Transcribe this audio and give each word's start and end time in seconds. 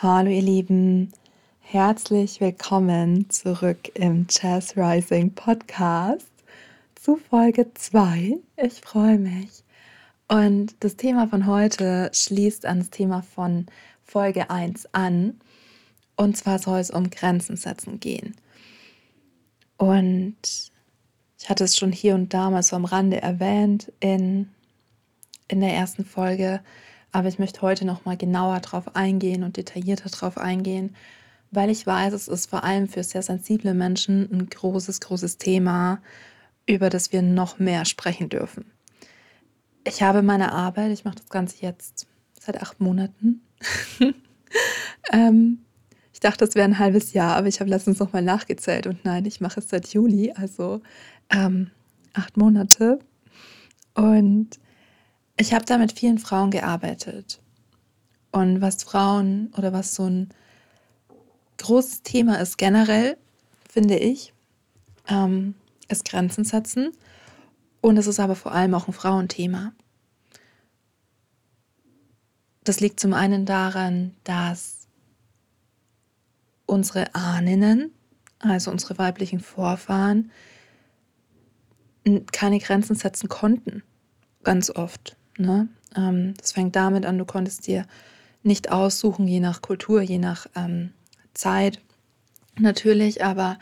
Hallo 0.00 0.30
ihr 0.30 0.42
Lieben, 0.42 1.12
herzlich 1.58 2.40
willkommen 2.40 3.28
zurück 3.30 3.90
im 3.94 4.28
Jazz 4.30 4.76
Rising 4.76 5.34
Podcast 5.34 6.30
zu 6.94 7.16
Folge 7.16 7.74
2. 7.74 8.38
Ich 8.58 8.74
freue 8.74 9.18
mich. 9.18 9.64
Und 10.28 10.76
das 10.78 10.94
Thema 10.94 11.26
von 11.26 11.46
heute 11.46 12.12
schließt 12.14 12.64
an 12.64 12.78
das 12.78 12.90
Thema 12.90 13.22
von 13.22 13.66
Folge 14.04 14.50
1 14.50 14.94
an. 14.94 15.40
Und 16.14 16.36
zwar 16.36 16.60
soll 16.60 16.78
es 16.78 16.92
um 16.92 17.10
Grenzen 17.10 17.56
setzen 17.56 17.98
gehen. 17.98 18.36
Und 19.78 20.36
ich 21.40 21.50
hatte 21.50 21.64
es 21.64 21.76
schon 21.76 21.90
hier 21.90 22.14
und 22.14 22.32
da 22.32 22.50
mal 22.50 22.62
so 22.62 22.76
am 22.76 22.84
Rande 22.84 23.20
erwähnt 23.20 23.92
in, 23.98 24.48
in 25.48 25.60
der 25.60 25.74
ersten 25.74 26.04
Folge, 26.04 26.60
aber 27.12 27.28
ich 27.28 27.38
möchte 27.38 27.62
heute 27.62 27.84
noch 27.84 28.04
mal 28.04 28.16
genauer 28.16 28.60
darauf 28.60 28.94
eingehen 28.94 29.42
und 29.42 29.56
detaillierter 29.56 30.10
darauf 30.10 30.38
eingehen, 30.38 30.94
weil 31.50 31.70
ich 31.70 31.86
weiß, 31.86 32.12
es 32.12 32.28
ist 32.28 32.50
vor 32.50 32.64
allem 32.64 32.88
für 32.88 33.02
sehr 33.02 33.22
sensible 33.22 33.74
Menschen 33.74 34.28
ein 34.30 34.48
großes, 34.48 35.00
großes 35.00 35.38
Thema, 35.38 36.02
über 36.66 36.90
das 36.90 37.12
wir 37.12 37.22
noch 37.22 37.58
mehr 37.58 37.84
sprechen 37.84 38.28
dürfen. 38.28 38.66
Ich 39.84 40.02
habe 40.02 40.22
meine 40.22 40.52
Arbeit, 40.52 40.92
ich 40.92 41.04
mache 41.04 41.16
das 41.16 41.30
Ganze 41.30 41.56
jetzt 41.60 42.06
seit 42.38 42.60
acht 42.60 42.80
Monaten. 42.80 43.40
ähm, 45.12 45.60
ich 46.12 46.20
dachte, 46.20 46.44
das 46.44 46.54
wäre 46.54 46.66
ein 46.66 46.78
halbes 46.78 47.14
Jahr, 47.14 47.36
aber 47.36 47.46
ich 47.46 47.60
habe 47.60 47.70
letztens 47.70 47.98
noch 48.00 48.12
mal 48.12 48.22
nachgezählt 48.22 48.86
und 48.86 49.04
nein, 49.04 49.24
ich 49.24 49.40
mache 49.40 49.60
es 49.60 49.68
seit 49.68 49.88
Juli, 49.88 50.32
also 50.32 50.82
ähm, 51.30 51.70
acht 52.12 52.36
Monate. 52.36 52.98
Und 53.94 54.58
ich 55.38 55.54
habe 55.54 55.64
da 55.64 55.78
mit 55.78 55.92
vielen 55.92 56.18
Frauen 56.18 56.50
gearbeitet. 56.50 57.40
Und 58.32 58.60
was 58.60 58.82
Frauen 58.82 59.52
oder 59.56 59.72
was 59.72 59.94
so 59.94 60.04
ein 60.04 60.28
großes 61.58 62.02
Thema 62.02 62.40
ist 62.40 62.58
generell, 62.58 63.16
finde 63.68 63.96
ich, 63.96 64.34
ähm, 65.08 65.54
ist 65.88 66.04
Grenzen 66.04 66.44
setzen. 66.44 66.92
Und 67.80 67.96
es 67.96 68.06
ist 68.06 68.20
aber 68.20 68.34
vor 68.34 68.52
allem 68.52 68.74
auch 68.74 68.88
ein 68.88 68.92
Frauenthema. 68.92 69.72
Das 72.64 72.80
liegt 72.80 73.00
zum 73.00 73.14
einen 73.14 73.46
daran, 73.46 74.14
dass 74.24 74.88
unsere 76.66 77.14
Ahnen, 77.14 77.92
also 78.40 78.70
unsere 78.70 78.98
weiblichen 78.98 79.40
Vorfahren, 79.40 80.30
keine 82.32 82.58
Grenzen 82.58 82.96
setzen 82.96 83.28
konnten. 83.28 83.82
Ganz 84.42 84.70
oft. 84.70 85.17
Ne? 85.38 85.68
Ähm, 85.96 86.34
das 86.36 86.52
fängt 86.52 86.76
damit 86.76 87.06
an, 87.06 87.18
du 87.18 87.24
konntest 87.24 87.66
dir 87.66 87.86
nicht 88.42 88.70
aussuchen, 88.70 89.26
je 89.26 89.40
nach 89.40 89.62
Kultur, 89.62 90.02
je 90.02 90.18
nach 90.18 90.46
ähm, 90.54 90.92
Zeit 91.34 91.80
natürlich, 92.58 93.24
aber 93.24 93.58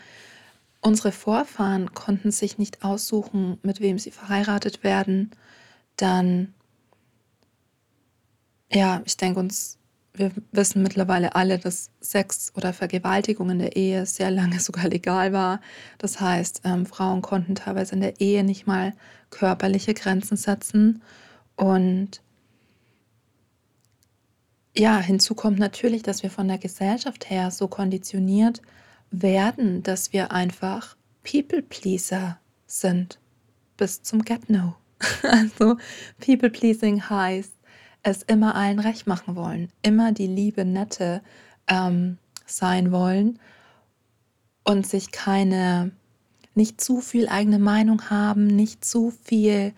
unsere 0.81 1.11
Vorfahren 1.11 1.93
konnten 1.93 2.31
sich 2.31 2.57
nicht 2.57 2.83
aussuchen, 2.83 3.57
mit 3.61 3.79
wem 3.79 3.99
sie 3.99 4.11
verheiratet 4.11 4.83
werden. 4.83 5.31
Dann, 5.95 6.53
ja, 8.71 9.01
ich 9.05 9.17
denke 9.17 9.39
uns, 9.39 9.77
wir 10.13 10.31
wissen 10.51 10.81
mittlerweile 10.81 11.35
alle, 11.35 11.59
dass 11.59 11.91
Sex 12.01 12.51
oder 12.55 12.73
Vergewaltigung 12.73 13.51
in 13.51 13.59
der 13.59 13.75
Ehe 13.75 14.05
sehr 14.05 14.31
lange 14.31 14.59
sogar 14.61 14.87
legal 14.87 15.33
war. 15.33 15.61
Das 15.97 16.19
heißt, 16.19 16.61
ähm, 16.63 16.85
Frauen 16.85 17.21
konnten 17.21 17.55
teilweise 17.55 17.93
in 17.93 18.01
der 18.01 18.19
Ehe 18.19 18.43
nicht 18.43 18.65
mal 18.65 18.93
körperliche 19.29 19.93
Grenzen 19.93 20.37
setzen. 20.37 21.01
Und 21.57 22.21
ja, 24.75 24.99
hinzu 24.99 25.35
kommt 25.35 25.59
natürlich, 25.59 26.03
dass 26.03 26.23
wir 26.23 26.29
von 26.29 26.47
der 26.47 26.59
Gesellschaft 26.59 27.29
her 27.29 27.51
so 27.51 27.67
konditioniert 27.67 28.61
werden, 29.09 29.83
dass 29.83 30.13
wir 30.13 30.31
einfach 30.31 30.95
People-Pleaser 31.23 32.39
sind. 32.67 33.19
Bis 33.75 34.01
zum 34.01 34.23
Get-No. 34.23 34.75
Also 35.23 35.77
People-Pleasing 36.19 37.09
heißt, 37.09 37.53
es 38.03 38.23
immer 38.23 38.55
allen 38.55 38.79
recht 38.79 39.07
machen 39.07 39.35
wollen, 39.35 39.69
immer 39.81 40.11
die 40.11 40.27
liebe 40.27 40.63
Nette 40.63 41.21
ähm, 41.67 42.17
sein 42.45 42.91
wollen 42.91 43.39
und 44.63 44.87
sich 44.87 45.11
keine, 45.11 45.91
nicht 46.55 46.79
zu 46.79 47.01
viel 47.01 47.27
eigene 47.27 47.59
Meinung 47.59 48.09
haben, 48.09 48.47
nicht 48.47 48.85
zu 48.85 49.11
viel 49.11 49.73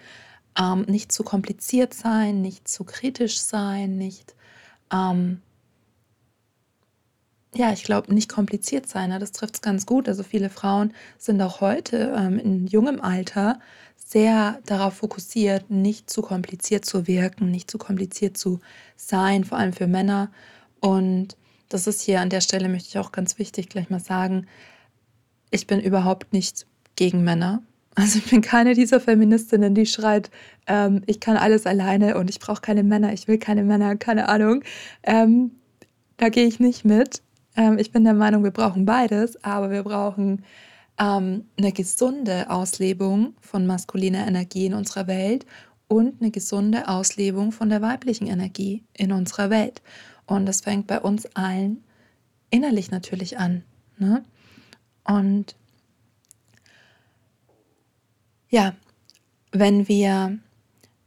ähm, 0.60 0.82
nicht 0.88 1.12
zu 1.12 1.24
kompliziert 1.24 1.94
sein, 1.94 2.42
nicht 2.42 2.68
zu 2.68 2.84
kritisch 2.84 3.40
sein, 3.40 3.98
nicht, 3.98 4.36
ähm, 4.92 5.42
ja, 7.56 7.72
ich 7.74 7.84
glaube, 7.84 8.14
nicht 8.14 8.30
kompliziert 8.30 8.88
sein. 8.88 9.10
Ne? 9.10 9.20
Das 9.20 9.32
trifft 9.32 9.56
es 9.56 9.62
ganz 9.62 9.86
gut. 9.86 10.08
Also 10.08 10.24
viele 10.24 10.50
Frauen 10.50 10.94
sind 11.18 11.42
auch 11.42 11.62
heute 11.62 12.14
ähm, 12.16 12.38
in 12.38 12.68
jungem 12.68 13.02
Alter 13.02 13.60
sehr 13.96 14.60
darauf 14.66 14.96
fokussiert, 14.96 15.70
nicht 15.70 16.10
zu 16.10 16.22
kompliziert 16.22 16.86
zu 16.86 17.08
wirken, 17.08 17.52
nicht 17.52 17.72
zu 17.72 17.78
kompliziert 17.78 18.38
zu 18.38 18.60
sein, 18.96 19.44
vor 19.46 19.58
allem 19.58 19.74
für 19.74 19.88
Männer. 19.88 20.32
Und 20.80 21.38
das 21.70 21.88
ist 21.88 22.02
hier 22.02 22.22
an 22.22 22.30
der 22.30 22.42
Stelle, 22.42 22.70
möchte 22.70 22.90
ich 22.90 22.98
auch 22.98 23.12
ganz 23.12 23.38
wichtig 23.40 23.70
gleich 23.70 23.90
mal 23.90 24.00
sagen, 24.00 24.48
ich 25.52 25.68
bin 25.68 25.80
überhaupt 25.80 26.34
nicht 26.34 26.66
gegen 26.96 27.24
Männer. 27.24 27.62
Also 28.00 28.20
ich 28.20 28.30
bin 28.30 28.40
keine 28.40 28.76
dieser 28.76 29.02
Feministinnen, 29.02 29.76
die 29.76 29.86
schreit, 29.86 30.32
ähm, 30.68 31.02
ich 31.06 31.20
kann 31.20 31.36
alles 31.36 31.66
alleine 31.66 32.18
und 32.18 32.30
ich 32.30 32.40
brauche 32.40 32.62
keine 32.62 32.82
Männer, 32.82 33.12
ich 33.12 33.28
will 33.28 33.38
keine 33.38 33.64
Männer, 33.64 33.98
keine 33.98 34.30
Ahnung. 34.30 34.64
Ähm, 35.04 35.52
da 36.16 36.30
gehe 36.30 36.48
ich 36.48 36.62
nicht 36.62 36.86
mit. 36.86 37.22
Ähm, 37.58 37.78
ich 37.78 37.92
bin 37.92 38.06
der 38.06 38.14
Meinung, 38.14 38.46
wir 38.46 38.52
brauchen 38.52 38.86
beides, 38.86 39.44
aber 39.44 39.70
wir 39.70 39.84
brauchen 39.84 40.46
ähm, 40.98 41.44
eine 41.58 41.74
gesunde 41.74 42.50
Auslebung 42.50 43.34
von 43.42 43.68
maskuliner 43.68 44.26
Energie 44.26 44.68
in 44.68 44.76
unserer 44.76 45.08
Welt 45.08 45.46
und 45.90 46.22
eine 46.22 46.32
gesunde 46.32 46.88
Auslebung 46.88 47.52
von 47.52 47.70
der 47.70 47.82
weiblichen 47.82 48.28
Energie 48.28 48.86
in 48.94 49.12
unserer 49.12 49.50
Welt. 49.50 49.82
Und 50.26 50.46
das 50.46 50.62
fängt 50.62 50.88
bei 50.88 51.02
uns 51.02 51.26
allen 51.36 51.84
innerlich 52.50 52.92
natürlich 52.92 53.38
an. 53.38 53.64
Ne? 53.98 54.24
Und 55.04 55.58
ja, 58.50 58.76
wenn 59.52 59.88
wir 59.88 60.40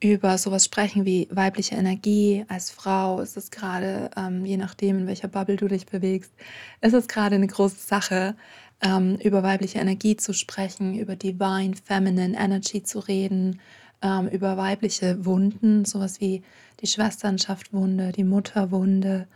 über 0.03 0.37
sowas 0.37 0.65
sprechen 0.65 1.05
wie 1.05 1.29
weibliche 1.31 1.77
Energie 1.77 2.45
als 2.49 2.71
Frau, 2.71 3.21
ist 3.21 3.37
es 3.37 3.51
gerade, 3.51 4.11
ähm, 4.17 4.45
je 4.45 4.57
nachdem, 4.57 4.99
in 4.99 5.07
welcher 5.07 5.29
Bubble 5.29 5.57
du 5.57 5.69
dich 5.69 5.87
bewegst, 5.87 6.33
ist 6.81 6.95
es 6.95 7.07
gerade 7.07 7.37
eine 7.37 7.47
große 7.47 7.79
Sache, 7.79 8.35
ähm, 8.81 9.17
über 9.23 9.45
weibliche 9.45 9.79
Energie 9.79 10.17
zu 10.17 10.35
sprechen, 10.35 10.97
über 10.99 11.15
Divine 11.15 11.75
Feminine 11.85 12.37
Energy 12.37 12.83
zu 12.83 12.99
reden, 12.99 13.61
ähm, 14.03 14.27
über 14.29 14.57
weibliche 14.57 15.25
Wunden, 15.25 15.85
sowas 15.85 16.21
wie 16.21 16.43
die 16.81 16.89
Schwesternschaftwunde, 16.89 18.11
die 18.11 18.25
Mutterwunde. 18.25 19.29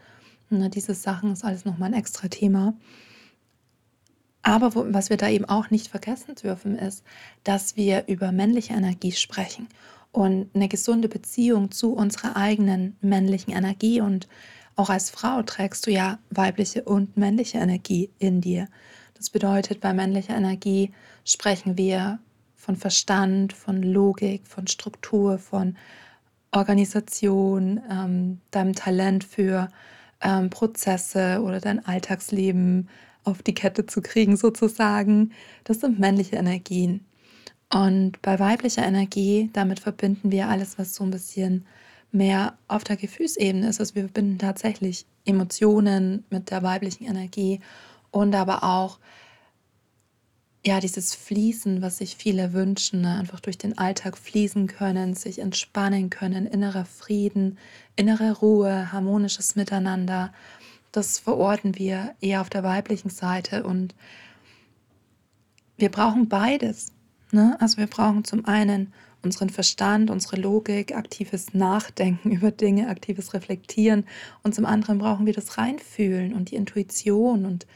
Ne, 0.50 0.68
diese 0.68 0.94
Sachen 0.94 1.32
ist 1.32 1.44
alles 1.44 1.64
nochmal 1.64 1.92
ein 1.92 1.98
extra 1.98 2.26
Thema. 2.26 2.74
Aber 4.46 4.76
wo, 4.76 4.86
was 4.90 5.10
wir 5.10 5.16
da 5.16 5.28
eben 5.28 5.44
auch 5.44 5.70
nicht 5.70 5.88
vergessen 5.88 6.36
dürfen, 6.36 6.78
ist, 6.78 7.02
dass 7.42 7.74
wir 7.74 8.04
über 8.06 8.30
männliche 8.30 8.74
Energie 8.74 9.10
sprechen 9.10 9.66
und 10.12 10.48
eine 10.54 10.68
gesunde 10.68 11.08
Beziehung 11.08 11.72
zu 11.72 11.92
unserer 11.92 12.36
eigenen 12.36 12.96
männlichen 13.00 13.52
Energie. 13.52 14.00
Und 14.00 14.28
auch 14.76 14.88
als 14.88 15.10
Frau 15.10 15.42
trägst 15.42 15.88
du 15.88 15.90
ja 15.90 16.20
weibliche 16.30 16.84
und 16.84 17.16
männliche 17.16 17.58
Energie 17.58 18.08
in 18.20 18.40
dir. 18.40 18.68
Das 19.14 19.30
bedeutet, 19.30 19.80
bei 19.80 19.92
männlicher 19.92 20.36
Energie 20.36 20.92
sprechen 21.24 21.76
wir 21.76 22.20
von 22.54 22.76
Verstand, 22.76 23.52
von 23.52 23.82
Logik, 23.82 24.46
von 24.46 24.68
Struktur, 24.68 25.38
von 25.38 25.76
Organisation, 26.52 27.80
ähm, 27.90 28.40
deinem 28.52 28.76
Talent 28.76 29.24
für 29.24 29.70
ähm, 30.20 30.50
Prozesse 30.50 31.42
oder 31.42 31.58
dein 31.58 31.84
Alltagsleben 31.84 32.88
auf 33.26 33.42
die 33.42 33.54
Kette 33.54 33.86
zu 33.86 34.00
kriegen, 34.00 34.36
sozusagen. 34.36 35.32
Das 35.64 35.80
sind 35.80 35.98
männliche 35.98 36.36
Energien. 36.36 37.04
Und 37.72 38.22
bei 38.22 38.38
weiblicher 38.38 38.86
Energie, 38.86 39.50
damit 39.52 39.80
verbinden 39.80 40.30
wir 40.30 40.48
alles, 40.48 40.78
was 40.78 40.94
so 40.94 41.04
ein 41.04 41.10
bisschen 41.10 41.66
mehr 42.12 42.56
auf 42.68 42.84
der 42.84 42.96
Gefühlsebene 42.96 43.68
ist. 43.68 43.80
Also 43.80 43.94
wir 43.96 44.04
verbinden 44.04 44.38
tatsächlich 44.38 45.06
Emotionen 45.24 46.24
mit 46.30 46.50
der 46.50 46.62
weiblichen 46.62 47.04
Energie 47.04 47.60
und 48.10 48.34
aber 48.34 48.62
auch 48.62 48.98
ja, 50.64 50.80
dieses 50.80 51.14
Fließen, 51.14 51.80
was 51.80 51.98
sich 51.98 52.16
viele 52.16 52.52
wünschen, 52.52 53.02
ne? 53.02 53.18
einfach 53.18 53.38
durch 53.38 53.56
den 53.56 53.78
Alltag 53.78 54.18
fließen 54.18 54.66
können, 54.66 55.14
sich 55.14 55.38
entspannen 55.38 56.10
können, 56.10 56.44
innerer 56.44 56.84
Frieden, 56.84 57.56
innere 57.94 58.32
Ruhe, 58.32 58.90
harmonisches 58.90 59.54
Miteinander 59.54 60.32
das 60.96 61.18
verorten 61.18 61.76
wir 61.76 62.14
eher 62.20 62.40
auf 62.40 62.48
der 62.48 62.62
weiblichen 62.62 63.10
Seite 63.10 63.64
und 63.64 63.94
wir 65.76 65.90
brauchen 65.90 66.28
beides. 66.28 66.92
Ne? 67.32 67.56
Also 67.60 67.76
wir 67.76 67.86
brauchen 67.86 68.24
zum 68.24 68.46
einen 68.46 68.94
unseren 69.22 69.50
Verstand, 69.50 70.08
unsere 70.10 70.36
Logik, 70.36 70.96
aktives 70.96 71.52
Nachdenken 71.52 72.30
über 72.30 72.50
Dinge, 72.50 72.88
aktives 72.88 73.34
Reflektieren. 73.34 74.06
Und 74.42 74.54
zum 74.54 74.64
anderen 74.64 74.98
brauchen 74.98 75.26
wir 75.26 75.34
das 75.34 75.58
Reinfühlen 75.58 76.32
und 76.32 76.50
die 76.50 76.56
Intuition 76.56 77.44
und 77.44 77.66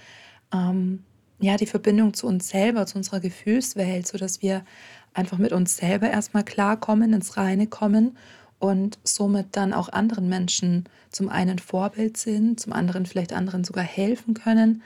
ähm, 0.55 1.05
ja, 1.41 1.57
die 1.57 1.67
Verbindung 1.67 2.15
zu 2.15 2.27
uns 2.27 2.49
selber, 2.49 2.87
zu 2.87 2.97
unserer 2.97 3.21
Gefühlswelt, 3.21 4.07
sodass 4.07 4.41
wir 4.41 4.65
einfach 5.13 5.39
mit 5.39 5.53
uns 5.53 5.77
selber 5.77 6.09
erstmal 6.09 6.45
klarkommen, 6.45 7.13
ins 7.13 7.37
Reine 7.37 7.67
kommen 7.67 8.17
und 8.61 8.99
somit 9.03 9.49
dann 9.53 9.73
auch 9.73 9.89
anderen 9.89 10.29
Menschen 10.29 10.85
zum 11.11 11.29
einen 11.29 11.59
Vorbild 11.59 12.17
sind, 12.17 12.61
zum 12.61 12.73
anderen 12.73 13.07
vielleicht 13.07 13.33
anderen 13.33 13.65
sogar 13.65 13.83
helfen 13.83 14.35
können, 14.35 14.83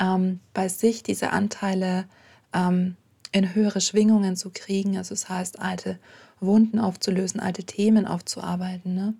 ähm, 0.00 0.40
bei 0.54 0.68
sich 0.68 1.02
diese 1.04 1.30
Anteile 1.30 2.06
ähm, 2.52 2.96
in 3.30 3.54
höhere 3.54 3.80
Schwingungen 3.80 4.34
zu 4.34 4.50
kriegen. 4.50 4.96
Also 4.96 5.10
das 5.10 5.28
heißt, 5.28 5.60
alte 5.60 5.98
Wunden 6.40 6.78
aufzulösen, 6.78 7.38
alte 7.38 7.64
Themen 7.64 8.06
aufzuarbeiten. 8.06 8.94
Ne? 8.94 9.14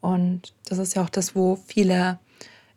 Und 0.00 0.54
das 0.66 0.78
ist 0.78 0.94
ja 0.94 1.02
auch 1.02 1.10
das, 1.10 1.34
wo 1.34 1.56
viele 1.56 2.20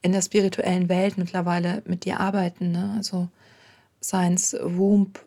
in 0.02 0.12
der 0.12 0.22
spirituellen 0.22 0.90
Welt 0.90 1.18
mittlerweile 1.18 1.84
mit 1.86 2.06
dir 2.06 2.20
arbeiten. 2.20 2.72
Ne? 2.72 2.94
Also 2.98 3.30
seien 4.00 4.34
es 4.34 4.58
Womb 4.60 5.24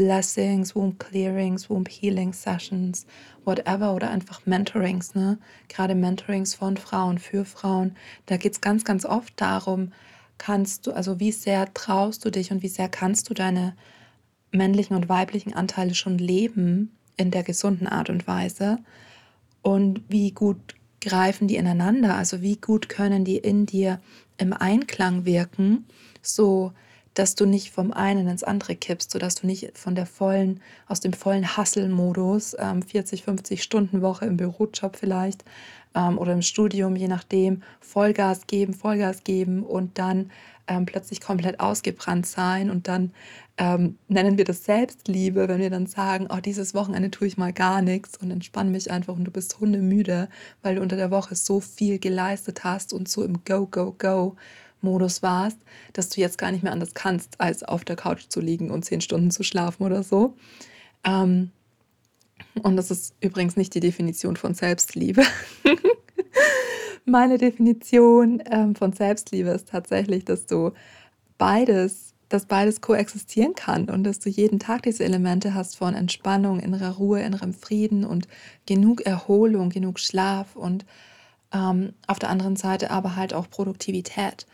Blessings, 0.00 0.74
Womb 0.74 0.98
Clearings, 0.98 1.68
Womb 1.68 1.86
Healing 1.86 2.32
Sessions, 2.32 3.04
whatever 3.44 3.94
oder 3.94 4.10
einfach 4.10 4.46
Mentorings, 4.46 5.14
ne? 5.14 5.38
Gerade 5.68 5.94
Mentorings 5.94 6.54
von 6.54 6.78
Frauen 6.78 7.18
für 7.18 7.44
Frauen. 7.44 7.94
Da 8.24 8.38
geht 8.38 8.54
es 8.54 8.62
ganz, 8.62 8.86
ganz 8.86 9.04
oft 9.04 9.38
darum, 9.38 9.92
kannst 10.38 10.86
du, 10.86 10.92
also 10.92 11.20
wie 11.20 11.32
sehr 11.32 11.74
traust 11.74 12.24
du 12.24 12.30
dich 12.30 12.50
und 12.50 12.62
wie 12.62 12.68
sehr 12.68 12.88
kannst 12.88 13.28
du 13.28 13.34
deine 13.34 13.76
männlichen 14.52 14.96
und 14.96 15.10
weiblichen 15.10 15.52
Anteile 15.52 15.94
schon 15.94 16.16
leben 16.16 16.96
in 17.18 17.30
der 17.30 17.42
gesunden 17.42 17.86
Art 17.86 18.08
und 18.08 18.26
Weise 18.26 18.78
und 19.60 20.00
wie 20.08 20.30
gut 20.30 20.76
greifen 21.02 21.46
die 21.46 21.56
ineinander, 21.56 22.14
also 22.14 22.40
wie 22.40 22.56
gut 22.56 22.88
können 22.88 23.26
die 23.26 23.36
in 23.36 23.66
dir 23.66 24.00
im 24.38 24.54
Einklang 24.54 25.26
wirken, 25.26 25.84
so 26.22 26.72
dass 27.20 27.34
du 27.34 27.44
nicht 27.44 27.70
vom 27.70 27.92
einen 27.92 28.28
ins 28.28 28.42
andere 28.44 28.74
kippst, 28.74 29.10
sodass 29.10 29.34
du 29.34 29.46
nicht 29.46 29.76
von 29.76 29.94
der 29.94 30.06
vollen, 30.06 30.62
aus 30.88 31.00
dem 31.00 31.12
vollen 31.12 31.54
Hustle-Modus, 31.54 32.56
ähm, 32.58 32.80
40, 32.80 33.24
50 33.24 33.62
Stunden 33.62 34.00
Woche 34.00 34.24
im 34.24 34.38
Bürojob 34.38 34.96
vielleicht 34.96 35.44
ähm, 35.94 36.16
oder 36.16 36.32
im 36.32 36.40
Studium, 36.40 36.96
je 36.96 37.08
nachdem, 37.08 37.62
Vollgas 37.78 38.46
geben, 38.46 38.72
Vollgas 38.72 39.22
geben 39.22 39.64
und 39.64 39.98
dann 39.98 40.30
ähm, 40.66 40.86
plötzlich 40.86 41.20
komplett 41.20 41.60
ausgebrannt 41.60 42.24
sein. 42.24 42.70
Und 42.70 42.88
dann 42.88 43.12
ähm, 43.58 43.98
nennen 44.08 44.38
wir 44.38 44.46
das 44.46 44.64
Selbstliebe, 44.64 45.46
wenn 45.46 45.60
wir 45.60 45.68
dann 45.68 45.84
sagen, 45.84 46.26
oh, 46.30 46.40
dieses 46.42 46.72
Wochenende 46.72 47.10
tue 47.10 47.28
ich 47.28 47.36
mal 47.36 47.52
gar 47.52 47.82
nichts 47.82 48.16
und 48.16 48.30
entspanne 48.30 48.70
mich 48.70 48.90
einfach 48.90 49.14
und 49.14 49.24
du 49.24 49.30
bist 49.30 49.60
hundemüde, 49.60 50.30
weil 50.62 50.76
du 50.76 50.80
unter 50.80 50.96
der 50.96 51.10
Woche 51.10 51.34
so 51.34 51.60
viel 51.60 51.98
geleistet 51.98 52.64
hast 52.64 52.94
und 52.94 53.10
so 53.10 53.22
im 53.22 53.44
Go, 53.44 53.66
Go, 53.66 53.94
Go 53.98 54.36
Modus 54.82 55.22
warst, 55.22 55.58
dass 55.92 56.08
du 56.08 56.20
jetzt 56.20 56.38
gar 56.38 56.52
nicht 56.52 56.62
mehr 56.62 56.72
anders 56.72 56.94
kannst, 56.94 57.40
als 57.40 57.62
auf 57.62 57.84
der 57.84 57.96
Couch 57.96 58.24
zu 58.28 58.40
liegen 58.40 58.70
und 58.70 58.84
zehn 58.84 59.00
Stunden 59.00 59.30
zu 59.30 59.42
schlafen 59.42 59.84
oder 59.84 60.02
so. 60.02 60.34
Ähm, 61.04 61.50
und 62.62 62.76
das 62.76 62.90
ist 62.90 63.14
übrigens 63.20 63.56
nicht 63.56 63.74
die 63.74 63.80
Definition 63.80 64.36
von 64.36 64.54
Selbstliebe. 64.54 65.22
Meine 67.04 67.38
Definition 67.38 68.42
ähm, 68.50 68.74
von 68.74 68.92
Selbstliebe 68.92 69.50
ist 69.50 69.68
tatsächlich, 69.68 70.24
dass 70.24 70.46
du 70.46 70.72
beides, 71.38 72.14
dass 72.28 72.46
beides 72.46 72.80
koexistieren 72.80 73.54
kann 73.54 73.88
und 73.88 74.04
dass 74.04 74.20
du 74.20 74.28
jeden 74.28 74.58
Tag 74.58 74.82
diese 74.82 75.04
Elemente 75.04 75.54
hast 75.54 75.76
von 75.76 75.94
Entspannung, 75.94 76.60
innerer 76.60 76.96
Ruhe, 76.96 77.20
innerem 77.22 77.54
Frieden 77.54 78.04
und 78.04 78.28
genug 78.66 79.00
Erholung, 79.02 79.70
genug 79.70 79.98
Schlaf 79.98 80.54
und 80.54 80.84
ähm, 81.52 81.94
auf 82.06 82.18
der 82.18 82.30
anderen 82.30 82.56
Seite 82.56 82.90
aber 82.90 83.16
halt 83.16 83.34
auch 83.34 83.48
Produktivität. 83.50 84.46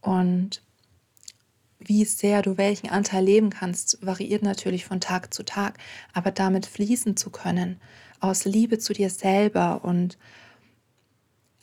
Und 0.00 0.62
wie 1.78 2.04
sehr 2.04 2.42
du 2.42 2.56
welchen 2.56 2.90
Anteil 2.90 3.24
leben 3.24 3.50
kannst, 3.50 4.04
variiert 4.04 4.42
natürlich 4.42 4.84
von 4.84 5.00
Tag 5.00 5.32
zu 5.32 5.44
Tag, 5.44 5.78
aber 6.12 6.30
damit 6.30 6.66
fließen 6.66 7.16
zu 7.16 7.30
können, 7.30 7.80
aus 8.20 8.44
Liebe 8.44 8.78
zu 8.78 8.92
dir 8.92 9.10
selber 9.10 9.84
und 9.84 10.18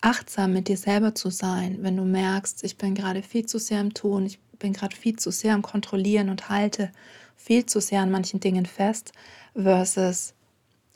achtsam 0.01 0.53
mit 0.53 0.67
dir 0.67 0.77
selber 0.77 1.15
zu 1.15 1.29
sein, 1.29 1.77
wenn 1.81 1.97
du 1.97 2.03
merkst, 2.03 2.63
ich 2.63 2.77
bin 2.77 2.95
gerade 2.95 3.23
viel 3.23 3.45
zu 3.45 3.57
sehr 3.59 3.81
im 3.81 3.93
Tun, 3.93 4.25
ich 4.25 4.39
bin 4.59 4.71
gerade 4.71 4.95
viel 4.95 5.17
zu 5.17 5.31
sehr 5.31 5.53
am 5.53 5.61
Kontrollieren 5.61 6.29
und 6.29 6.49
halte 6.49 6.91
viel 7.35 7.65
zu 7.65 7.81
sehr 7.81 8.01
an 8.01 8.11
manchen 8.11 8.39
Dingen 8.39 8.65
fest, 8.65 9.11
versus 9.53 10.33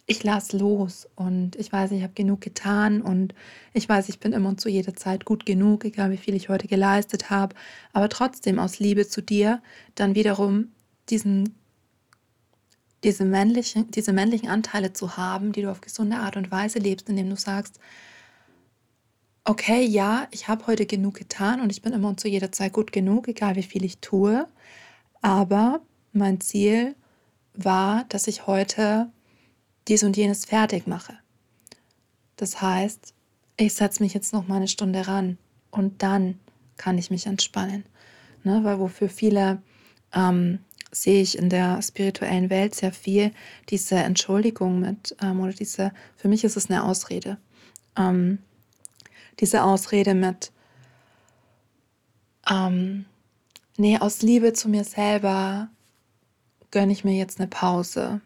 ich 0.10 0.24
lasse 0.24 0.58
los 0.58 1.08
und 1.16 1.56
ich 1.56 1.72
weiß, 1.72 1.92
ich 1.92 2.02
habe 2.02 2.14
genug 2.14 2.42
getan 2.42 3.04
und 3.04 3.36
ich 3.74 3.88
weiß, 3.88 4.10
ich 4.10 4.20
bin 4.20 4.34
immer 4.34 4.50
und 4.50 4.60
zu 4.60 4.68
jeder 4.68 4.96
Zeit 4.96 5.24
gut 5.24 5.46
genug, 5.46 5.86
egal 5.86 6.10
wie 6.10 6.18
viel 6.18 6.34
ich 6.34 6.50
heute 6.50 6.68
geleistet 6.68 7.30
habe, 7.30 7.56
aber 7.94 8.10
trotzdem 8.10 8.58
aus 8.58 8.80
Liebe 8.80 9.08
zu 9.08 9.22
dir 9.22 9.62
dann 9.94 10.16
wiederum 10.16 10.72
diesen, 11.12 11.56
diese, 13.04 13.24
männlichen, 13.24 13.92
diese 13.92 14.12
männlichen 14.12 14.50
Anteile 14.50 14.94
zu 14.94 15.16
haben, 15.16 15.52
die 15.52 15.62
du 15.62 15.70
auf 15.70 15.80
gesunde 15.80 16.18
Art 16.18 16.38
und 16.38 16.50
Weise 16.50 16.80
lebst, 16.80 17.08
indem 17.08 17.30
du 17.30 17.36
sagst, 17.36 17.80
okay, 19.46 19.86
ja, 19.86 20.28
ich 20.32 20.48
habe 20.48 20.66
heute 20.66 20.88
genug 20.88 21.14
getan 21.14 21.62
und 21.62 21.72
ich 21.72 21.84
bin 21.84 21.94
immer 21.94 22.10
und 22.10 22.20
zu 22.20 22.28
jeder 22.28 22.52
Zeit 22.52 22.74
gut 22.74 22.92
genug, 22.92 23.28
egal 23.28 23.56
wie 23.58 23.64
viel 23.64 23.86
ich 23.86 24.00
tue, 24.00 24.48
aber 25.22 25.82
mein 26.14 26.42
Ziel 26.42 26.96
war, 27.54 28.06
dass 28.10 28.26
ich 28.26 28.48
heute 28.48 29.12
dies 29.90 30.04
und 30.04 30.16
jenes 30.16 30.46
fertig 30.46 30.88
mache. 30.88 31.18
Das 32.36 32.62
heißt, 32.62 33.14
ich 33.58 33.74
setze 33.74 34.02
mich 34.02 34.14
jetzt 34.14 34.32
noch 34.32 34.48
mal 34.48 34.56
eine 34.56 34.68
Stunde 34.68 35.08
ran 35.08 35.38
und 35.72 36.02
dann 36.02 36.40
kann 36.78 36.98
ich 36.98 37.12
mich 37.12 37.26
entspannen. 37.26 37.84
Ne? 38.44 38.64
Weil 38.64 38.80
wofür 38.80 39.10
viele 39.10 39.62
ähm, 40.14 40.60
sehe 40.92 41.22
ich 41.22 41.38
in 41.38 41.50
der 41.50 41.82
spirituellen 41.82 42.50
Welt 42.50 42.76
sehr 42.76 42.94
viel 42.94 43.32
diese 43.70 43.96
Entschuldigung 43.96 44.80
mit 44.80 45.16
ähm, 45.22 45.42
oder 45.42 45.54
diese, 45.54 45.92
für 46.16 46.30
mich 46.30 46.44
ist 46.44 46.56
es 46.56 46.70
eine 46.70 46.84
Ausrede. 46.84 47.38
Ähm, 47.98 48.40
diese 49.40 49.64
Ausrede 49.64 50.14
mit, 50.14 50.52
ähm, 52.50 53.06
nee, 53.78 53.98
aus 53.98 54.22
Liebe 54.22 54.54
zu 54.54 54.70
mir 54.70 54.84
selber 54.84 55.70
gönne 56.72 56.92
ich 56.92 57.04
mir 57.04 57.18
jetzt 57.18 57.40
eine 57.40 57.48
Pause. 57.48 58.22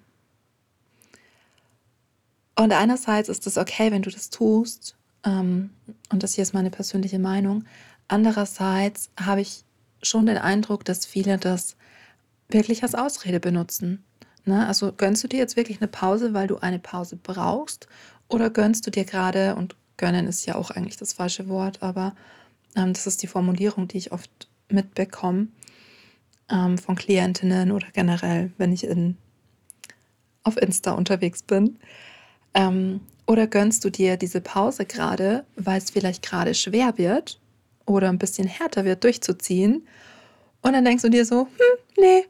Und 2.55 2.71
einerseits 2.71 3.29
ist 3.29 3.47
es 3.47 3.57
okay, 3.57 3.91
wenn 3.91 4.01
du 4.03 4.09
das 4.09 4.29
tust, 4.29 4.95
ähm, 5.25 5.71
und 6.11 6.23
das 6.23 6.33
hier 6.35 6.43
ist 6.43 6.53
meine 6.53 6.69
persönliche 6.69 7.19
Meinung. 7.19 7.65
Andererseits 8.07 9.09
habe 9.19 9.41
ich 9.41 9.63
schon 10.01 10.25
den 10.25 10.37
Eindruck, 10.37 10.85
dass 10.85 11.05
viele 11.05 11.37
das 11.37 11.75
wirklich 12.49 12.83
als 12.83 12.95
Ausrede 12.95 13.39
benutzen. 13.39 14.03
Ne? 14.45 14.67
Also 14.67 14.91
gönnst 14.91 15.23
du 15.23 15.27
dir 15.27 15.39
jetzt 15.39 15.55
wirklich 15.55 15.79
eine 15.81 15.87
Pause, 15.87 16.33
weil 16.33 16.47
du 16.47 16.57
eine 16.57 16.79
Pause 16.79 17.17
brauchst? 17.21 17.87
Oder 18.27 18.49
gönnst 18.49 18.85
du 18.85 18.91
dir 18.91 19.05
gerade, 19.05 19.55
und 19.55 19.75
gönnen 19.97 20.27
ist 20.27 20.45
ja 20.45 20.55
auch 20.55 20.71
eigentlich 20.71 20.97
das 20.97 21.13
falsche 21.13 21.47
Wort, 21.47 21.81
aber 21.81 22.15
ähm, 22.75 22.93
das 22.93 23.07
ist 23.07 23.21
die 23.23 23.27
Formulierung, 23.27 23.87
die 23.87 23.97
ich 23.97 24.11
oft 24.11 24.49
mitbekomme 24.69 25.47
ähm, 26.49 26.77
von 26.77 26.95
Klientinnen 26.95 27.71
oder 27.71 27.87
generell, 27.93 28.51
wenn 28.57 28.73
ich 28.73 28.83
in, 28.83 29.17
auf 30.43 30.57
Insta 30.57 30.91
unterwegs 30.91 31.43
bin. 31.43 31.79
Ähm, 32.53 33.01
oder 33.25 33.47
gönnst 33.47 33.85
du 33.85 33.89
dir 33.89 34.17
diese 34.17 34.41
Pause 34.41 34.85
gerade, 34.85 35.45
weil 35.55 35.77
es 35.77 35.91
vielleicht 35.91 36.23
gerade 36.23 36.53
schwer 36.53 36.97
wird 36.97 37.39
oder 37.85 38.09
ein 38.09 38.17
bisschen 38.17 38.47
härter 38.47 38.85
wird, 38.85 39.03
durchzuziehen? 39.03 39.87
Und 40.61 40.73
dann 40.73 40.85
denkst 40.85 41.03
du 41.03 41.09
dir 41.09 41.25
so, 41.25 41.41
hm, 41.41 41.79
nee, 41.97 42.25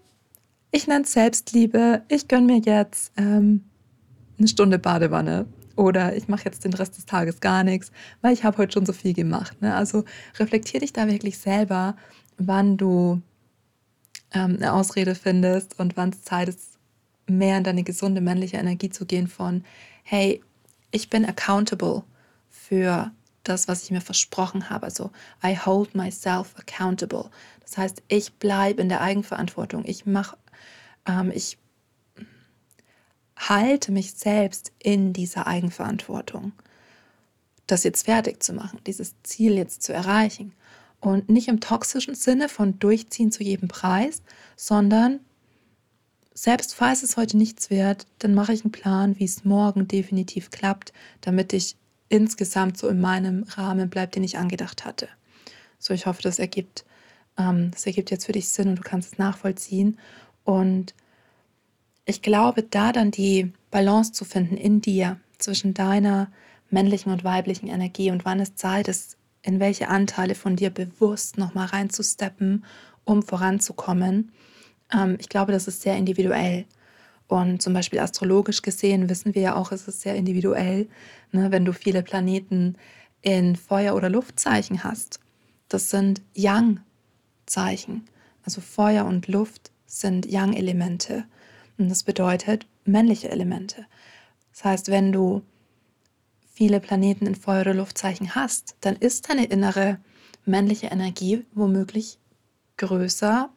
ich 0.71 0.87
nenne 0.87 1.03
es 1.03 1.13
Selbstliebe, 1.13 2.03
ich 2.09 2.27
gönne 2.27 2.47
mir 2.47 2.59
jetzt 2.59 3.11
ähm, 3.17 3.63
eine 4.37 4.47
Stunde 4.47 4.79
Badewanne 4.79 5.45
oder 5.75 6.15
ich 6.15 6.27
mache 6.27 6.45
jetzt 6.45 6.63
den 6.63 6.73
Rest 6.73 6.97
des 6.97 7.05
Tages 7.05 7.39
gar 7.39 7.63
nichts, 7.63 7.91
weil 8.21 8.33
ich 8.33 8.43
habe 8.43 8.57
heute 8.57 8.73
schon 8.73 8.85
so 8.85 8.93
viel 8.93 9.13
gemacht. 9.13 9.61
Ne? 9.61 9.75
Also 9.75 10.03
reflektier 10.37 10.79
dich 10.79 10.93
da 10.93 11.07
wirklich 11.07 11.37
selber, 11.37 11.95
wann 12.37 12.77
du 12.77 13.21
ähm, 14.33 14.57
eine 14.57 14.73
Ausrede 14.73 15.15
findest 15.15 15.79
und 15.79 15.97
wann 15.97 16.09
es 16.09 16.23
Zeit 16.23 16.49
ist, 16.49 16.79
mehr 17.27 17.57
in 17.57 17.63
deine 17.63 17.83
gesunde 17.83 18.19
männliche 18.19 18.57
Energie 18.57 18.89
zu 18.89 19.05
gehen 19.05 19.27
von, 19.27 19.63
hey, 20.03 20.43
ich 20.91 21.09
bin 21.09 21.25
accountable 21.25 22.03
für 22.49 23.11
das, 23.43 23.67
was 23.67 23.83
ich 23.83 23.91
mir 23.91 24.01
versprochen 24.01 24.69
habe. 24.69 24.85
Also 24.85 25.11
I 25.43 25.57
hold 25.57 25.95
myself 25.95 26.55
accountable. 26.57 27.29
Das 27.61 27.77
heißt, 27.77 28.03
ich 28.07 28.33
bleibe 28.33 28.81
in 28.81 28.89
der 28.89 29.01
Eigenverantwortung. 29.01 29.83
Ich 29.85 30.05
mache, 30.05 30.37
ähm, 31.05 31.31
ich 31.33 31.57
halte 33.35 33.91
mich 33.91 34.13
selbst 34.13 34.71
in 34.79 35.13
dieser 35.13 35.47
Eigenverantwortung, 35.47 36.53
das 37.67 37.83
jetzt 37.83 38.05
fertig 38.05 38.41
zu 38.43 38.53
machen, 38.53 38.79
dieses 38.85 39.15
Ziel 39.23 39.53
jetzt 39.53 39.83
zu 39.83 39.93
erreichen. 39.93 40.53
Und 40.99 41.27
nicht 41.27 41.49
im 41.49 41.59
toxischen 41.59 42.15
Sinne 42.15 42.47
von 42.47 42.79
durchziehen 42.79 43.31
zu 43.31 43.43
jedem 43.43 43.67
Preis, 43.67 44.21
sondern 44.55 45.19
selbst 46.33 46.73
falls 46.75 47.03
es 47.03 47.17
heute 47.17 47.37
nichts 47.37 47.69
wird, 47.69 48.07
dann 48.19 48.33
mache 48.33 48.53
ich 48.53 48.63
einen 48.63 48.71
Plan, 48.71 49.19
wie 49.19 49.25
es 49.25 49.45
morgen 49.45 49.87
definitiv 49.87 50.51
klappt, 50.51 50.93
damit 51.21 51.53
ich 51.53 51.75
insgesamt 52.09 52.77
so 52.77 52.87
in 52.87 53.01
meinem 53.01 53.43
Rahmen 53.43 53.89
bleibe, 53.89 54.11
den 54.11 54.23
ich 54.23 54.37
angedacht 54.37 54.85
hatte. 54.85 55.07
So, 55.79 55.93
ich 55.93 56.05
hoffe, 56.05 56.21
das 56.21 56.39
ergibt, 56.39 56.85
ähm, 57.37 57.71
das 57.71 57.85
ergibt 57.85 58.11
jetzt 58.11 58.25
für 58.25 58.31
dich 58.31 58.49
Sinn 58.49 58.69
und 58.69 58.75
du 58.77 58.83
kannst 58.83 59.13
es 59.13 59.19
nachvollziehen. 59.19 59.99
Und 60.43 60.93
ich 62.05 62.21
glaube, 62.21 62.63
da 62.63 62.91
dann 62.91 63.11
die 63.11 63.51
Balance 63.71 64.11
zu 64.11 64.25
finden 64.25 64.57
in 64.57 64.81
dir 64.81 65.19
zwischen 65.37 65.73
deiner 65.73 66.31
männlichen 66.69 67.11
und 67.11 67.23
weiblichen 67.23 67.67
Energie 67.67 68.11
und 68.11 68.25
wann 68.25 68.39
es 68.39 68.55
Zeit 68.55 68.87
ist, 68.87 69.17
in 69.41 69.59
welche 69.59 69.89
Anteile 69.89 70.35
von 70.35 70.55
dir 70.55 70.69
bewusst 70.69 71.37
nochmal 71.37 71.67
reinzusteppen, 71.67 72.65
um 73.03 73.23
voranzukommen. 73.23 74.31
Ähm, 74.93 75.17
ich 75.19 75.29
glaube, 75.29 75.51
das 75.51 75.67
ist 75.67 75.81
sehr 75.81 75.97
individuell. 75.97 76.65
Und 77.27 77.61
zum 77.61 77.73
Beispiel 77.73 77.99
astrologisch 77.99 78.61
gesehen 78.61 79.09
wissen 79.09 79.33
wir 79.33 79.41
ja 79.41 79.55
auch, 79.55 79.71
es 79.71 79.87
ist 79.87 80.01
sehr 80.01 80.15
individuell, 80.15 80.87
ne, 81.31 81.51
wenn 81.51 81.65
du 81.65 81.73
viele 81.73 82.03
Planeten 82.03 82.75
in 83.21 83.55
Feuer- 83.55 83.95
oder 83.95 84.09
Luftzeichen 84.09 84.83
hast. 84.83 85.19
Das 85.69 85.89
sind 85.89 86.21
Yang-Zeichen. 86.35 88.05
Also 88.43 88.61
Feuer 88.61 89.05
und 89.05 89.27
Luft 89.27 89.71
sind 89.85 90.25
Yang-Elemente. 90.25 91.23
Und 91.77 91.89
das 91.89 92.03
bedeutet 92.03 92.67
männliche 92.85 93.29
Elemente. 93.29 93.85
Das 94.51 94.65
heißt, 94.65 94.87
wenn 94.89 95.11
du 95.11 95.41
viele 96.53 96.79
Planeten 96.79 97.25
in 97.25 97.35
Feuer- 97.35 97.61
oder 97.61 97.73
Luftzeichen 97.73 98.35
hast, 98.35 98.75
dann 98.81 98.95
ist 98.95 99.29
deine 99.29 99.45
innere 99.45 99.97
männliche 100.45 100.87
Energie 100.87 101.45
womöglich 101.53 102.19
größer 102.77 103.49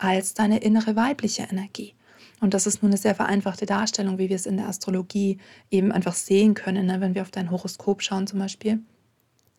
als 0.00 0.34
deine 0.34 0.58
innere 0.58 0.96
weibliche 0.96 1.42
Energie. 1.42 1.94
Und 2.40 2.54
das 2.54 2.66
ist 2.66 2.82
nur 2.82 2.90
eine 2.90 2.96
sehr 2.96 3.14
vereinfachte 3.14 3.66
Darstellung, 3.66 4.18
wie 4.18 4.30
wir 4.30 4.36
es 4.36 4.46
in 4.46 4.56
der 4.56 4.66
Astrologie 4.66 5.38
eben 5.70 5.92
einfach 5.92 6.14
sehen 6.14 6.54
können, 6.54 6.86
ne? 6.86 7.00
wenn 7.00 7.14
wir 7.14 7.22
auf 7.22 7.30
dein 7.30 7.50
Horoskop 7.50 8.02
schauen 8.02 8.26
zum 8.26 8.38
Beispiel. 8.38 8.80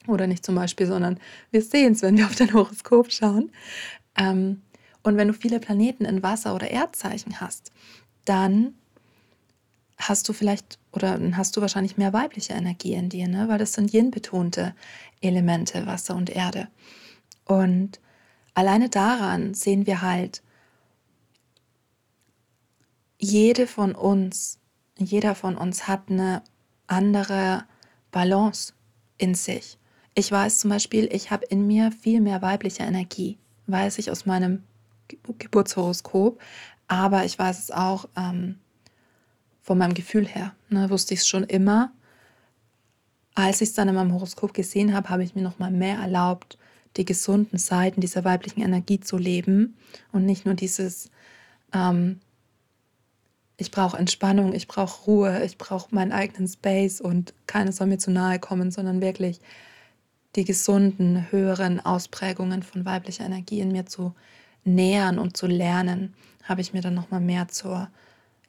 Oder 0.07 0.25
nicht 0.25 0.43
zum 0.43 0.55
Beispiel, 0.55 0.87
sondern 0.87 1.19
wir 1.51 1.61
sehen 1.61 1.93
es, 1.93 2.01
wenn 2.01 2.17
wir 2.17 2.25
auf 2.25 2.35
dein 2.35 2.53
Horoskop 2.53 3.11
schauen. 3.11 3.51
Ähm, 4.17 4.63
und 5.03 5.15
wenn 5.15 5.27
du 5.27 5.33
viele 5.35 5.59
Planeten 5.59 6.05
in 6.05 6.23
Wasser- 6.23 6.55
oder 6.55 6.71
Erdzeichen 6.71 7.39
hast, 7.39 7.71
dann 8.25 8.73
hast 9.99 10.27
du 10.27 10.33
vielleicht 10.33 10.79
oder 10.91 11.19
hast 11.33 11.55
du 11.55 11.61
wahrscheinlich 11.61 11.97
mehr 11.97 12.13
weibliche 12.13 12.53
Energie 12.53 12.93
in 12.93 13.09
dir, 13.09 13.27
ne? 13.27 13.47
weil 13.47 13.59
das 13.59 13.73
sind 13.73 13.93
yin-betonte 13.93 14.73
Elemente, 15.21 15.85
Wasser 15.85 16.15
und 16.15 16.31
Erde. 16.31 16.67
Und 17.45 17.99
alleine 18.53 18.89
daran 18.89 19.53
sehen 19.53 19.87
wir 19.87 20.01
halt, 20.01 20.41
jede 23.19 23.67
von 23.67 23.93
uns, 23.93 24.59
jeder 24.97 25.35
von 25.35 25.55
uns 25.55 25.87
hat 25.87 26.09
eine 26.09 26.41
andere 26.87 27.65
Balance 28.11 28.73
in 29.17 29.35
sich. 29.35 29.77
Ich 30.13 30.31
weiß 30.31 30.59
zum 30.59 30.71
Beispiel, 30.71 31.07
ich 31.11 31.31
habe 31.31 31.45
in 31.45 31.67
mir 31.67 31.91
viel 31.91 32.19
mehr 32.19 32.41
weibliche 32.41 32.83
Energie, 32.83 33.37
weiß 33.67 33.99
ich 33.99 34.11
aus 34.11 34.25
meinem 34.25 34.63
Geburtshoroskop, 35.07 36.41
aber 36.87 37.23
ich 37.23 37.37
weiß 37.37 37.59
es 37.59 37.71
auch 37.71 38.09
ähm, 38.17 38.59
von 39.61 39.77
meinem 39.77 39.93
Gefühl 39.93 40.27
her. 40.27 40.53
Ne, 40.69 40.89
wusste 40.89 41.13
ich 41.13 41.21
es 41.21 41.27
schon 41.27 41.43
immer. 41.43 41.91
Als 43.35 43.61
ich 43.61 43.69
es 43.69 43.75
dann 43.75 43.87
in 43.87 43.95
meinem 43.95 44.13
Horoskop 44.13 44.53
gesehen 44.53 44.93
habe, 44.93 45.09
habe 45.09 45.23
ich 45.23 45.35
mir 45.35 45.41
noch 45.41 45.59
mal 45.59 45.71
mehr 45.71 45.97
erlaubt, 45.99 46.57
die 46.97 47.05
gesunden 47.05 47.57
Seiten 47.57 48.01
dieser 48.01 48.23
weiblichen 48.23 48.61
Energie 48.61 48.99
zu 48.99 49.17
leben 49.17 49.77
und 50.11 50.25
nicht 50.25 50.45
nur 50.45 50.55
dieses 50.55 51.09
ähm, 51.73 52.19
ich 53.61 53.69
brauche 53.69 53.97
Entspannung, 53.97 54.53
ich 54.53 54.67
brauche 54.67 55.05
Ruhe, 55.05 55.43
ich 55.45 55.59
brauche 55.59 55.93
meinen 55.93 56.11
eigenen 56.11 56.47
Space 56.47 56.99
und 56.99 57.35
keiner 57.45 57.71
soll 57.71 57.87
mir 57.87 57.99
zu 57.99 58.09
nahe 58.09 58.39
kommen, 58.39 58.71
sondern 58.71 59.01
wirklich 59.01 59.39
die 60.35 60.45
gesunden, 60.45 61.31
höheren 61.31 61.79
Ausprägungen 61.79 62.63
von 62.63 62.85
weiblicher 62.85 63.25
Energie 63.25 63.59
in 63.59 63.71
mir 63.71 63.85
zu 63.85 64.15
nähern 64.63 65.19
und 65.19 65.37
zu 65.37 65.45
lernen, 65.45 66.15
habe 66.43 66.61
ich 66.61 66.73
mir 66.73 66.81
dann 66.81 66.95
nochmal 66.95 67.19
mehr 67.19 67.49
zur, 67.49 67.89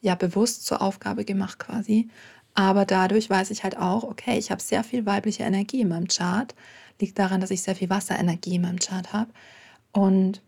ja, 0.01 0.15
bewusst 0.15 0.65
zur 0.65 0.81
Aufgabe 0.81 1.25
gemacht 1.25 1.59
quasi. 1.59 2.09
Aber 2.55 2.85
dadurch 2.85 3.29
weiß 3.29 3.51
ich 3.51 3.63
halt 3.63 3.77
auch, 3.77 4.03
okay, 4.03 4.39
ich 4.39 4.49
habe 4.49 4.61
sehr 4.61 4.83
viel 4.83 5.05
weibliche 5.05 5.43
Energie 5.43 5.81
in 5.81 5.89
meinem 5.89 6.07
Chart. 6.07 6.55
Liegt 6.99 7.19
daran, 7.19 7.41
dass 7.41 7.51
ich 7.51 7.61
sehr 7.61 7.75
viel 7.75 7.89
Wasserenergie 7.89 8.55
in 8.55 8.61
meinem 8.61 8.79
Chart 8.79 9.13
habe. 9.13 9.31
Und 9.91 10.41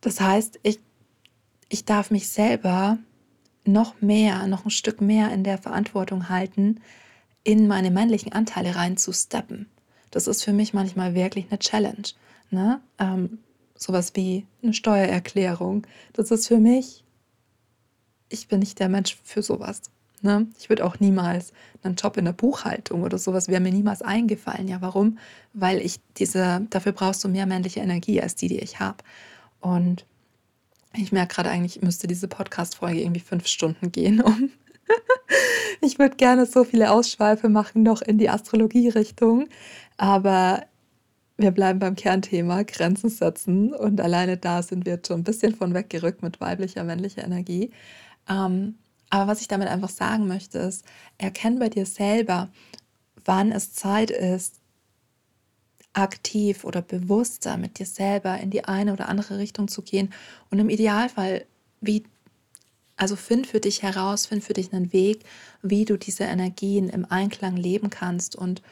das 0.00 0.20
heißt, 0.20 0.58
ich 0.62 0.80
ich 1.72 1.86
darf 1.86 2.10
mich 2.10 2.28
selber 2.28 2.98
noch 3.64 4.02
mehr, 4.02 4.46
noch 4.46 4.66
ein 4.66 4.70
Stück 4.70 5.00
mehr 5.00 5.32
in 5.32 5.42
der 5.42 5.56
Verantwortung 5.56 6.28
halten, 6.28 6.80
in 7.44 7.66
meine 7.66 7.90
männlichen 7.90 8.32
Anteile 8.32 8.76
reinzusteppen. 8.76 9.70
Das 10.10 10.26
ist 10.26 10.44
für 10.44 10.52
mich 10.52 10.74
manchmal 10.74 11.14
wirklich 11.14 11.46
eine 11.48 11.58
Challenge. 11.58 12.08
Ne? 12.50 12.82
Ähm, 12.98 13.38
sowas 13.74 14.12
wie 14.14 14.46
eine 14.62 14.74
Steuererklärung. 14.74 15.86
Das 16.12 16.30
ist 16.30 16.46
für 16.46 16.58
mich, 16.58 17.04
ich 18.28 18.48
bin 18.48 18.58
nicht 18.58 18.78
der 18.78 18.90
Mensch 18.90 19.16
für 19.24 19.42
sowas. 19.42 19.80
Ne? 20.22 20.46
Ich 20.58 20.68
würde 20.68 20.84
auch 20.84 21.00
niemals 21.00 21.52
einen 21.82 21.96
Job 21.96 22.16
in 22.16 22.24
der 22.24 22.32
Buchhaltung 22.32 23.02
oder 23.02 23.18
sowas 23.18 23.48
wäre 23.48 23.60
mir 23.60 23.72
niemals 23.72 24.02
eingefallen. 24.02 24.68
Ja, 24.68 24.80
warum? 24.80 25.18
Weil 25.52 25.80
ich 25.80 26.00
diese, 26.16 26.64
dafür 26.70 26.92
brauchst 26.92 27.24
du 27.24 27.28
mehr 27.28 27.46
männliche 27.46 27.80
Energie 27.80 28.22
als 28.22 28.36
die, 28.36 28.48
die 28.48 28.60
ich 28.60 28.78
habe. 28.78 28.98
Und 29.60 30.06
ich 30.94 31.10
merke 31.10 31.34
gerade 31.34 31.50
eigentlich, 31.50 31.82
müsste 31.82 32.06
diese 32.06 32.28
Podcast-Folge 32.28 33.00
irgendwie 33.00 33.20
fünf 33.20 33.46
Stunden 33.46 33.90
gehen. 33.90 34.20
Um 34.20 34.50
ich 35.80 35.98
würde 35.98 36.16
gerne 36.16 36.46
so 36.46 36.64
viele 36.64 36.92
Ausschweife 36.92 37.48
machen, 37.48 37.82
noch 37.82 38.02
in 38.02 38.18
die 38.18 38.28
Astrologie-Richtung. 38.28 39.48
Aber 39.96 40.64
wir 41.36 41.50
bleiben 41.50 41.78
beim 41.78 41.96
Kernthema, 41.96 42.62
Grenzen 42.62 43.10
setzen. 43.10 43.72
Und 43.74 44.00
alleine 44.00 44.36
da 44.36 44.62
sind 44.62 44.86
wir 44.86 45.00
schon 45.04 45.20
ein 45.20 45.24
bisschen 45.24 45.54
von 45.54 45.74
weggerückt 45.74 46.22
mit 46.22 46.40
weiblicher, 46.40 46.84
männlicher 46.84 47.24
Energie. 47.24 47.70
Ähm, 48.28 48.76
aber 49.12 49.30
was 49.30 49.42
ich 49.42 49.48
damit 49.48 49.68
einfach 49.68 49.90
sagen 49.90 50.26
möchte, 50.26 50.58
ist, 50.58 50.86
erkenn 51.18 51.58
bei 51.58 51.68
dir 51.68 51.84
selber, 51.84 52.48
wann 53.26 53.52
es 53.52 53.74
Zeit 53.74 54.10
ist, 54.10 54.54
aktiv 55.92 56.64
oder 56.64 56.80
bewusster 56.80 57.58
mit 57.58 57.78
dir 57.78 57.84
selber 57.84 58.38
in 58.38 58.48
die 58.48 58.64
eine 58.64 58.94
oder 58.94 59.10
andere 59.10 59.36
Richtung 59.36 59.68
zu 59.68 59.82
gehen 59.82 60.14
und 60.48 60.60
im 60.60 60.70
Idealfall, 60.70 61.44
wie, 61.82 62.04
also 62.96 63.14
find 63.14 63.46
für 63.46 63.60
dich 63.60 63.82
heraus, 63.82 64.24
find 64.24 64.44
für 64.44 64.54
dich 64.54 64.72
einen 64.72 64.94
Weg, 64.94 65.24
wie 65.60 65.84
du 65.84 65.98
diese 65.98 66.24
Energien 66.24 66.88
im 66.88 67.04
Einklang 67.04 67.58
leben 67.58 67.90
kannst 67.90 68.34
und 68.34 68.62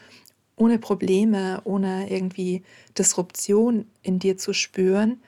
ohne 0.57 0.79
Probleme, 0.79 1.61
ohne 1.65 2.11
irgendwie 2.11 2.63
Disruption 2.97 3.91
in 4.01 4.19
dir 4.19 4.39
zu 4.39 4.55
spüren, 4.55 5.21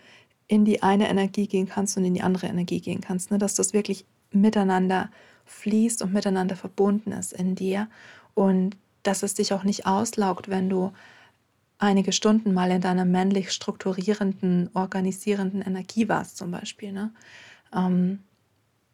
in 0.48 0.64
die 0.64 0.82
eine 0.82 1.10
Energie 1.10 1.48
gehen 1.48 1.68
kannst 1.68 1.98
und 1.98 2.06
in 2.06 2.14
die 2.14 2.22
andere 2.22 2.46
Energie 2.46 2.80
gehen 2.80 3.02
kannst, 3.02 3.30
ne? 3.30 3.36
dass 3.36 3.54
das 3.54 3.74
wirklich 3.74 4.06
miteinander 4.34 5.10
fließt 5.46 6.02
und 6.02 6.12
miteinander 6.12 6.56
verbunden 6.56 7.12
ist 7.12 7.32
in 7.32 7.54
dir 7.54 7.88
und 8.34 8.76
dass 9.02 9.22
es 9.22 9.34
dich 9.34 9.52
auch 9.52 9.64
nicht 9.64 9.86
auslaugt, 9.86 10.48
wenn 10.48 10.68
du 10.68 10.92
einige 11.78 12.12
Stunden 12.12 12.54
mal 12.54 12.70
in 12.70 12.80
deiner 12.80 13.04
männlich 13.04 13.50
strukturierenden, 13.50 14.70
organisierenden 14.74 15.62
Energie 15.62 16.08
warst 16.08 16.36
zum 16.36 16.52
Beispiel. 16.52 16.92
Ne? 16.92 17.12
Ähm, 17.74 18.20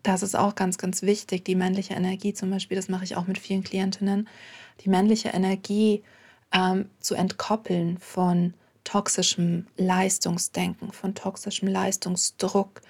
das 0.02 0.23
ist 0.23 0.35
auch 0.35 0.54
ganz, 0.54 0.78
ganz 0.78 1.02
wichtig, 1.02 1.45
die 1.45 1.54
männliche 1.54 1.95
Energie 1.95 2.33
zum 2.33 2.50
Beispiel, 2.50 2.76
das 2.76 2.88
mache 2.88 3.04
ich 3.04 3.16
auch 3.16 3.26
mit 3.26 3.38
vielen 3.38 3.62
Klientinnen, 3.62 4.28
die 4.80 4.88
männliche 4.88 5.28
Energie 5.28 6.02
ähm, 6.52 6.88
zu 6.99 7.14
entkoppeln 7.14 7.99
von 7.99 8.54
toxischem 8.85 9.66
Leistungsdenken, 9.76 10.92
von 10.92 11.14
toxischem 11.14 11.68
Leistungsdruck 11.68 12.80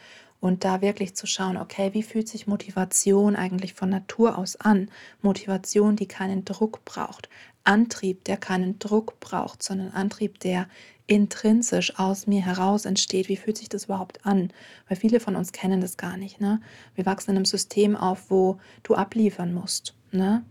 und 0.41 0.65
da 0.65 0.81
wirklich 0.81 1.15
zu 1.15 1.27
schauen, 1.27 1.57
okay, 1.57 1.91
wie 1.95 2.03
fühlt 2.03 2.29
sich 2.29 2.47
Motivation 2.47 3.37
eigentlich 3.37 3.75
von 3.75 3.89
Natur 3.89 4.39
aus 4.39 4.57
an? 4.57 4.91
Motivation, 5.21 5.97
die 5.97 6.07
keinen 6.07 6.45
Druck 6.45 6.85
braucht. 6.85 7.29
Antrieb, 7.65 8.25
der 8.25 8.37
keinen 8.37 8.79
Druck 8.79 9.21
braucht, 9.21 9.63
sondern 9.63 9.91
Antrieb, 9.91 10.39
der 10.41 10.69
intrinsisch 11.07 11.99
aus 11.99 12.27
mir 12.27 12.45
heraus 12.45 12.85
entsteht. 12.85 13.29
Wie 13.29 13.37
fühlt 13.37 13.59
sich 13.59 13.69
das 13.69 13.87
überhaupt 13.87 14.25
an? 14.25 14.53
Weil 14.89 14.97
viele 14.97 15.21
von 15.21 15.37
uns 15.37 15.53
kennen 15.53 15.81
das 15.81 15.97
gar 15.97 16.17
nicht. 16.17 16.41
Ne? 16.41 16.61
Wir 16.95 17.07
wachsen 17.07 17.31
in 17.31 17.37
einem 17.37 17.45
System 17.47 17.97
auf, 17.97 18.31
wo 18.31 18.59
du 18.85 18.95
abliefern 18.95 19.53
musst. 19.53 19.95
Ne? 20.13 20.45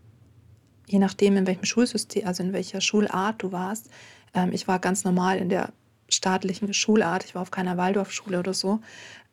Je 0.88 1.00
nachdem, 1.00 1.38
in 1.38 1.48
welchem 1.48 1.66
Schulsystem, 1.66 2.26
also 2.26 2.44
in 2.44 2.54
welcher 2.54 2.82
Schulart 2.82 3.42
du 3.42 3.52
warst. 3.52 3.90
Ähm, 4.34 4.52
ich 4.52 4.68
war 4.68 4.80
ganz 4.80 5.04
normal 5.04 5.38
in 5.38 5.50
der 5.50 5.74
staatlichen 6.10 6.74
Schulart. 6.74 7.24
Ich 7.26 7.36
war 7.36 7.42
auf 7.42 7.52
keiner 7.52 7.78
Waldorfschule 7.78 8.40
oder 8.40 8.54
so. 8.54 8.80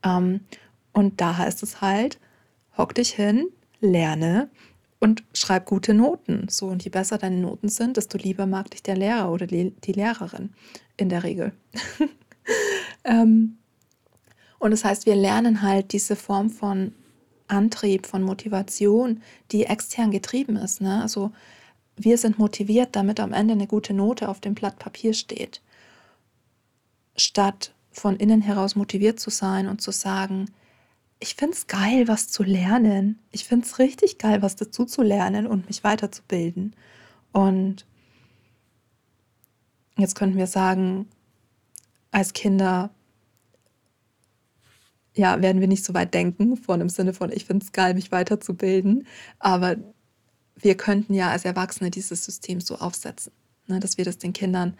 Ähm, 0.05 0.41
und 0.93 1.21
da 1.21 1.37
heißt 1.37 1.63
es 1.63 1.81
halt, 1.81 2.19
hock 2.77 2.95
dich 2.95 3.11
hin, 3.11 3.49
lerne 3.81 4.49
und 5.01 5.23
schreib 5.35 5.67
gute 5.67 5.95
Noten. 5.95 6.49
So, 6.49 6.67
und 6.67 6.85
je 6.85 6.91
besser 6.91 7.19
deine 7.19 7.37
Noten 7.37 7.69
sind, 7.69 7.97
desto 7.97 8.19
lieber 8.19 8.47
mag 8.47 8.71
dich 8.71 8.83
der 8.83 8.97
Lehrer 8.97 9.31
oder 9.31 9.47
die, 9.47 9.73
Lehrerin 9.87 10.51
in 10.97 11.09
der 11.09 11.25
Regel. 11.25 11.53
ähm, 13.05 13.59
Und 14.59 14.71
das 14.71 14.85
heißt, 14.85 15.05
wir 15.07 15.15
lernen 15.17 15.63
halt 15.63 15.93
diese 15.93 16.17
Form 16.17 16.49
von 16.49 16.95
Antrieb, 17.49 18.07
von 18.07 18.23
Motivation, 18.23 19.21
die 19.53 19.65
extern 19.65 20.11
getrieben 20.11 20.57
ist. 20.57 20.81
Ne? 20.81 21.03
Also 21.03 21.33
wir 21.97 22.17
sind 22.17 22.39
motiviert, 22.39 22.97
damit 22.97 23.21
am 23.21 23.33
Ende 23.33 23.53
eine 23.53 23.67
gute 23.67 23.93
Note 23.93 24.29
auf 24.29 24.41
dem 24.41 24.55
Blatt 24.55 24.79
Papier 24.79 25.13
steht. 25.13 25.61
Statt 27.17 27.75
von 27.93 28.17
innen 28.17 28.43
heraus 28.43 28.77
motiviert 28.77 29.21
zu 29.21 29.31
sein 29.31 29.69
und 29.69 29.81
zu 29.81 29.93
sagen, 29.93 30.51
ich 31.21 31.37
finde 31.37 31.57
es 31.57 31.67
geil, 31.67 32.09
was 32.09 32.29
zu 32.29 32.43
lernen. 32.43 33.19
Ich 33.31 33.45
finde 33.45 33.67
es 33.67 33.79
richtig 33.79 34.19
geil, 34.19 34.43
was 34.43 34.57
dazu 34.57 34.85
zu 34.85 35.03
lernen 35.03 35.47
und 35.47 35.69
mich 35.69 35.85
weiterzubilden. 35.85 36.75
Und 37.33 37.87
jetzt 39.97 40.17
könnten 40.17 40.37
wir 40.37 40.47
sagen, 40.47 41.09
als 42.11 42.33
Kinder 42.33 42.91
ja, 45.17 45.41
werden 45.41 45.61
wir 45.61 45.69
nicht 45.69 45.85
so 45.85 45.95
weit 45.95 46.13
denken, 46.13 46.57
von 46.57 46.81
im 46.81 46.89
Sinne 46.89 47.15
von, 47.15 47.31
ich 47.31 47.45
finde 47.45 47.65
es 47.65 47.73
geil, 47.73 47.95
mich 47.95 48.11
weiterzubilden. 48.11 49.07
Aber 49.39 49.77
wir 50.57 50.77
könnten 50.77 51.15
ja 51.15 51.31
als 51.31 51.45
Erwachsene 51.45 51.91
dieses 51.91 52.25
System 52.25 52.61
so 52.61 52.77
aufsetzen, 52.77 53.33
ne, 53.67 53.81
dass 53.81 53.97
wir 53.97 54.05
das 54.05 54.19
den 54.19 54.33
Kindern 54.33 54.77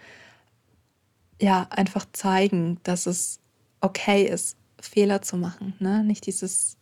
ja 1.41 1.67
einfach 1.69 2.05
zeigen, 2.13 2.79
dass 2.83 3.05
es 3.05 3.39
okay 3.81 4.23
ist, 4.23 4.57
Fehler 4.79 5.21
zu 5.21 5.37
machen. 5.37 5.73
Ne? 5.79 6.03
Nicht 6.03 6.25
dieses, 6.25 6.77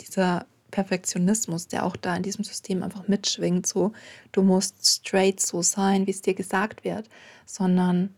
dieser 0.00 0.46
Perfektionismus, 0.70 1.68
der 1.68 1.84
auch 1.84 1.96
da 1.96 2.16
in 2.16 2.22
diesem 2.22 2.44
System 2.44 2.82
einfach 2.82 3.06
mitschwingt, 3.08 3.66
so 3.66 3.92
du 4.32 4.42
musst 4.42 4.84
straight 4.84 5.40
so 5.40 5.62
sein, 5.62 6.06
wie 6.06 6.10
es 6.10 6.22
dir 6.22 6.34
gesagt 6.34 6.84
wird, 6.84 7.08
sondern 7.46 8.14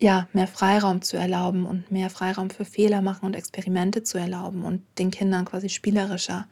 ja, 0.00 0.28
mehr 0.32 0.46
Freiraum 0.46 1.02
zu 1.02 1.16
erlauben 1.16 1.66
und 1.66 1.90
mehr 1.90 2.08
Freiraum 2.08 2.50
für 2.50 2.64
Fehler 2.64 3.02
machen 3.02 3.26
und 3.26 3.34
Experimente 3.34 4.04
zu 4.04 4.18
erlauben 4.18 4.64
und 4.64 4.82
den 4.98 5.10
Kindern 5.10 5.44
quasi 5.44 5.68
spielerischer 5.68 6.46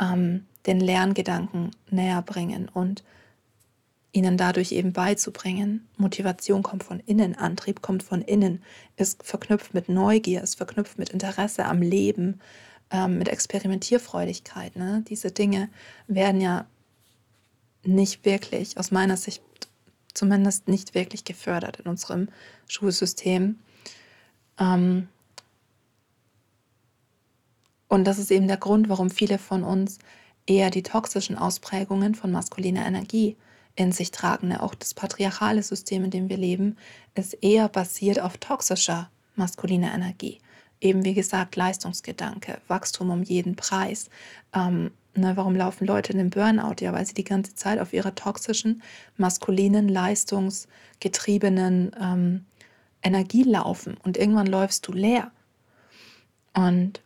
ähm, 0.00 0.46
den 0.66 0.80
Lerngedanken 0.80 1.72
näher 1.90 2.22
bringen 2.22 2.68
und 2.72 3.04
ihnen 4.16 4.36
dadurch 4.38 4.72
eben 4.72 4.92
beizubringen, 4.92 5.86
Motivation 5.98 6.62
kommt 6.62 6.82
von 6.82 7.00
innen, 7.00 7.36
Antrieb 7.36 7.82
kommt 7.82 8.02
von 8.02 8.22
innen, 8.22 8.62
ist 8.96 9.22
verknüpft 9.22 9.74
mit 9.74 9.88
Neugier, 9.88 10.42
ist 10.42 10.56
verknüpft 10.56 10.98
mit 10.98 11.10
Interesse 11.10 11.66
am 11.66 11.82
Leben, 11.82 12.40
ähm, 12.90 13.18
mit 13.18 13.28
Experimentierfreudigkeit. 13.28 14.74
Ne? 14.74 15.04
Diese 15.06 15.30
Dinge 15.30 15.68
werden 16.08 16.40
ja 16.40 16.66
nicht 17.84 18.24
wirklich, 18.24 18.78
aus 18.78 18.90
meiner 18.90 19.16
Sicht 19.16 19.42
zumindest 20.14 20.66
nicht 20.66 20.94
wirklich 20.94 21.24
gefördert 21.24 21.78
in 21.80 21.86
unserem 21.86 22.28
Schulsystem. 22.68 23.58
Ähm, 24.58 25.08
und 27.88 28.04
das 28.04 28.18
ist 28.18 28.30
eben 28.30 28.48
der 28.48 28.56
Grund, 28.56 28.88
warum 28.88 29.10
viele 29.10 29.38
von 29.38 29.62
uns 29.62 29.98
eher 30.46 30.70
die 30.70 30.82
toxischen 30.82 31.36
Ausprägungen 31.36 32.14
von 32.14 32.32
maskuliner 32.32 32.86
Energie 32.86 33.36
in 33.76 33.92
sich 33.92 34.10
tragen. 34.10 34.56
Auch 34.56 34.74
das 34.74 34.94
patriarchale 34.94 35.62
System, 35.62 36.04
in 36.04 36.10
dem 36.10 36.28
wir 36.28 36.38
leben, 36.38 36.76
ist 37.14 37.34
eher 37.42 37.68
basiert 37.68 38.20
auf 38.20 38.38
toxischer 38.38 39.10
maskuliner 39.36 39.94
Energie. 39.94 40.40
Eben 40.80 41.04
wie 41.04 41.14
gesagt, 41.14 41.56
Leistungsgedanke, 41.56 42.58
Wachstum 42.68 43.10
um 43.10 43.22
jeden 43.22 43.56
Preis. 43.56 44.10
Ähm, 44.54 44.90
ne, 45.14 45.36
warum 45.36 45.54
laufen 45.54 45.86
Leute 45.86 46.12
in 46.12 46.18
den 46.18 46.30
Burnout? 46.30 46.76
Ja, 46.80 46.92
weil 46.92 47.06
sie 47.06 47.14
die 47.14 47.24
ganze 47.24 47.54
Zeit 47.54 47.78
auf 47.78 47.92
ihrer 47.92 48.14
toxischen, 48.14 48.82
maskulinen, 49.16 49.88
leistungsgetriebenen 49.88 51.92
ähm, 52.00 52.44
Energie 53.02 53.44
laufen 53.44 53.96
und 54.02 54.16
irgendwann 54.16 54.46
läufst 54.46 54.86
du 54.86 54.92
leer. 54.92 55.30
Und 56.54 57.00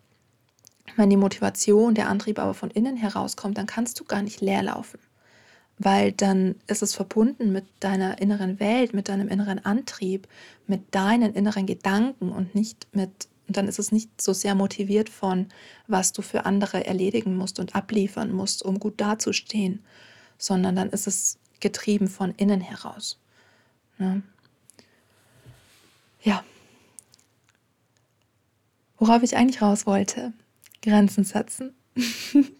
wenn 0.96 1.10
die 1.10 1.16
Motivation, 1.16 1.94
der 1.94 2.08
Antrieb 2.08 2.38
aber 2.38 2.54
von 2.54 2.70
innen 2.70 2.96
herauskommt, 2.96 3.58
dann 3.58 3.66
kannst 3.66 4.00
du 4.00 4.04
gar 4.04 4.22
nicht 4.22 4.40
leer 4.40 4.62
laufen, 4.62 4.98
weil 5.82 6.12
dann 6.12 6.56
ist 6.66 6.82
es 6.82 6.94
verbunden 6.94 7.52
mit 7.52 7.64
deiner 7.80 8.20
inneren 8.20 8.60
Welt, 8.60 8.92
mit 8.92 9.08
deinem 9.08 9.28
inneren 9.28 9.64
Antrieb, 9.64 10.28
mit 10.66 10.94
deinen 10.94 11.32
inneren 11.32 11.64
Gedanken 11.64 12.30
und 12.30 12.54
nicht 12.54 12.86
mit, 12.92 13.28
und 13.48 13.56
dann 13.56 13.66
ist 13.66 13.78
es 13.78 13.90
nicht 13.90 14.20
so 14.20 14.34
sehr 14.34 14.54
motiviert 14.54 15.08
von, 15.08 15.48
was 15.86 16.12
du 16.12 16.20
für 16.20 16.44
andere 16.44 16.86
erledigen 16.86 17.34
musst 17.34 17.58
und 17.58 17.74
abliefern 17.74 18.30
musst, 18.30 18.62
um 18.62 18.78
gut 18.78 19.00
dazustehen, 19.00 19.82
sondern 20.36 20.76
dann 20.76 20.90
ist 20.90 21.06
es 21.06 21.38
getrieben 21.60 22.08
von 22.08 22.34
innen 22.36 22.60
heraus. 22.60 23.18
Ja. 23.98 24.20
ja. 26.22 26.44
Worauf 28.98 29.22
ich 29.22 29.34
eigentlich 29.34 29.62
raus 29.62 29.86
wollte, 29.86 30.34
Grenzen 30.82 31.24
setzen. 31.24 31.74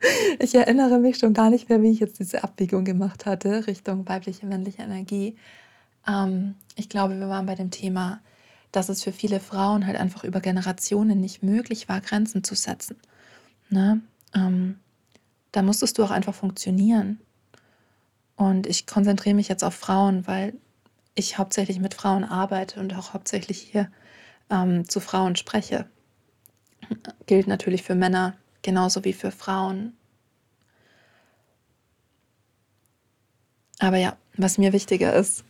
ich 0.38 0.54
erinnere 0.54 0.98
mich 0.98 1.18
schon 1.18 1.34
gar 1.34 1.50
nicht 1.50 1.68
mehr, 1.68 1.82
wie 1.82 1.90
ich 1.90 2.00
jetzt 2.00 2.18
diese 2.18 2.42
Abbiegung 2.44 2.84
gemacht 2.84 3.26
hatte 3.26 3.66
Richtung 3.66 4.08
weibliche, 4.08 4.46
männliche 4.46 4.82
Energie. 4.82 5.36
Ähm, 6.06 6.54
ich 6.76 6.88
glaube, 6.88 7.18
wir 7.18 7.28
waren 7.28 7.46
bei 7.46 7.54
dem 7.54 7.70
Thema, 7.70 8.20
dass 8.72 8.88
es 8.88 9.02
für 9.02 9.12
viele 9.12 9.40
Frauen 9.40 9.86
halt 9.86 9.96
einfach 9.96 10.24
über 10.24 10.40
Generationen 10.40 11.20
nicht 11.20 11.42
möglich 11.42 11.88
war, 11.88 12.00
Grenzen 12.00 12.44
zu 12.44 12.54
setzen. 12.54 12.96
Ne? 13.68 14.00
Ähm, 14.34 14.78
da 15.52 15.62
musstest 15.62 15.98
du 15.98 16.04
auch 16.04 16.10
einfach 16.10 16.34
funktionieren. 16.34 17.20
Und 18.36 18.66
ich 18.66 18.86
konzentriere 18.86 19.34
mich 19.34 19.48
jetzt 19.48 19.64
auf 19.64 19.74
Frauen, 19.74 20.26
weil 20.26 20.54
ich 21.14 21.36
hauptsächlich 21.36 21.80
mit 21.80 21.94
Frauen 21.94 22.24
arbeite 22.24 22.80
und 22.80 22.94
auch 22.94 23.12
hauptsächlich 23.12 23.60
hier 23.60 23.90
ähm, 24.48 24.88
zu 24.88 25.00
Frauen 25.00 25.36
spreche 25.36 25.86
gilt 27.26 27.46
natürlich 27.46 27.82
für 27.82 27.94
Männer 27.94 28.34
genauso 28.62 29.04
wie 29.04 29.12
für 29.12 29.30
Frauen. 29.30 29.96
Aber 33.78 33.96
ja, 33.96 34.16
was 34.36 34.58
mir 34.58 34.72
wichtiger 34.72 35.14
ist 35.14 35.44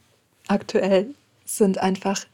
aktuell, 0.47 1.15
sind 1.45 1.79
einfach 1.79 2.27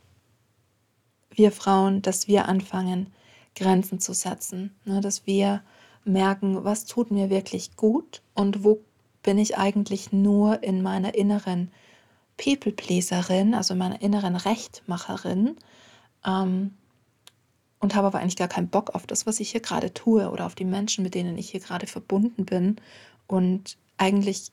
wir 1.31 1.53
Frauen, 1.53 2.03
dass 2.03 2.29
wir 2.29 2.49
anfangen, 2.49 3.13
Grenzen 3.55 4.01
zu 4.01 4.13
setzen, 4.13 4.75
ne, 4.85 5.01
dass 5.01 5.27
wir 5.27 5.63
merken, 6.05 6.65
was 6.65 6.85
tut 6.85 7.11
mir 7.11 7.31
wirklich 7.31 7.77
gut 7.77 8.23
und 8.35 8.65
wo 8.65 8.81
bin 9.23 9.39
ich 9.39 9.59
eigentlich 9.59 10.13
nur 10.13 10.63
in 10.63 10.83
meiner 10.83 11.15
inneren 11.15 11.73
People-Pleaserin, 12.37 13.55
also 13.55 13.75
meiner 13.75 14.01
inneren 14.03 14.37
Rechtmacherin, 14.37 15.57
ähm, 16.25 16.75
und 17.87 17.95
habe 17.95 18.09
aber 18.09 18.19
eigentlich 18.19 18.35
gar 18.35 18.49
keinen 18.49 18.67
Bock 18.67 18.97
auf 18.97 19.07
das, 19.07 19.27
was 19.27 19.39
ich 19.39 19.53
hier 19.53 19.61
gerade 19.61 19.95
tue 19.95 20.29
oder 20.29 20.45
auf 20.47 20.57
die 20.57 20.65
Menschen, 20.65 21.05
mit 21.05 21.15
denen 21.15 21.39
ich 21.39 21.51
hier 21.51 21.61
gerade 21.61 21.87
verbunden 21.87 22.45
bin. 22.45 22.79
Und 23.29 23.77
eigentlich 23.97 24.51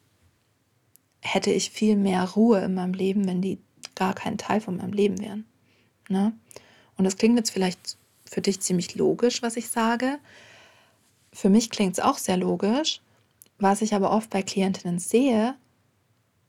hätte 1.19 1.49
ich 1.49 1.71
viel 1.71 1.95
mehr 1.95 2.29
Ruhe 2.29 2.59
in 2.59 2.75
meinem 2.75 2.93
Leben, 2.93 3.25
wenn 3.25 3.41
die 3.41 3.57
gar 3.95 4.13
kein 4.13 4.37
Teil 4.37 4.61
von 4.61 4.77
meinem 4.77 4.93
Leben 4.93 5.19
wären. 5.19 5.47
Ne? 6.09 6.31
Und 6.95 7.05
das 7.05 7.17
klingt 7.17 7.35
jetzt 7.35 7.49
vielleicht 7.49 7.97
für 8.23 8.41
dich 8.41 8.59
ziemlich 8.59 8.93
logisch, 8.93 9.41
was 9.41 9.57
ich 9.57 9.67
sage. 9.67 10.19
Für 11.31 11.49
mich 11.49 11.71
klingt 11.71 11.93
es 11.93 12.03
auch 12.03 12.19
sehr 12.19 12.37
logisch. 12.37 13.01
Was 13.57 13.81
ich 13.81 13.95
aber 13.95 14.11
oft 14.11 14.29
bei 14.29 14.43
Klientinnen 14.43 14.99
sehe, 14.99 15.55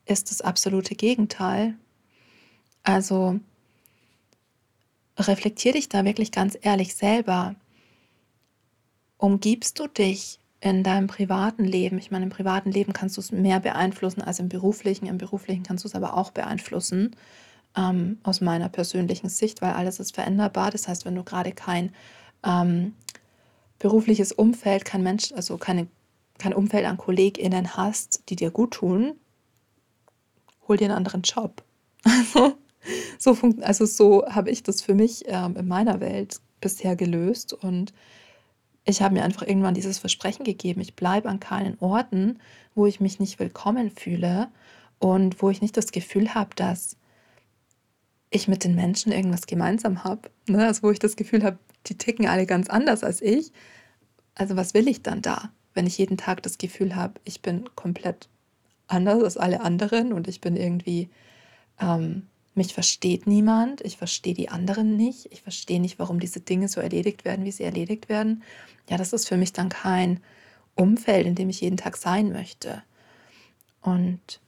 ist 0.05 0.31
das 0.31 0.43
absolute 0.43 0.97
Gegenteil. 0.97 1.77
Also 2.83 3.41
reflektier 5.19 5.73
dich 5.73 5.89
da 5.89 6.05
wirklich 6.05 6.33
ganz 6.33 6.59
ehrlich 6.61 6.95
selber. 6.95 7.55
Umgibst 9.17 9.79
du 9.79 9.87
dich 9.87 10.39
in 10.61 10.83
deinem 10.83 11.07
privaten 11.07 11.65
Leben? 11.65 11.99
Ich 11.99 12.11
meine, 12.11 12.25
im 12.25 12.31
privaten 12.31 12.71
Leben 12.71 12.93
kannst 12.93 13.17
du 13.17 13.21
es 13.21 13.33
mehr 13.33 13.61
beeinflussen 13.61 14.23
als 14.23 14.39
im 14.39 14.49
beruflichen. 14.49 15.07
Im 15.07 15.19
beruflichen 15.19 15.63
kannst 15.63 15.85
du 15.85 15.89
es 15.89 15.95
aber 15.95 16.17
auch 16.17 16.31
beeinflussen, 16.31 17.15
ähm, 17.77 18.19
aus 18.23 18.41
meiner 18.41 18.69
persönlichen 18.69 19.29
Sicht, 19.29 19.63
weil 19.63 19.73
alles 19.73 20.01
ist 20.01 20.15
veränderbar. 20.15 20.71
Das 20.71 20.89
heißt, 20.89 21.05
wenn 21.05 21.15
du 21.15 21.25
gerade 21.25 21.53
kein 21.53 21.93
ähm, 22.45 22.95
berufliches 23.79 24.33
Umfeld, 24.33 24.85
kein 24.85 25.03
Mensch, 25.03 25.33
also 25.33 25.59
keine, 25.59 25.89
kein 26.39 26.55
Umfeld 26.55 26.87
an 26.87 26.97
KollegInnen 26.97 27.77
hast, 27.77 28.25
die 28.29 28.37
dir 28.37 28.51
gut 28.51 28.75
tun, 28.75 29.15
hol 30.67 30.77
dir 30.77 30.87
einen 30.87 30.97
anderen 30.97 31.23
Job. 31.23 31.63
So 33.19 33.37
also 33.63 33.87
so 33.87 34.27
habe 34.27 34.51
ich 34.51 34.63
das 34.63 34.83
für 34.83 34.95
mich 34.95 35.25
ähm, 35.27 35.57
in 35.57 35.67
meiner 35.67 36.01
Welt 36.01 36.41
bisher 36.61 36.97
gelöst 36.97 37.53
und 37.53 37.93
ich 38.85 39.01
habe 39.01 39.15
mir 39.15 39.25
einfach 39.25 39.47
irgendwann 39.47 39.75
dieses 39.75 39.99
Versprechen 39.99 40.45
gegeben, 40.45 40.81
ich 40.81 40.95
bleibe 40.95 41.29
an 41.29 41.41
keinen 41.41 41.79
Orten, 41.81 42.39
wo 42.75 42.87
ich 42.87 43.01
mich 43.01 43.19
nicht 43.19 43.39
willkommen 43.39 43.91
fühle 43.91 44.49
und 44.99 45.41
wo 45.43 45.51
ich 45.51 45.63
nicht 45.63 45.77
das 45.77 45.93
Gefühl 45.93 46.35
habe, 46.35 46.55
dass 46.55 46.97
ich 48.31 48.49
mit 48.49 48.65
den 48.65 48.75
Menschen 48.75 49.13
irgendwas 49.13 49.47
gemeinsam 49.47 50.05
habe. 50.05 50.31
Ne? 50.49 50.67
Also 50.67 50.83
wo 50.83 50.91
ich 50.91 50.99
das 50.99 51.17
Gefühl 51.17 51.45
habe, 51.45 51.59
die 51.87 51.97
ticken 51.97 52.27
alle 52.27 52.47
ganz 52.47 52.69
anders 52.69 53.05
als 53.05 53.23
ich. 53.23 53.53
Also 54.35 54.57
was 54.57 54.75
will 54.75 54.89
ich 54.89 55.03
dann 55.03 55.23
da, 55.23 55.51
wenn 55.73 55.87
ich 55.87 55.99
jeden 55.99 56.17
Tag 56.17 56.43
das 56.43 56.59
Gefühl 56.59 56.97
habe, 56.97 57.15
ich 57.25 57.43
bin 57.43 57.65
komplett 57.77 58.29
anders 58.87 59.23
als 59.23 59.37
alle 59.37 59.61
anderen 59.61 60.13
und 60.13 60.29
ich 60.29 60.41
bin 60.41 60.57
irgendwie 60.57 61.09
ähm, 61.81 62.27
mich 62.55 62.73
versteht 62.73 63.27
niemand, 63.27 63.81
ich 63.81 63.97
verstehe 63.97 64.35
die 64.35 64.49
anderen 64.49 64.97
nicht, 64.97 65.33
ich 65.33 65.43
verstehe 65.43 65.81
nicht, 65.81 65.99
warum 65.99 66.21
diese 66.21 66.41
Dinge 66.41 66.69
so 66.69 66.81
erledigt 66.81 67.25
werden, 67.25 67.45
wie 67.45 67.53
sie 67.53 67.65
erledigt 67.65 68.09
werden, 68.09 68.43
ja, 68.89 68.97
das 68.97 69.13
ist 69.13 69.29
für 69.29 69.37
mich 69.37 69.53
dann 69.53 69.69
kein 69.69 70.21
Umfeld, 70.75 71.27
in 71.27 71.35
dem 71.35 71.49
ich 71.49 71.61
jeden 71.61 71.77
Tag 71.77 71.97
sein 71.97 72.33
möchte. 72.33 72.83
Und 73.81 74.41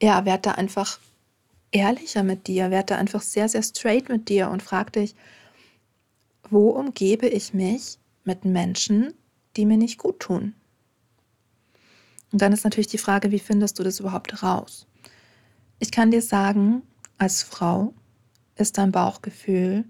ja, 0.00 0.24
werd 0.24 0.46
da 0.46 0.52
einfach 0.52 0.98
ehrlicher 1.70 2.22
mit 2.22 2.46
dir, 2.46 2.70
werd 2.70 2.90
da 2.90 2.96
einfach 2.96 3.22
sehr, 3.22 3.48
sehr 3.48 3.62
straight 3.62 4.08
mit 4.08 4.28
dir 4.28 4.50
und 4.50 4.62
frag 4.62 4.92
dich, 4.92 5.14
wo 6.50 6.70
umgebe 6.70 7.26
ich 7.26 7.54
mich 7.54 7.98
mit 8.24 8.44
Menschen, 8.44 9.14
die 9.56 9.66
mir 9.66 9.76
nicht 9.76 9.98
gut 9.98 10.20
tun? 10.20 10.54
Und 12.32 12.42
dann 12.42 12.52
ist 12.52 12.64
natürlich 12.64 12.88
die 12.88 12.98
Frage, 12.98 13.30
wie 13.30 13.38
findest 13.38 13.78
du 13.78 13.82
das 13.82 14.00
überhaupt 14.00 14.42
raus? 14.42 14.86
Ich 15.84 15.90
kann 15.90 16.10
dir 16.10 16.22
sagen, 16.22 16.80
als 17.18 17.42
Frau 17.42 17.92
ist 18.56 18.78
dein 18.78 18.90
Bauchgefühl 18.90 19.84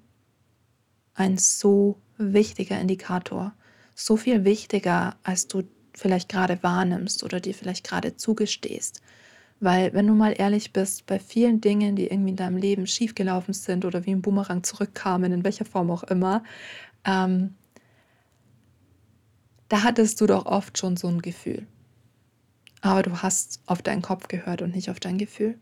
ein 1.15 1.39
so 1.39 2.01
wichtiger 2.19 2.81
Indikator, 2.81 3.55
so 3.95 4.17
viel 4.17 4.45
wichtiger, 4.45 5.15
als 5.23 5.47
du 5.47 5.63
vielleicht 5.95 6.29
gerade 6.29 6.61
wahrnimmst 6.65 7.23
oder 7.23 7.39
dir 7.39 7.55
vielleicht 7.55 7.87
gerade 7.87 8.17
zugestehst. 8.17 9.03
Weil, 9.61 9.93
wenn 9.93 10.09
du 10.09 10.15
mal 10.15 10.35
ehrlich 10.37 10.73
bist, 10.73 11.07
bei 11.07 11.21
vielen 11.21 11.61
Dingen, 11.61 11.95
die 11.95 12.09
irgendwie 12.09 12.31
in 12.31 12.37
deinem 12.37 12.57
Leben 12.57 12.89
schiefgelaufen 12.89 13.55
sind 13.55 13.85
oder 13.85 14.05
wie 14.05 14.11
ein 14.11 14.21
Boomerang 14.21 14.65
zurückkamen, 14.65 15.31
in 15.31 15.45
welcher 15.45 15.65
Form 15.65 15.93
auch 15.93 16.03
immer, 16.03 16.43
ähm, 17.05 17.55
da 19.69 19.85
hattest 19.85 20.21
du 20.21 20.27
doch 20.27 20.45
oft 20.45 20.77
schon 20.77 20.97
so 20.97 21.07
ein 21.07 21.23
Gefühl. 21.23 21.69
Aber 22.81 23.05
du 23.05 23.23
hast 23.23 23.61
auf 23.67 23.81
deinen 23.81 24.03
Kopf 24.03 24.27
gehört 24.27 24.61
und 24.61 24.75
nicht 24.75 24.91
auf 24.91 24.99
dein 24.99 25.19
Gefühl. 25.19 25.57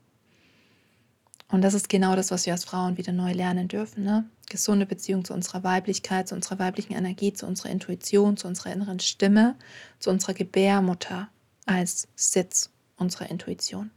Und 1.52 1.60
das 1.60 1.74
ist 1.74 1.90
genau 1.90 2.16
das, 2.16 2.30
was 2.30 2.46
wir 2.46 2.54
als 2.54 2.64
Frauen 2.64 2.96
wieder 2.96 3.12
neu 3.12 3.32
lernen 3.32 3.68
dürfen. 3.68 4.04
Ne? 4.04 4.24
Gesunde 4.48 4.86
Beziehung 4.86 5.22
zu 5.22 5.34
unserer 5.34 5.62
Weiblichkeit, 5.62 6.26
zu 6.26 6.34
unserer 6.34 6.58
weiblichen 6.58 6.94
Energie, 6.94 7.34
zu 7.34 7.46
unserer 7.46 7.68
Intuition, 7.68 8.38
zu 8.38 8.48
unserer 8.48 8.72
inneren 8.72 9.00
Stimme, 9.00 9.56
zu 9.98 10.08
unserer 10.08 10.32
Gebärmutter 10.32 11.28
als 11.66 12.08
Sitz 12.16 12.70
unserer 12.96 13.28
Intuition. 13.28 13.90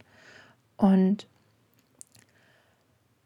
Und 0.76 1.26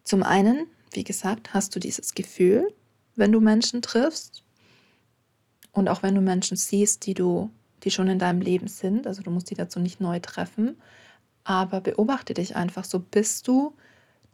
zum 0.04 0.22
einen, 0.22 0.68
wie 0.92 1.04
gesagt, 1.04 1.52
hast 1.52 1.74
du 1.74 1.80
dieses 1.80 2.14
Gefühl, 2.14 2.72
wenn 3.16 3.32
du 3.32 3.40
Menschen 3.40 3.82
triffst 3.82 4.44
und 5.72 5.88
auch 5.88 6.04
wenn 6.04 6.14
du 6.14 6.20
Menschen 6.20 6.56
siehst, 6.56 7.04
die 7.06 7.14
du, 7.14 7.50
die 7.82 7.90
schon 7.90 8.06
in 8.06 8.20
deinem 8.20 8.42
Leben 8.42 8.68
sind, 8.68 9.08
also 9.08 9.22
du 9.22 9.32
musst 9.32 9.50
die 9.50 9.56
dazu 9.56 9.80
nicht 9.80 10.00
neu 10.00 10.20
treffen, 10.20 10.76
aber 11.42 11.80
beobachte 11.80 12.32
dich 12.32 12.54
einfach, 12.54 12.84
so 12.84 13.00
bist 13.00 13.48
du 13.48 13.74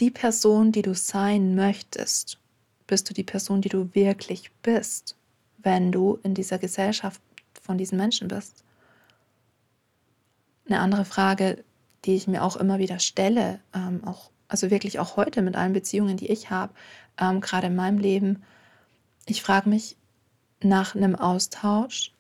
die 0.01 0.11
Person, 0.11 0.73
die 0.73 0.83
du 0.83 0.95
sein 0.95 1.55
möchtest? 1.55 2.39
Bist 2.87 3.09
du 3.09 3.15
die 3.15 3.25
Person, 3.25 3.61
die 3.61 3.69
du 3.69 3.95
wirklich 3.95 4.53
bist, 4.63 5.17
wenn 5.59 5.91
du 5.91 6.19
in 6.23 6.35
dieser 6.35 6.59
Gesellschaft 6.59 7.21
von 7.61 7.79
diesen 7.79 7.99
Menschen 7.99 8.29
bist? 8.29 8.63
Eine 10.67 10.81
andere 10.81 11.05
Frage, 11.05 11.65
die 12.05 12.15
ich 12.15 12.27
mir 12.27 12.43
auch 12.43 12.57
immer 12.57 12.79
wieder 12.79 12.99
stelle, 12.99 13.61
ähm, 13.75 14.05
auch, 14.05 14.31
also 14.49 14.71
wirklich 14.71 14.99
auch 14.99 15.17
heute 15.17 15.43
mit 15.43 15.57
allen 15.57 15.73
Beziehungen, 15.73 16.17
die 16.17 16.31
ich 16.31 16.51
habe, 16.51 16.73
ähm, 17.19 17.41
gerade 17.41 17.69
in 17.69 17.77
meinem 17.77 17.99
Leben, 17.99 18.43
ich 19.27 19.43
frage 19.43 19.69
mich 19.69 19.97
nach 20.63 20.95
einem 20.95 21.17
Austausch 21.17 22.13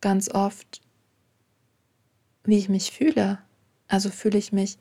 ganz 0.00 0.30
oft, 0.30 0.80
wie 2.44 2.58
ich 2.58 2.68
mich 2.68 2.90
fühle. 2.90 3.38
Also 3.88 4.10
fühle 4.10 4.38
ich 4.38 4.52
mich 4.52 4.78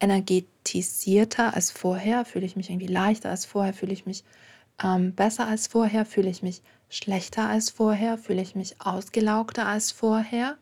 energetisierter 0.00 1.54
als 1.54 1.70
vorher? 1.70 2.24
Fühle 2.24 2.46
ich 2.46 2.56
mich 2.56 2.70
irgendwie 2.70 2.86
leichter 2.86 3.30
als 3.30 3.44
vorher? 3.44 3.74
Fühle 3.74 3.92
ich 3.92 4.06
mich 4.06 4.24
ähm, 4.82 5.14
besser 5.14 5.46
als 5.46 5.66
vorher? 5.66 6.04
Fühle 6.04 6.28
ich 6.28 6.42
mich 6.42 6.62
schlechter 6.88 7.48
als 7.48 7.70
vorher? 7.70 8.18
Fühle 8.18 8.42
ich 8.42 8.54
mich 8.54 8.80
ausgelaugter 8.80 9.66
als 9.66 9.92
vorher? 9.92 10.56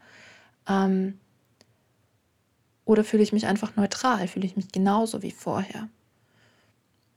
Ähm, 0.68 1.18
oder 2.84 3.04
fühle 3.04 3.22
ich 3.22 3.32
mich 3.32 3.46
einfach 3.46 3.76
neutral? 3.76 4.28
Fühle 4.28 4.46
ich 4.46 4.56
mich 4.56 4.70
genauso 4.70 5.22
wie 5.22 5.30
vorher? 5.30 5.88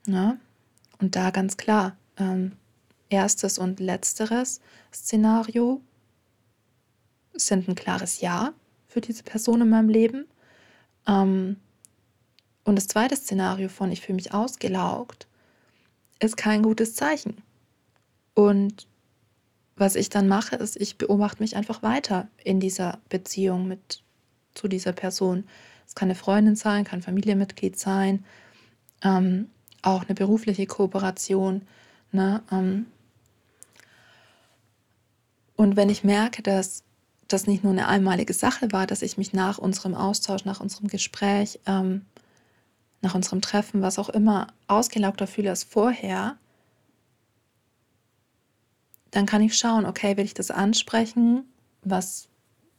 Ne? 0.05 0.39
Und 0.99 1.15
da 1.15 1.31
ganz 1.31 1.57
klar, 1.57 1.97
ähm, 2.17 2.53
erstes 3.09 3.57
und 3.59 3.79
letzteres 3.79 4.61
Szenario 4.93 5.81
sind 7.33 7.67
ein 7.67 7.75
klares 7.75 8.21
Ja 8.21 8.53
für 8.87 9.01
diese 9.01 9.23
Person 9.23 9.61
in 9.61 9.69
meinem 9.69 9.89
Leben. 9.89 10.25
Ähm, 11.07 11.57
und 12.67 12.75
das 12.75 12.87
zweite 12.87 13.15
Szenario 13.15 13.69
von 13.69 13.93
ich 13.93 14.01
fühle 14.01 14.17
mich 14.17 14.33
ausgelaugt 14.33 15.25
ist 16.19 16.35
kein 16.35 16.63
gutes 16.63 16.95
Zeichen. 16.95 17.37
Und 18.33 18.87
was 19.77 19.95
ich 19.95 20.09
dann 20.09 20.27
mache, 20.27 20.57
ist, 20.57 20.75
ich 20.75 20.97
beobachte 20.97 21.41
mich 21.41 21.55
einfach 21.55 21.81
weiter 21.81 22.27
in 22.43 22.59
dieser 22.59 22.99
Beziehung 23.07 23.69
mit 23.69 24.03
zu 24.53 24.67
dieser 24.67 24.91
Person. 24.91 25.45
Es 25.87 25.95
kann 25.95 26.07
eine 26.07 26.15
Freundin 26.15 26.55
sein, 26.57 26.83
kann 26.83 27.01
Familienmitglied 27.01 27.79
sein, 27.79 28.25
ähm, 29.01 29.49
auch 29.81 30.03
eine 30.03 30.15
berufliche 30.15 30.65
Kooperation. 30.65 31.61
Ne? 32.11 32.41
Ähm. 32.51 32.87
Und 35.55 35.77
wenn 35.77 35.89
ich 35.89 36.03
merke, 36.03 36.41
dass 36.41 36.83
das 37.29 37.47
nicht 37.47 37.63
nur 37.63 37.71
eine 37.71 37.87
einmalige 37.87 38.33
Sache 38.33 38.73
war, 38.73 38.87
dass 38.87 39.03
ich 39.03 39.17
mich 39.17 39.31
nach 39.31 39.57
unserem 39.57 39.93
Austausch, 39.93 40.43
nach 40.43 40.59
unserem 40.59 40.87
Gespräch 40.87 41.59
ähm, 41.65 42.01
nach 43.07 43.15
unserem 43.15 43.41
Treffen, 43.41 43.81
was 43.81 43.99
auch 43.99 44.09
immer, 44.09 44.47
ausgelaugter 44.67 45.27
fühle 45.27 45.49
als 45.49 45.63
vorher, 45.63 46.37
dann 49.11 49.25
kann 49.25 49.41
ich 49.41 49.57
schauen, 49.57 49.85
okay, 49.85 50.17
will 50.17 50.25
ich 50.25 50.33
das 50.33 50.51
ansprechen? 50.51 51.45
Was 51.83 52.27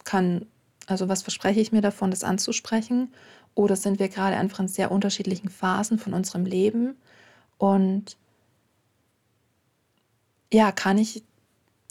kann, 0.05 0.47
also 0.87 1.09
was 1.09 1.23
verspreche 1.23 1.61
ich 1.61 1.73
mir 1.73 1.81
davon, 1.81 2.11
das 2.11 2.25
anzusprechen? 2.25 3.11
Oder 3.55 3.75
sind 3.75 3.99
wir 3.99 4.11
gerade 4.11 4.37
einfach 4.37 4.61
in 4.61 4.69
sehr 4.69 4.93
unterschiedlichen 4.93 5.49
Phasen 5.49 5.99
von 5.99 6.13
unserem 6.13 6.45
Leben? 6.45 6.97
Und 7.57 8.19
ja, 10.53 10.73
kann 10.73 10.99
ich, 10.99 11.25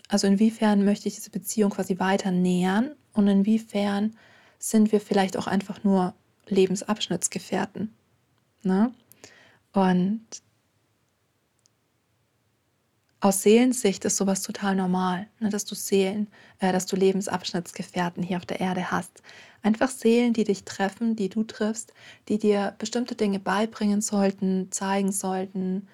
also 0.10 0.28
inwiefern 0.28 0.86
möchte 0.86 1.08
ich 1.08 1.16
diese 1.16 1.32
Beziehung 1.32 1.72
quasi 1.72 1.98
weiter 1.98 2.30
nähern 2.30 2.92
und 3.14 3.28
inwiefern 3.28 4.16
sind 4.60 4.92
wir 4.92 5.02
vielleicht 5.02 5.38
auch 5.38 5.48
einfach 5.48 5.84
nur 5.84 6.14
Lebensabschnittsgefährten? 6.48 7.97
Ne? 8.68 8.94
Und 9.74 10.22
aus 13.20 13.42
Seelensicht 13.42 14.06
ist 14.06 14.18
sowas 14.18 14.44
total 14.44 14.76
normal, 14.76 15.28
ne? 15.40 15.50
dass 15.50 15.66
du 15.66 15.74
Seelen, 15.74 16.28
äh, 16.60 16.72
dass 16.72 16.86
du 16.86 16.96
Lebensabschnittsgefährten 16.96 18.22
hier 18.22 18.38
auf 18.38 18.46
der 18.46 18.60
Erde 18.60 18.92
hast. 18.92 19.24
Einfach 19.64 19.90
Seelen, 19.90 20.34
die 20.34 20.44
dich 20.44 20.66
treffen, 20.66 21.16
die 21.16 21.30
du 21.30 21.44
triffst, 21.44 21.94
die 22.28 22.38
dir 22.38 22.76
bestimmte 22.78 23.16
Dinge 23.16 23.40
beibringen 23.40 24.02
sollten, 24.02 24.72
zeigen 24.72 25.12
sollten, 25.12 25.88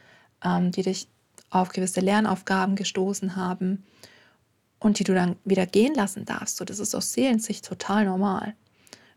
ähm, 0.44 0.72
die 0.72 0.82
dich 0.82 1.08
auf 1.50 1.70
gewisse 1.70 2.02
Lernaufgaben 2.02 2.76
gestoßen 2.76 3.38
haben 3.38 3.86
und 4.80 5.00
die 5.00 5.06
du 5.06 5.14
dann 5.14 5.38
wieder 5.46 5.66
gehen 5.66 5.94
lassen 5.96 6.26
darfst. 6.26 6.58
So, 6.58 6.66
das 6.66 6.80
ist 6.80 6.94
aus 6.94 7.14
Seelensicht 7.14 7.64
total 7.64 8.06
normal. 8.06 8.54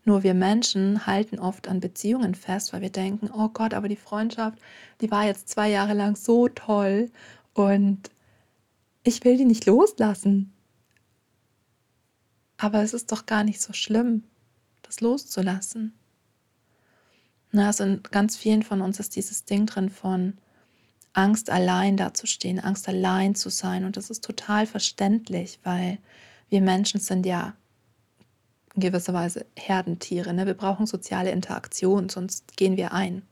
Nur 0.07 0.23
wir 0.23 0.33
Menschen 0.33 1.05
halten 1.05 1.37
oft 1.37 1.67
an 1.67 1.81
Beziehungen 1.81 2.33
fest, 2.33 2.71
weil 2.71 2.79
wir 2.79 2.89
denken, 2.89 3.29
oh 3.29 3.49
Gott, 3.49 3.73
aber 3.73 3.89
die 3.89 3.97
Freundschaft, 3.97 4.57
die 5.01 5.11
war 5.11 5.25
jetzt 5.25 5.49
zwei 5.49 5.69
Jahre 5.69 5.93
lang 5.93 6.15
so 6.15 6.47
toll 6.47 7.11
und 7.53 8.09
ich 9.03 9.25
will 9.25 9.35
die 9.35 9.43
nicht 9.43 9.65
loslassen. 9.65 10.53
Aber 12.55 12.83
es 12.83 12.93
ist 12.93 13.11
doch 13.11 13.25
gar 13.25 13.43
nicht 13.43 13.59
so 13.59 13.73
schlimm, 13.73 14.23
das 14.81 15.01
loszulassen. 15.01 15.93
Na, 17.51 17.67
also 17.67 17.83
in 17.83 18.01
ganz 18.03 18.37
vielen 18.37 18.63
von 18.63 18.79
uns 18.79 19.01
ist 19.01 19.13
dieses 19.17 19.43
Ding 19.43 19.65
drin 19.65 19.89
von 19.89 20.37
Angst, 21.11 21.49
allein 21.49 21.97
dazustehen, 21.97 22.61
Angst, 22.61 22.87
allein 22.87 23.35
zu 23.35 23.49
sein. 23.49 23.83
Und 23.83 23.97
das 23.97 24.09
ist 24.09 24.23
total 24.23 24.67
verständlich, 24.67 25.59
weil 25.63 25.97
wir 26.47 26.61
Menschen 26.61 27.01
sind 27.01 27.25
ja 27.25 27.57
in 28.77 28.81
gewisser 28.81 29.13
Weise 29.13 29.45
Herdentiere. 29.55 30.33
Ne? 30.33 30.45
Wir 30.45 30.53
brauchen 30.53 30.85
soziale 30.85 31.31
Interaktion, 31.31 32.09
sonst 32.09 32.55
gehen 32.55 32.77
wir 32.77 32.93
ein. 32.93 33.23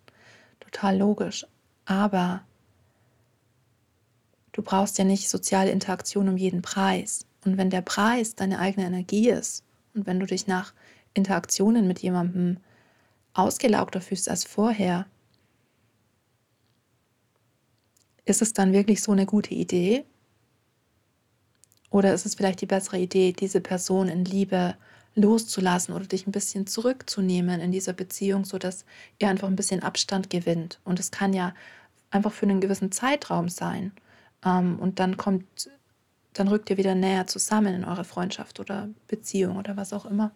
Total 0.60 0.98
logisch. 0.98 1.46
Aber 1.86 2.44
du 4.54 4.64
brauchst 4.64 4.98
ja 4.98 5.04
nicht 5.04 5.30
soziale 5.30 5.70
Interaktion 5.70 6.28
um 6.28 6.36
jeden 6.36 6.64
Preis. 6.64 7.28
Und 7.46 7.58
wenn 7.58 7.70
der 7.70 7.82
Preis 7.82 8.36
deine 8.36 8.58
eigene 8.58 8.88
Energie 8.88 9.30
ist 9.30 9.64
und 9.94 10.08
wenn 10.08 10.20
du 10.20 10.26
dich 10.26 10.48
nach 10.48 10.74
Interaktionen 11.14 11.88
mit 11.88 12.00
jemandem 12.00 12.58
ausgelaugter 13.36 14.02
fühlst 14.02 14.28
als 14.28 14.46
vorher, 14.46 15.06
ist 18.26 18.42
es 18.42 18.54
dann 18.54 18.74
wirklich 18.74 19.04
so 19.04 19.12
eine 19.12 19.28
gute 19.28 19.54
Idee? 19.54 20.06
Oder 21.92 22.16
ist 22.16 22.26
es 22.26 22.34
vielleicht 22.34 22.62
die 22.62 22.66
bessere 22.66 22.98
Idee, 22.98 23.32
diese 23.32 23.62
Person 23.62 24.08
in 24.08 24.26
Liebe 24.26 24.76
loszulassen 25.16 25.96
oder 25.96 26.06
dich 26.06 26.28
ein 26.28 26.32
bisschen 26.32 26.68
zurückzunehmen 26.68 27.62
in 27.62 27.72
dieser 27.72 27.94
Beziehung, 27.94 28.46
sodass 28.46 28.86
ihr 29.20 29.30
einfach 29.30 29.48
ein 29.48 29.56
bisschen 29.56 29.82
Abstand 29.82 30.30
gewinnt. 30.30 30.80
Und 30.84 31.00
es 31.00 31.10
kann 31.10 31.34
ja 31.34 31.54
einfach 32.12 32.32
für 32.32 32.46
einen 32.46 32.62
gewissen 32.62 32.92
Zeitraum 32.92 33.50
sein. 33.50 33.94
Ähm, 34.44 34.78
und 34.80 35.00
dann 35.00 35.18
kommt, 35.18 35.70
dann 36.34 36.48
rückt 36.50 36.70
ihr 36.70 36.78
wieder 36.78 36.96
näher 36.96 37.28
zusammen 37.28 37.74
in 37.74 37.86
eure 37.86 38.04
Freundschaft 38.04 38.60
oder 38.60 38.90
Beziehung 39.08 39.56
oder 39.56 39.78
was 39.78 39.94
auch 39.94 40.06
immer. 40.06 40.32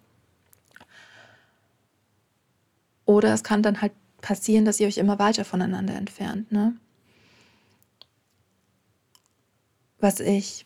Oder 3.06 3.34
es 3.34 3.44
kann 3.44 3.64
dann 3.64 3.82
halt 3.82 3.94
passieren, 4.22 4.66
dass 4.66 4.80
ihr 4.80 4.88
euch 4.88 4.98
immer 4.98 5.20
weiter 5.20 5.44
voneinander 5.44 5.96
entfernt. 5.96 6.52
Ne? 6.52 6.76
Was 10.00 10.20
ich, 10.20 10.66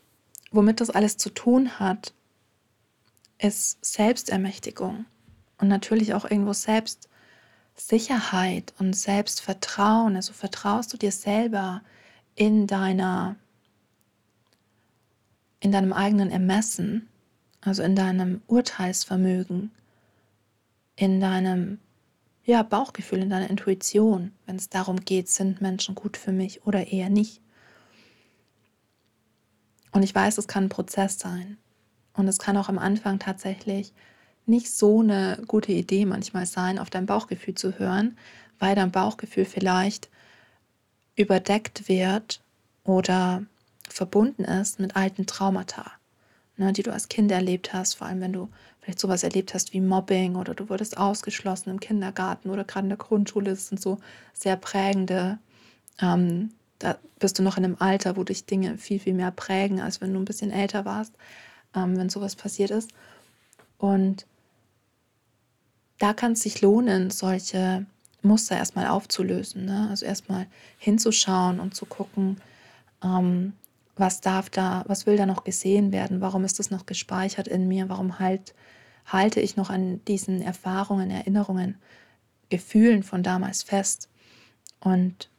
womit 0.52 0.82
das 0.82 0.90
alles 0.90 1.18
zu 1.18 1.30
tun 1.30 1.80
hat, 1.80 2.14
ist 3.44 3.84
Selbstermächtigung 3.84 5.06
und 5.58 5.68
natürlich 5.68 6.14
auch 6.14 6.24
irgendwo 6.24 6.54
Selbstsicherheit 6.54 8.74
und 8.80 8.96
Selbstvertrauen. 8.96 10.16
Also 10.16 10.32
vertraust 10.34 10.94
du 10.94 10.98
dir 10.98 11.12
selber 11.12 11.82
in 12.36 12.68
deiner 12.68 13.36
in 15.60 15.72
deinem 15.72 15.94
eigenen 15.94 16.30
Ermessen, 16.30 17.08
also 17.62 17.82
in 17.84 17.96
deinem 17.96 18.42
Urteilsvermögen, 18.48 19.72
in 20.98 21.22
deinem 21.22 21.80
ja, 22.44 22.64
Bauchgefühl, 22.64 23.20
in 23.20 23.30
deiner 23.30 23.50
Intuition, 23.50 24.34
wenn 24.46 24.58
es 24.58 24.68
darum 24.68 25.06
geht, 25.06 25.30
sind 25.30 25.62
Menschen 25.62 25.96
gut 25.96 26.18
für 26.18 26.34
mich 26.34 26.68
oder 26.68 26.88
eher 26.88 27.10
nicht. 27.10 27.40
Und 29.94 30.04
ich 30.04 30.14
weiß, 30.14 30.38
es 30.38 30.48
kann 30.48 30.66
ein 30.66 30.70
Prozess 30.70 31.18
sein. 31.18 31.58
Und 32.16 32.28
es 32.28 32.40
kann 32.40 32.58
auch 32.58 32.70
am 32.70 32.78
Anfang 32.80 33.20
tatsächlich 33.20 33.94
nicht 34.46 34.72
so 34.72 35.02
eine 35.02 35.42
gute 35.48 35.72
Idee 35.72 36.06
manchmal 36.06 36.46
sein, 36.46 36.80
auf 36.80 36.90
dein 36.90 37.06
Bauchgefühl 37.06 37.56
zu 37.56 37.80
hören, 37.80 38.18
weil 38.60 38.76
dein 38.76 38.92
Bauchgefühl 38.92 39.46
vielleicht 39.46 40.10
überdeckt 41.16 41.88
wird 41.88 42.42
oder 42.84 43.44
verbunden 43.90 44.44
ist 44.44 44.80
mit 44.80 44.96
alten 44.96 45.26
Traumata, 45.26 45.92
ne, 46.58 46.74
die 46.74 46.84
du 46.84 46.92
als 46.92 47.10
Kind 47.10 47.32
erlebt 47.32 47.74
hast, 47.74 47.96
vor 47.96 48.08
allem 48.08 48.22
wenn 48.22 48.34
du 48.34 48.50
vielleicht 48.82 49.00
sowas 49.00 49.24
erlebt 49.24 49.54
hast 49.54 49.74
wie 49.74 49.82
Mobbing 49.82 50.36
oder 50.36 50.54
du 50.54 50.70
wurdest 50.70 50.98
ausgeschlossen 50.98 51.70
im 51.70 51.80
Kindergarten 51.80 52.50
oder 52.50 52.64
gerade 52.64 52.86
in 52.86 52.90
der 52.90 52.98
Grundschule. 52.98 53.52
Das 53.52 53.68
sind 53.68 53.82
so 53.82 54.00
sehr 54.34 54.58
prägende, 54.58 55.38
ähm, 56.02 56.52
da 56.80 56.98
bist 57.20 57.40
du 57.40 57.44
noch 57.44 57.58
in 57.58 57.64
einem 57.64 57.78
Alter, 57.80 58.18
wo 58.18 58.24
dich 58.24 58.46
Dinge 58.46 58.78
viel, 58.78 59.00
viel 59.00 59.14
mehr 59.14 59.32
prägen, 59.32 59.80
als 59.80 60.02
wenn 60.02 60.14
du 60.14 60.20
ein 60.20 60.26
bisschen 60.26 60.52
älter 60.52 60.84
warst 60.84 61.14
ähm, 61.76 61.98
wenn 61.98 62.10
sowas 62.10 62.36
passiert 62.36 62.72
ist. 62.72 62.92
Und 63.78 64.26
da 66.00 66.14
kann 66.14 66.34
es 66.34 66.42
sich 66.42 66.62
lohnen, 66.62 67.12
solche 67.12 67.86
Muster 68.22 68.58
erstmal 68.58 68.88
aufzulösen. 68.88 69.66
Ne? 69.66 69.88
Also 69.90 70.06
erstmal 70.06 70.48
hinzuschauen 70.78 71.60
und 71.60 71.76
zu 71.76 71.86
gucken, 71.86 72.38
ähm, 73.04 73.54
was 73.96 74.22
darf 74.22 74.50
da, 74.50 74.84
was 74.88 75.06
will 75.06 75.18
da 75.18 75.26
noch 75.26 75.44
gesehen 75.44 75.92
werden, 75.92 76.22
warum 76.22 76.46
ist 76.46 76.60
das 76.60 76.72
noch 76.72 76.86
gespeichert 76.86 77.48
in 77.48 77.68
mir, 77.68 77.90
warum 77.90 78.20
halt, 78.20 78.56
halte 79.06 79.40
ich 79.40 79.56
noch 79.56 79.70
an 79.70 80.04
diesen 80.06 80.42
Erfahrungen, 80.42 81.12
Erinnerungen, 81.12 81.76
Gefühlen 82.50 83.04
von 83.04 83.22
damals 83.22 83.62
fest. 83.62 84.10
Und 84.80 85.30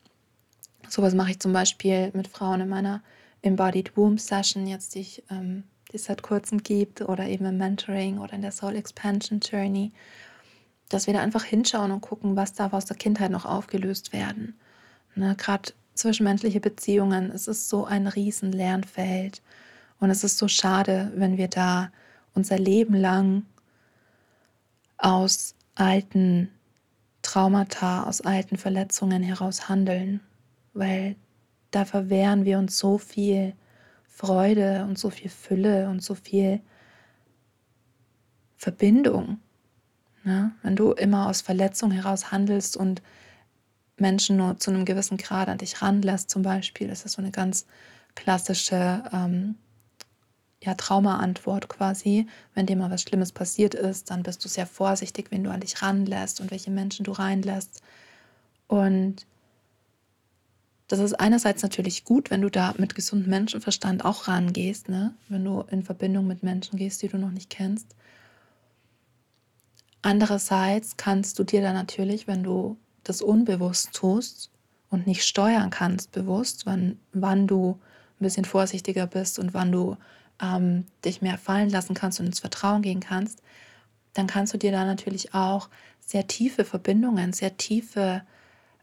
sowas 0.88 1.14
mache 1.14 1.32
ich 1.32 1.40
zum 1.40 1.52
Beispiel 1.52 2.10
mit 2.14 2.28
Frauen 2.28 2.60
in 2.60 2.68
meiner 2.68 3.02
Embodied 3.42 3.96
Womb 3.96 4.20
Session, 4.20 4.66
jetzt 4.66 4.94
die 4.94 5.00
ich 5.00 5.22
ähm, 5.30 5.64
die 5.94 5.98
es 5.98 6.06
seit 6.06 6.22
kurzem 6.22 6.64
gibt 6.64 7.02
oder 7.02 7.28
eben 7.28 7.46
im 7.46 7.56
Mentoring 7.56 8.18
oder 8.18 8.32
in 8.32 8.42
der 8.42 8.50
Soul 8.50 8.74
Expansion 8.74 9.38
Journey, 9.38 9.92
dass 10.88 11.06
wir 11.06 11.14
da 11.14 11.20
einfach 11.20 11.44
hinschauen 11.44 11.92
und 11.92 12.00
gucken, 12.00 12.34
was 12.34 12.52
darf 12.52 12.72
aus 12.72 12.84
der 12.84 12.96
Kindheit 12.96 13.30
noch 13.30 13.44
aufgelöst 13.44 14.12
werden. 14.12 14.58
Ne, 15.14 15.36
Gerade 15.36 15.72
zwischenmenschliche 15.94 16.58
Beziehungen, 16.58 17.30
es 17.30 17.46
ist 17.46 17.68
so 17.68 17.84
ein 17.84 18.08
riesen 18.08 18.50
Lernfeld 18.50 19.40
und 20.00 20.10
es 20.10 20.24
ist 20.24 20.36
so 20.36 20.48
schade, 20.48 21.12
wenn 21.14 21.38
wir 21.38 21.46
da 21.46 21.92
unser 22.34 22.58
Leben 22.58 22.96
lang 22.96 23.44
aus 24.98 25.54
alten 25.76 26.50
Traumata, 27.22 28.02
aus 28.02 28.20
alten 28.20 28.56
Verletzungen 28.56 29.22
heraus 29.22 29.68
handeln, 29.68 30.18
weil 30.72 31.14
da 31.70 31.84
verwehren 31.84 32.44
wir 32.44 32.58
uns 32.58 32.78
so 32.78 32.98
viel 32.98 33.54
Freude 34.14 34.84
und 34.84 34.96
so 34.96 35.10
viel 35.10 35.28
Fülle 35.28 35.88
und 35.88 36.00
so 36.00 36.14
viel 36.14 36.60
Verbindung. 38.56 39.40
Ne? 40.22 40.52
Wenn 40.62 40.76
du 40.76 40.92
immer 40.92 41.28
aus 41.28 41.40
Verletzung 41.40 41.90
heraus 41.90 42.30
handelst 42.30 42.76
und 42.76 43.02
Menschen 43.96 44.36
nur 44.36 44.56
zu 44.58 44.70
einem 44.70 44.84
gewissen 44.84 45.16
Grad 45.16 45.48
an 45.48 45.58
dich 45.58 45.82
ranlässt, 45.82 46.30
zum 46.30 46.42
Beispiel, 46.42 46.90
ist 46.90 47.04
das 47.04 47.12
so 47.12 47.22
eine 47.22 47.32
ganz 47.32 47.66
klassische 48.14 49.02
ähm, 49.12 49.56
ja, 50.62 50.74
Traumaantwort 50.74 51.68
quasi. 51.68 52.28
Wenn 52.54 52.66
dir 52.66 52.76
mal 52.76 52.92
was 52.92 53.02
Schlimmes 53.02 53.32
passiert 53.32 53.74
ist, 53.74 54.10
dann 54.10 54.22
bist 54.22 54.44
du 54.44 54.48
sehr 54.48 54.66
vorsichtig, 54.66 55.32
wenn 55.32 55.42
du 55.42 55.50
an 55.50 55.60
dich 55.60 55.82
ranlässt 55.82 56.40
und 56.40 56.52
welche 56.52 56.70
Menschen 56.70 57.04
du 57.04 57.10
reinlässt. 57.10 57.82
Und 58.68 59.26
das 60.88 60.98
ist 60.98 61.14
einerseits 61.14 61.62
natürlich 61.62 62.04
gut, 62.04 62.30
wenn 62.30 62.42
du 62.42 62.50
da 62.50 62.74
mit 62.76 62.94
gesundem 62.94 63.30
Menschenverstand 63.30 64.04
auch 64.04 64.28
rangehst, 64.28 64.88
ne? 64.88 65.14
wenn 65.28 65.44
du 65.44 65.62
in 65.70 65.82
Verbindung 65.82 66.26
mit 66.26 66.42
Menschen 66.42 66.78
gehst, 66.78 67.02
die 67.02 67.08
du 67.08 67.18
noch 67.18 67.30
nicht 67.30 67.48
kennst. 67.48 67.94
Andererseits 70.02 70.98
kannst 70.98 71.38
du 71.38 71.44
dir 71.44 71.62
dann 71.62 71.74
natürlich, 71.74 72.26
wenn 72.26 72.42
du 72.42 72.76
das 73.02 73.22
unbewusst 73.22 73.94
tust 73.94 74.50
und 74.90 75.06
nicht 75.06 75.24
steuern 75.24 75.70
kannst 75.70 76.12
bewusst, 76.12 76.66
wann, 76.66 76.98
wann 77.12 77.46
du 77.46 77.78
ein 78.20 78.24
bisschen 78.24 78.44
vorsichtiger 78.44 79.06
bist 79.06 79.38
und 79.38 79.54
wann 79.54 79.72
du 79.72 79.96
ähm, 80.42 80.84
dich 81.04 81.22
mehr 81.22 81.38
fallen 81.38 81.70
lassen 81.70 81.94
kannst 81.94 82.20
und 82.20 82.26
ins 82.26 82.40
Vertrauen 82.40 82.82
gehen 82.82 83.00
kannst, 83.00 83.40
dann 84.12 84.26
kannst 84.26 84.52
du 84.52 84.58
dir 84.58 84.72
da 84.72 84.84
natürlich 84.84 85.32
auch 85.34 85.70
sehr 86.00 86.26
tiefe 86.26 86.64
Verbindungen, 86.64 87.32
sehr 87.32 87.56
tiefe 87.56 88.22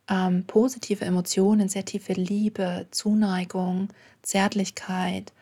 ähm, 0.09 0.45
positive 0.45 1.05
Emotionen, 1.05 1.69
sehr 1.69 1.85
tiefe 1.85 2.13
Liebe, 2.13 2.87
Zuneigung, 2.91 3.89
Zärtlichkeit 4.21 5.33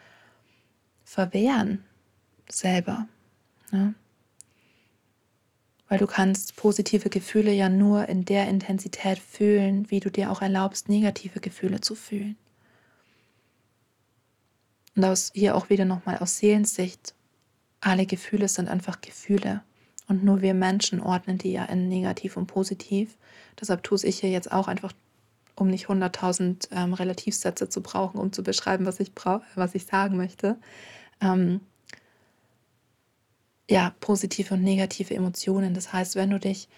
verwehren 1.03 1.83
selber. 2.49 3.07
Ne? 3.71 3.93
Weil 5.87 5.97
du 5.97 6.05
kannst 6.05 6.55
positive 6.55 7.09
Gefühle 7.09 7.51
ja 7.51 7.67
nur 7.67 8.07
in 8.09 8.25
der 8.25 8.47
Intensität 8.47 9.17
fühlen, 9.17 9.89
wie 9.89 9.99
du 9.99 10.11
dir 10.11 10.31
auch 10.31 10.41
erlaubst, 10.41 10.87
negative 10.87 11.39
Gefühle 11.39 11.81
zu 11.81 11.95
fühlen. 11.95 12.37
Und 14.95 15.05
aus, 15.05 15.31
hier 15.33 15.55
auch 15.55 15.69
wieder 15.69 15.85
nochmal 15.85 16.17
aus 16.19 16.37
Seelensicht, 16.37 17.15
alle 17.81 18.05
Gefühle 18.05 18.47
sind 18.47 18.67
einfach 18.67 19.01
Gefühle. 19.01 19.63
Und 20.09 20.23
nur 20.23 20.41
wir 20.41 20.55
Menschen 20.55 20.99
ordnen 20.99 21.37
die 21.37 21.51
ja 21.51 21.63
in 21.65 21.87
negativ 21.87 22.35
und 22.35 22.47
positiv. 22.47 23.15
Deshalb 23.61 23.83
tue 23.83 23.99
ich 24.03 24.19
hier 24.19 24.31
jetzt 24.31 24.51
auch 24.51 24.67
einfach, 24.67 24.91
um 25.55 25.69
nicht 25.69 25.85
100.000 25.85 26.69
ähm, 26.71 26.93
Relativsätze 26.93 27.69
zu 27.69 27.81
brauchen, 27.81 28.19
um 28.19 28.33
zu 28.33 28.43
beschreiben, 28.43 28.85
was 28.87 28.99
ich, 28.99 29.11
was 29.55 29.75
ich 29.75 29.85
sagen 29.85 30.17
möchte. 30.17 30.57
Ähm, 31.21 31.61
ja, 33.69 33.93
positive 33.99 34.55
und 34.55 34.63
negative 34.63 35.13
Emotionen. 35.13 35.75
Das 35.75 35.93
heißt, 35.93 36.15
wenn 36.15 36.31
du 36.31 36.39
dich 36.39 36.69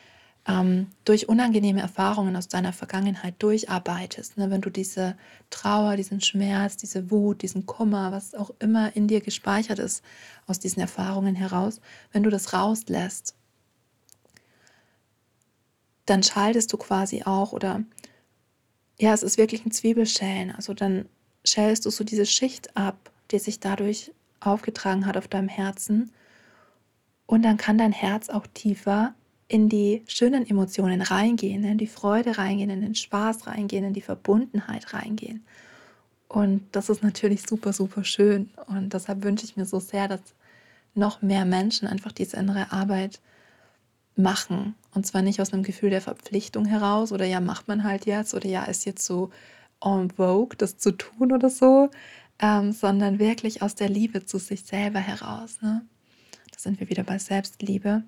ähm, 0.47 0.87
durch 1.05 1.29
unangenehme 1.29 1.81
Erfahrungen 1.81 2.35
aus 2.35 2.47
deiner 2.47 2.73
Vergangenheit 2.73 3.35
durcharbeitest, 3.39 4.37
ne, 4.37 4.49
wenn 4.49 4.61
du 4.61 4.69
diese 4.69 5.15
Trauer, 5.49 5.95
diesen 5.97 6.21
Schmerz, 6.21 6.77
diese 6.77 7.11
Wut, 7.11 7.41
diesen 7.43 7.65
Kummer, 7.65 8.11
was 8.11 8.33
auch 8.33 8.51
immer 8.59 8.95
in 8.95 9.07
dir 9.07 9.21
gespeichert 9.21 9.79
ist, 9.79 10.03
aus 10.47 10.59
diesen 10.59 10.81
Erfahrungen 10.81 11.35
heraus, 11.35 11.79
wenn 12.11 12.23
du 12.23 12.29
das 12.29 12.53
rauslässt, 12.53 13.35
dann 16.05 16.23
schaltest 16.23 16.73
du 16.73 16.77
quasi 16.77 17.23
auch 17.23 17.51
oder 17.51 17.83
ja, 18.99 19.13
es 19.13 19.23
ist 19.23 19.37
wirklich 19.37 19.65
ein 19.65 19.71
Zwiebelschälen. 19.71 20.51
Also 20.51 20.73
dann 20.73 21.07
schälst 21.43 21.85
du 21.85 21.89
so 21.89 22.03
diese 22.03 22.25
Schicht 22.25 22.75
ab, 22.77 23.11
die 23.31 23.39
sich 23.39 23.59
dadurch 23.59 24.11
aufgetragen 24.39 25.05
hat 25.05 25.17
auf 25.17 25.27
deinem 25.27 25.47
Herzen. 25.47 26.11
Und 27.25 27.43
dann 27.43 27.57
kann 27.57 27.77
dein 27.77 27.93
Herz 27.93 28.29
auch 28.29 28.45
tiefer 28.47 29.15
in 29.51 29.67
die 29.67 30.01
schönen 30.07 30.49
Emotionen 30.49 31.01
reingehen, 31.01 31.65
in 31.65 31.77
die 31.77 31.87
Freude 31.87 32.37
reingehen, 32.37 32.69
in 32.69 32.81
den 32.81 32.95
Spaß 32.95 33.47
reingehen, 33.47 33.83
in 33.83 33.93
die 33.93 34.01
Verbundenheit 34.01 34.93
reingehen. 34.93 35.43
Und 36.29 36.63
das 36.71 36.87
ist 36.87 37.03
natürlich 37.03 37.41
super, 37.43 37.73
super 37.73 38.05
schön. 38.05 38.49
Und 38.67 38.93
deshalb 38.93 39.23
wünsche 39.23 39.43
ich 39.43 39.57
mir 39.57 39.65
so 39.65 39.81
sehr, 39.81 40.07
dass 40.07 40.21
noch 40.95 41.21
mehr 41.21 41.43
Menschen 41.43 41.85
einfach 41.85 42.13
diese 42.13 42.37
innere 42.37 42.71
Arbeit 42.71 43.19
machen. 44.15 44.75
Und 44.93 45.05
zwar 45.05 45.21
nicht 45.21 45.41
aus 45.41 45.51
einem 45.51 45.63
Gefühl 45.63 45.89
der 45.89 46.01
Verpflichtung 46.01 46.63
heraus 46.63 47.11
oder 47.11 47.25
ja, 47.25 47.41
macht 47.41 47.67
man 47.67 47.83
halt 47.83 48.05
jetzt 48.05 48.33
oder 48.33 48.47
ja, 48.47 48.63
ist 48.63 48.85
jetzt 48.85 49.05
so 49.05 49.31
en 49.83 50.11
vogue, 50.11 50.55
das 50.57 50.77
zu 50.77 50.91
tun 50.93 51.33
oder 51.33 51.49
so, 51.49 51.89
ähm, 52.39 52.71
sondern 52.71 53.19
wirklich 53.19 53.61
aus 53.61 53.75
der 53.75 53.89
Liebe 53.89 54.25
zu 54.25 54.37
sich 54.37 54.63
selber 54.63 54.99
heraus. 54.99 55.61
Ne? 55.61 55.81
sind 56.61 56.79
wir 56.79 56.89
wieder 56.89 57.03
bei 57.03 57.17
Selbstliebe. 57.17 58.03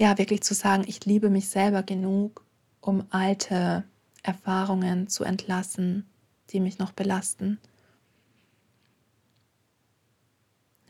Ja, 0.00 0.16
wirklich 0.16 0.40
zu 0.40 0.54
sagen, 0.54 0.84
ich 0.86 1.04
liebe 1.04 1.28
mich 1.28 1.50
selber 1.50 1.82
genug, 1.82 2.42
um 2.80 3.04
alte 3.10 3.84
Erfahrungen 4.22 5.08
zu 5.08 5.24
entlassen, 5.24 6.08
die 6.48 6.60
mich 6.60 6.78
noch 6.78 6.92
belasten. 6.92 7.60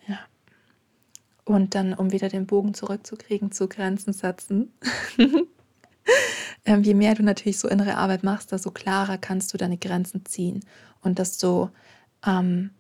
Ja. 0.07 0.21
Und 1.45 1.75
dann, 1.75 1.93
um 1.93 2.13
wieder 2.13 2.29
den 2.29 2.47
Bogen 2.47 2.73
zurückzukriegen, 2.73 3.51
zu 3.51 3.67
Grenzen 3.67 4.13
setzen. 4.13 4.73
ähm, 6.65 6.85
je 6.85 6.95
mehr 6.95 7.17
du 7.17 7.25
natürlich 7.25 7.59
so 7.59 7.67
innere 7.67 7.97
Arbeit 7.97 8.23
machst, 8.23 8.53
desto 8.53 8.71
klarer 8.71 9.19
kannst 9.19 9.53
du 9.53 9.59
deine 9.59 9.77
Grenzen 9.77 10.25
ziehen 10.25 10.61
und 11.03 11.19
desto 11.19 11.71
ähm, 12.25 12.71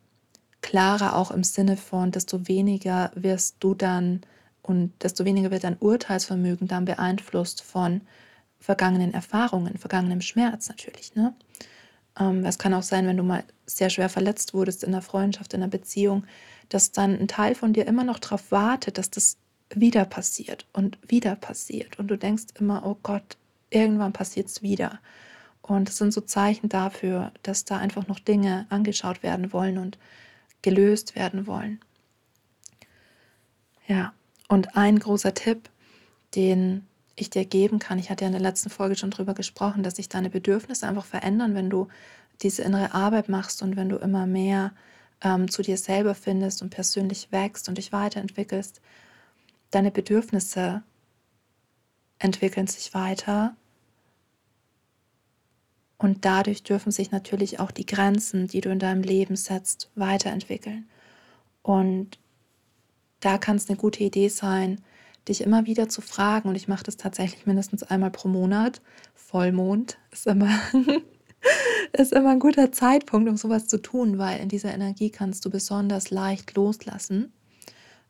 klarer 0.62 1.16
auch 1.16 1.32
im 1.32 1.42
Sinne 1.42 1.76
von, 1.76 2.12
desto 2.12 2.46
weniger 2.46 3.10
wirst 3.16 3.56
du 3.58 3.74
dann 3.74 4.20
und 4.70 4.92
desto 5.02 5.24
weniger 5.24 5.50
wird 5.50 5.64
dein 5.64 5.76
Urteilsvermögen 5.76 6.68
dann 6.68 6.84
beeinflusst 6.84 7.60
von 7.60 8.02
vergangenen 8.60 9.12
Erfahrungen, 9.12 9.78
vergangenem 9.78 10.20
Schmerz 10.20 10.68
natürlich. 10.68 11.16
Ne? 11.16 11.34
Ähm, 12.18 12.44
es 12.44 12.56
kann 12.56 12.72
auch 12.74 12.84
sein, 12.84 13.08
wenn 13.08 13.16
du 13.16 13.24
mal 13.24 13.42
sehr 13.66 13.90
schwer 13.90 14.08
verletzt 14.08 14.54
wurdest 14.54 14.84
in 14.84 14.90
einer 14.90 15.02
Freundschaft, 15.02 15.54
in 15.54 15.62
einer 15.62 15.70
Beziehung, 15.70 16.24
dass 16.68 16.92
dann 16.92 17.18
ein 17.18 17.26
Teil 17.26 17.56
von 17.56 17.72
dir 17.72 17.84
immer 17.88 18.04
noch 18.04 18.20
darauf 18.20 18.52
wartet, 18.52 18.96
dass 18.96 19.10
das 19.10 19.38
wieder 19.74 20.04
passiert 20.04 20.68
und 20.72 20.98
wieder 21.04 21.34
passiert. 21.34 21.98
Und 21.98 22.06
du 22.06 22.16
denkst 22.16 22.54
immer, 22.60 22.86
oh 22.86 22.96
Gott, 23.02 23.38
irgendwann 23.70 24.12
passiert 24.12 24.46
es 24.46 24.62
wieder. 24.62 25.00
Und 25.62 25.88
es 25.88 25.96
sind 25.96 26.12
so 26.12 26.20
Zeichen 26.20 26.68
dafür, 26.68 27.32
dass 27.42 27.64
da 27.64 27.78
einfach 27.78 28.06
noch 28.06 28.20
Dinge 28.20 28.66
angeschaut 28.68 29.24
werden 29.24 29.52
wollen 29.52 29.78
und 29.78 29.98
gelöst 30.62 31.16
werden 31.16 31.48
wollen. 31.48 31.80
Ja, 33.88 34.12
und 34.50 34.76
ein 34.76 34.98
großer 34.98 35.32
Tipp, 35.32 35.70
den 36.34 36.84
ich 37.14 37.30
dir 37.30 37.44
geben 37.44 37.78
kann. 37.78 38.00
Ich 38.00 38.10
hatte 38.10 38.24
ja 38.24 38.26
in 38.26 38.32
der 38.32 38.42
letzten 38.42 38.68
Folge 38.68 38.96
schon 38.96 39.12
darüber 39.12 39.32
gesprochen, 39.32 39.84
dass 39.84 39.96
sich 39.96 40.08
deine 40.08 40.28
Bedürfnisse 40.28 40.88
einfach 40.88 41.04
verändern, 41.04 41.54
wenn 41.54 41.70
du 41.70 41.86
diese 42.42 42.62
innere 42.62 42.92
Arbeit 42.92 43.28
machst 43.28 43.62
und 43.62 43.76
wenn 43.76 43.88
du 43.88 43.96
immer 43.96 44.26
mehr 44.26 44.72
ähm, 45.22 45.48
zu 45.48 45.62
dir 45.62 45.76
selber 45.76 46.16
findest 46.16 46.62
und 46.62 46.70
persönlich 46.70 47.30
wächst 47.30 47.68
und 47.68 47.78
dich 47.78 47.92
weiterentwickelst. 47.92 48.80
Deine 49.70 49.92
Bedürfnisse 49.92 50.82
entwickeln 52.18 52.66
sich 52.66 52.92
weiter 52.92 53.54
und 55.96 56.24
dadurch 56.24 56.64
dürfen 56.64 56.90
sich 56.90 57.12
natürlich 57.12 57.60
auch 57.60 57.70
die 57.70 57.86
Grenzen, 57.86 58.48
die 58.48 58.60
du 58.60 58.70
in 58.70 58.80
deinem 58.80 59.04
Leben 59.04 59.36
setzt, 59.36 59.90
weiterentwickeln. 59.94 60.88
Und 61.62 62.18
da 63.20 63.38
kann 63.38 63.56
es 63.56 63.68
eine 63.68 63.76
gute 63.76 64.02
Idee 64.02 64.28
sein, 64.28 64.80
dich 65.28 65.42
immer 65.42 65.66
wieder 65.66 65.88
zu 65.88 66.00
fragen, 66.00 66.48
und 66.48 66.54
ich 66.54 66.68
mache 66.68 66.84
das 66.84 66.96
tatsächlich 66.96 67.46
mindestens 67.46 67.82
einmal 67.82 68.10
pro 68.10 68.28
Monat, 68.28 68.80
Vollmond 69.14 69.98
ist 70.10 70.26
immer, 70.26 70.50
ist 71.92 72.12
immer 72.12 72.30
ein 72.30 72.40
guter 72.40 72.72
Zeitpunkt, 72.72 73.28
um 73.28 73.36
sowas 73.36 73.68
zu 73.68 73.80
tun, 73.80 74.18
weil 74.18 74.40
in 74.40 74.48
dieser 74.48 74.74
Energie 74.74 75.10
kannst 75.10 75.44
du 75.44 75.50
besonders 75.50 76.10
leicht 76.10 76.54
loslassen. 76.56 77.32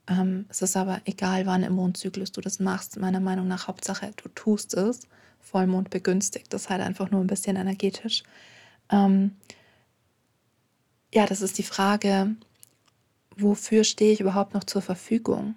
Ähm, 0.08 0.46
es 0.48 0.62
ist 0.62 0.76
aber 0.76 1.00
egal, 1.04 1.46
wann 1.46 1.62
im 1.62 1.74
Mondzyklus 1.74 2.32
du 2.32 2.40
das 2.40 2.58
machst, 2.58 2.98
meiner 2.98 3.20
Meinung 3.20 3.48
nach, 3.48 3.68
Hauptsache 3.68 4.12
du 4.16 4.28
tust 4.30 4.74
es. 4.74 5.00
Vollmond 5.40 5.90
begünstigt 5.90 6.52
das 6.52 6.68
halt 6.68 6.80
einfach 6.80 7.10
nur 7.10 7.20
ein 7.20 7.26
bisschen 7.26 7.56
energetisch. 7.56 8.22
Ähm, 8.90 9.36
ja, 11.12 11.26
das 11.26 11.42
ist 11.42 11.58
die 11.58 11.64
Frage, 11.64 12.36
wofür 13.42 13.84
stehe 13.84 14.12
ich 14.12 14.20
überhaupt 14.20 14.54
noch 14.54 14.64
zur 14.64 14.82
Verfügung? 14.82 15.54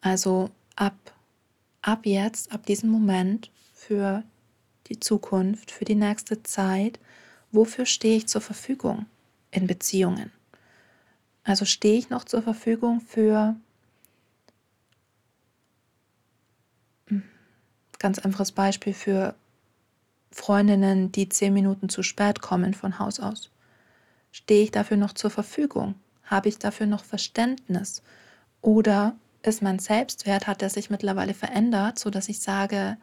Also 0.00 0.50
ab, 0.76 0.94
ab 1.82 2.06
jetzt, 2.06 2.52
ab 2.52 2.64
diesem 2.66 2.90
Moment 2.90 3.50
für 3.74 4.22
die 4.86 4.98
Zukunft, 4.98 5.70
für 5.70 5.84
die 5.84 5.94
nächste 5.94 6.42
Zeit, 6.42 6.98
wofür 7.52 7.86
stehe 7.86 8.16
ich 8.16 8.28
zur 8.28 8.40
Verfügung 8.40 9.06
in 9.50 9.66
Beziehungen? 9.66 10.32
Also 11.44 11.64
stehe 11.64 11.98
ich 11.98 12.10
noch 12.10 12.24
zur 12.24 12.42
Verfügung 12.42 13.00
für 13.00 13.56
hm, 17.06 17.22
ganz 17.98 18.18
einfaches 18.18 18.52
Beispiel 18.52 18.94
für 18.94 19.34
Freundinnen, 20.30 21.12
die 21.12 21.28
zehn 21.28 21.52
Minuten 21.52 21.88
zu 21.88 22.02
spät 22.02 22.40
kommen 22.40 22.74
von 22.74 22.98
Haus 22.98 23.20
aus. 23.20 23.50
Stehe 24.30 24.62
ich 24.64 24.70
dafür 24.70 24.96
noch 24.96 25.12
zur 25.12 25.30
Verfügung? 25.30 25.94
Habe 26.24 26.48
ich 26.48 26.58
dafür 26.58 26.86
noch 26.86 27.04
Verständnis? 27.04 28.02
Oder 28.62 29.16
ist 29.42 29.62
mein 29.62 29.78
Selbstwert, 29.78 30.46
hat 30.46 30.62
er 30.62 30.70
sich 30.70 30.90
mittlerweile 30.90 31.34
verändert, 31.34 31.98
sodass 31.98 32.28
ich 32.28 32.40
sage, 32.40 32.96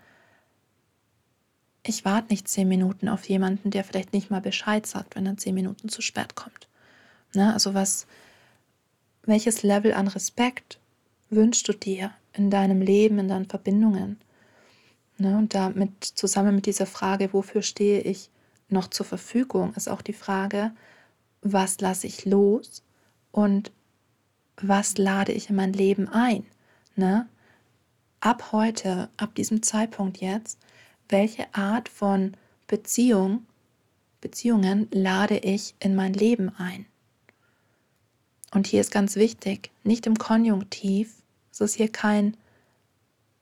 ich 1.83 2.05
warte 2.05 2.29
nicht 2.29 2.47
zehn 2.47 2.67
Minuten 2.67 3.09
auf 3.09 3.27
jemanden, 3.27 3.71
der 3.71 3.83
vielleicht 3.83 4.13
nicht 4.13 4.29
mal 4.29 4.41
Bescheid 4.41 4.85
sagt, 4.85 5.15
wenn 5.15 5.25
er 5.25 5.37
zehn 5.37 5.55
Minuten 5.55 5.89
zu 5.89 6.01
spät 6.01 6.35
kommt. 6.35 6.67
Ne? 7.33 7.53
Also 7.53 7.73
was, 7.73 8.07
welches 9.23 9.63
Level 9.63 9.93
an 9.93 10.07
Respekt 10.07 10.79
wünschst 11.29 11.67
du 11.67 11.73
dir 11.73 12.11
in 12.33 12.49
deinem 12.49 12.81
Leben, 12.81 13.19
in 13.19 13.27
deinen 13.27 13.49
Verbindungen? 13.49 14.19
Ne? 15.17 15.37
Und 15.37 15.55
damit 15.55 16.03
zusammen 16.03 16.55
mit 16.55 16.65
dieser 16.65 16.85
Frage, 16.85 17.33
wofür 17.33 17.61
stehe 17.61 18.01
ich 18.01 18.29
noch 18.69 18.87
zur 18.89 19.05
Verfügung, 19.05 19.73
ist 19.75 19.89
auch 19.89 20.01
die 20.01 20.13
Frage, 20.13 20.71
was 21.41 21.79
lasse 21.79 22.07
ich 22.07 22.25
los 22.25 22.83
und 23.31 23.71
was 24.57 24.97
lade 24.97 25.31
ich 25.31 25.49
in 25.49 25.55
mein 25.55 25.73
Leben 25.73 26.07
ein? 26.09 26.45
Ne? 26.95 27.27
Ab 28.19 28.51
heute, 28.51 29.09
ab 29.17 29.35
diesem 29.35 29.61
Zeitpunkt 29.61 30.17
jetzt, 30.17 30.57
welche 31.09 31.53
Art 31.53 31.89
von 31.89 32.35
Beziehung, 32.65 33.45
Beziehungen 34.19 34.87
lade 34.91 35.37
ich 35.37 35.75
in 35.79 35.95
mein 35.95 36.13
Leben 36.13 36.49
ein? 36.57 36.85
Und 38.51 38.65
hier 38.65 38.81
ist 38.81 38.91
ganz 38.91 39.15
wichtig, 39.15 39.71
nicht 39.83 40.07
im 40.07 40.17
Konjunktiv, 40.17 41.13
es 41.51 41.61
ist 41.61 41.75
hier 41.75 41.91
kein 41.91 42.35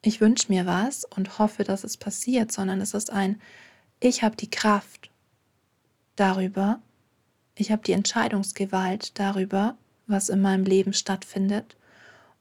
ich 0.01 0.21
wünsche 0.21 0.51
mir 0.51 0.67
was 0.67 1.03
und 1.03 1.39
hoffe, 1.39 1.63
dass 1.63 1.83
es 1.83 1.97
passiert, 1.97 2.51
sondern 2.51 2.79
es 2.79 2.93
ist 2.93 3.11
ein 3.11 3.41
ich 3.99 4.23
habe 4.23 4.35
die 4.35 4.49
Kraft 4.49 5.09
darüber, 6.15 6.79
ich 7.55 7.71
habe 7.71 7.83
die 7.83 7.93
Entscheidungsgewalt 7.93 9.17
darüber, 9.17 9.77
was 10.07 10.29
in 10.29 10.41
meinem 10.41 10.65
Leben 10.65 10.93
stattfindet. 10.93 11.75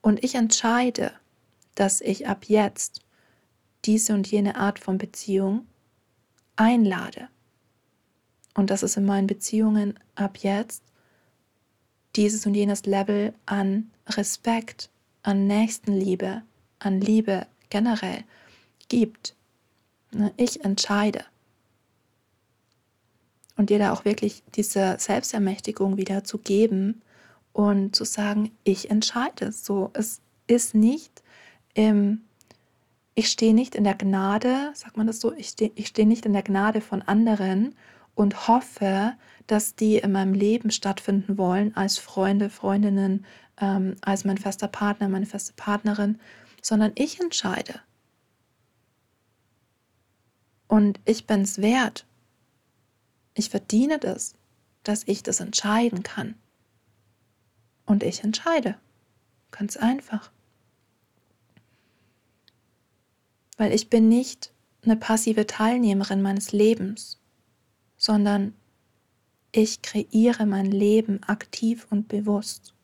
Und 0.02 0.22
ich 0.22 0.34
entscheide, 0.34 1.12
dass 1.74 2.00
ich 2.00 2.28
ab 2.28 2.44
jetzt 2.46 3.00
diese 3.84 4.14
und 4.14 4.30
jene 4.30 4.56
Art 4.56 4.78
von 4.78 4.98
Beziehung 4.98 5.66
einlade. 6.56 7.28
Und 8.54 8.70
dass 8.70 8.82
es 8.82 8.96
in 8.96 9.04
meinen 9.04 9.26
Beziehungen 9.26 9.98
ab 10.14 10.38
jetzt 10.38 10.82
dieses 12.16 12.46
und 12.46 12.54
jenes 12.54 12.86
Level 12.86 13.34
an 13.46 13.90
Respekt, 14.08 14.90
an 15.22 15.46
Nächstenliebe, 15.46 16.42
an 16.78 17.00
Liebe 17.00 17.46
generell 17.70 18.24
gibt. 18.88 19.34
Ne, 20.12 20.32
ich 20.36 20.64
entscheide. 20.64 21.24
Und 23.56 23.70
dir 23.70 23.78
da 23.78 23.92
auch 23.92 24.04
wirklich 24.04 24.42
diese 24.54 24.96
Selbstermächtigung 24.98 25.96
wieder 25.96 26.24
zu 26.24 26.38
geben, 26.38 27.02
und 27.54 27.94
zu 27.94 28.04
sagen, 28.04 28.50
ich 28.64 28.90
entscheide. 28.90 29.52
So, 29.52 29.90
es 29.94 30.20
ist 30.46 30.74
nicht, 30.74 31.22
ähm, 31.74 32.22
ich 33.14 33.30
stehe 33.30 33.54
nicht 33.54 33.76
in 33.76 33.84
der 33.84 33.94
Gnade, 33.94 34.72
sagt 34.74 34.98
man 34.98 35.06
das 35.06 35.20
so, 35.20 35.32
ich 35.32 35.48
stehe 35.48 35.70
ich 35.76 35.86
steh 35.86 36.04
nicht 36.04 36.26
in 36.26 36.34
der 36.34 36.42
Gnade 36.42 36.82
von 36.82 37.00
anderen 37.00 37.74
und 38.16 38.48
hoffe, 38.48 39.14
dass 39.46 39.76
die 39.76 39.98
in 39.98 40.12
meinem 40.12 40.34
Leben 40.34 40.70
stattfinden 40.70 41.38
wollen 41.38 41.74
als 41.76 41.96
Freunde, 41.96 42.50
Freundinnen, 42.50 43.24
ähm, 43.60 43.94
als 44.02 44.24
mein 44.24 44.36
fester 44.36 44.68
Partner, 44.68 45.08
meine 45.08 45.26
feste 45.26 45.52
Partnerin, 45.54 46.18
sondern 46.60 46.90
ich 46.96 47.20
entscheide. 47.20 47.80
Und 50.66 50.98
ich 51.04 51.26
bin 51.28 51.42
es 51.42 51.62
wert. 51.62 52.04
Ich 53.34 53.50
verdiene 53.50 53.98
das, 53.98 54.34
dass 54.84 55.02
ich 55.06 55.22
das 55.22 55.40
entscheiden 55.40 56.02
kann. 56.02 56.34
Und 57.86 58.02
ich 58.02 58.22
entscheide. 58.22 58.78
Ganz 59.50 59.76
einfach. 59.76 60.30
Weil 63.56 63.72
ich 63.72 63.90
bin 63.90 64.08
nicht 64.08 64.52
eine 64.82 64.96
passive 64.96 65.46
Teilnehmerin 65.46 66.22
meines 66.22 66.52
Lebens, 66.52 67.18
sondern 67.96 68.54
ich 69.52 69.82
kreiere 69.82 70.46
mein 70.46 70.70
Leben 70.70 71.22
aktiv 71.22 71.86
und 71.90 72.08
bewusst. 72.08 72.74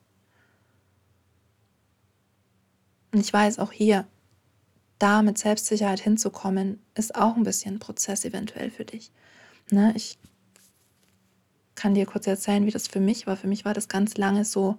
Und 3.13 3.21
ich 3.21 3.33
weiß 3.33 3.59
auch 3.59 3.73
hier, 3.73 4.07
da 4.99 5.23
mit 5.23 5.39
Selbstsicherheit 5.39 6.01
hinzukommen, 6.01 6.81
ist 6.95 7.15
auch 7.17 7.37
ein 7.37 7.43
bisschen 7.43 7.77
ein 7.77 7.79
Prozess 7.81 8.25
eventuell 8.25 8.71
für 8.71 8.85
dich. 8.85 9.11
Ne? 9.71 9.93
Ich 9.97 10.19
kann 11.75 11.95
dir 11.95 12.07
kurz 12.07 12.27
erzählen, 12.27 12.67
wie 12.67 12.71
das 12.71 12.89
für 12.89 13.01
mich 13.01 13.27
war. 13.27 13.37
Für 13.37 13.47
mich 13.49 13.65
war 13.65 13.75
das 13.75 13.89
ganz 13.89 14.17
lange 14.17 14.45
so, 14.45 14.77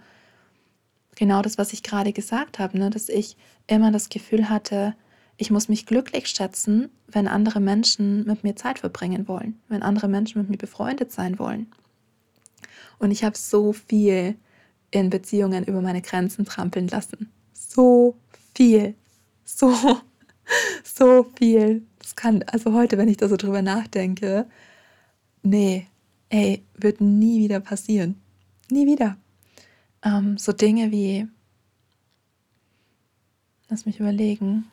genau 1.15 1.41
das, 1.41 1.57
was 1.57 1.73
ich 1.73 1.83
gerade 1.83 2.13
gesagt 2.13 2.59
habe, 2.59 2.77
ne? 2.77 2.89
dass 2.89 3.09
ich 3.09 3.37
immer 3.67 3.91
das 3.91 4.09
Gefühl 4.09 4.49
hatte, 4.49 4.95
ich 5.37 5.49
muss 5.49 5.69
mich 5.69 5.85
glücklich 5.85 6.27
schätzen, 6.27 6.89
wenn 7.07 7.27
andere 7.27 7.59
Menschen 7.59 8.25
mit 8.25 8.43
mir 8.43 8.55
Zeit 8.55 8.79
verbringen 8.79 9.27
wollen, 9.27 9.59
wenn 9.69 9.81
andere 9.81 10.07
Menschen 10.07 10.39
mit 10.41 10.49
mir 10.49 10.57
befreundet 10.57 11.11
sein 11.11 11.39
wollen. 11.39 11.67
Und 12.99 13.11
ich 13.11 13.23
habe 13.23 13.37
so 13.37 13.73
viel 13.73 14.35
in 14.91 15.09
Beziehungen 15.09 15.63
über 15.63 15.81
meine 15.81 16.01
Grenzen 16.01 16.45
trampeln 16.45 16.87
lassen. 16.87 17.31
So 17.53 18.15
viel. 18.53 18.93
So, 19.43 19.73
so 20.83 21.25
viel. 21.37 21.81
Das 21.99 22.15
kann, 22.15 22.43
also 22.43 22.73
heute, 22.73 22.97
wenn 22.97 23.07
ich 23.07 23.17
da 23.17 23.27
so 23.27 23.37
drüber 23.37 23.61
nachdenke, 23.61 24.45
nee, 25.41 25.87
ey, 26.31 26.63
wird 26.75 27.01
nie 27.01 27.39
wieder 27.39 27.59
passieren. 27.59 28.19
Nie 28.71 28.87
wieder. 28.87 29.17
Ähm, 30.03 30.37
so 30.37 30.53
Dinge 30.53 30.91
wie, 30.91 31.27
lass 33.69 33.85
mich 33.85 33.99
überlegen, 33.99 34.65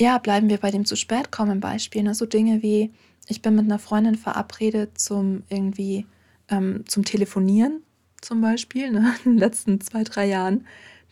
ja, 0.00 0.18
bleiben 0.18 0.48
wir 0.48 0.58
bei 0.58 0.70
dem 0.70 0.84
zu 0.84 0.96
spät 0.96 1.32
kommen 1.32 1.58
Beispiel. 1.58 2.04
Ne? 2.04 2.14
So 2.14 2.24
Dinge 2.24 2.62
wie, 2.62 2.92
ich 3.26 3.42
bin 3.42 3.56
mit 3.56 3.64
einer 3.64 3.80
Freundin 3.80 4.14
verabredet 4.14 4.98
zum 4.98 5.42
irgendwie 5.48 6.06
ähm, 6.48 6.84
zum 6.86 7.04
Telefonieren 7.04 7.82
zum 8.20 8.40
Beispiel. 8.40 8.92
Ne? 8.92 9.14
In 9.24 9.32
den 9.32 9.38
letzten 9.38 9.80
zwei, 9.80 10.04
drei 10.04 10.26
Jahren 10.26 10.64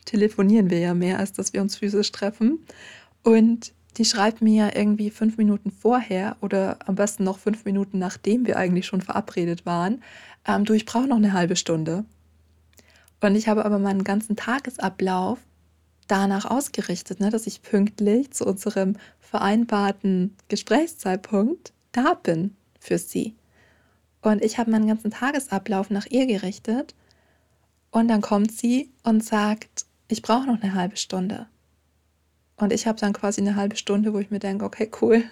telefonieren 0.05 0.69
wir 0.69 0.79
ja 0.79 0.93
mehr, 0.93 1.19
als 1.19 1.33
dass 1.33 1.51
wir 1.51 1.61
uns 1.61 1.75
physisch 1.75 2.13
treffen. 2.13 2.65
Und 3.23 3.73
die 3.97 4.05
schreibt 4.05 4.41
mir 4.41 4.75
irgendwie 4.75 5.09
fünf 5.09 5.37
Minuten 5.37 5.71
vorher 5.71 6.37
oder 6.41 6.77
am 6.85 6.95
besten 6.95 7.23
noch 7.23 7.39
fünf 7.39 7.65
Minuten 7.65 7.99
nachdem 7.99 8.45
wir 8.45 8.57
eigentlich 8.57 8.85
schon 8.85 9.01
verabredet 9.01 9.65
waren, 9.65 10.03
ähm, 10.45 10.65
du, 10.65 10.73
ich 10.73 10.85
brauche 10.85 11.07
noch 11.07 11.17
eine 11.17 11.33
halbe 11.33 11.55
Stunde. 11.55 12.05
Und 13.21 13.35
ich 13.35 13.47
habe 13.47 13.65
aber 13.65 13.79
meinen 13.79 14.03
ganzen 14.03 14.35
Tagesablauf 14.35 15.39
danach 16.07 16.45
ausgerichtet, 16.45 17.19
ne, 17.19 17.29
dass 17.29 17.47
ich 17.47 17.61
pünktlich 17.61 18.31
zu 18.31 18.45
unserem 18.45 18.95
vereinbarten 19.19 20.35
Gesprächszeitpunkt 20.47 21.73
da 21.91 22.13
bin 22.13 22.55
für 22.79 22.97
sie. 22.97 23.35
Und 24.21 24.43
ich 24.43 24.57
habe 24.57 24.71
meinen 24.71 24.87
ganzen 24.87 25.11
Tagesablauf 25.11 25.89
nach 25.89 26.05
ihr 26.05 26.27
gerichtet. 26.27 26.95
Und 27.91 28.07
dann 28.09 28.21
kommt 28.21 28.51
sie 28.51 28.91
und 29.03 29.23
sagt, 29.23 29.85
ich 30.07 30.21
brauche 30.21 30.45
noch 30.45 30.61
eine 30.61 30.73
halbe 30.73 30.97
Stunde. 30.97 31.47
Und 32.57 32.73
ich 32.73 32.87
habe 32.87 32.99
dann 32.99 33.13
quasi 33.13 33.39
eine 33.41 33.55
halbe 33.55 33.75
Stunde, 33.75 34.13
wo 34.13 34.19
ich 34.19 34.31
mir 34.31 34.39
denke, 34.39 34.65
okay, 34.65 34.89
cool. 35.01 35.23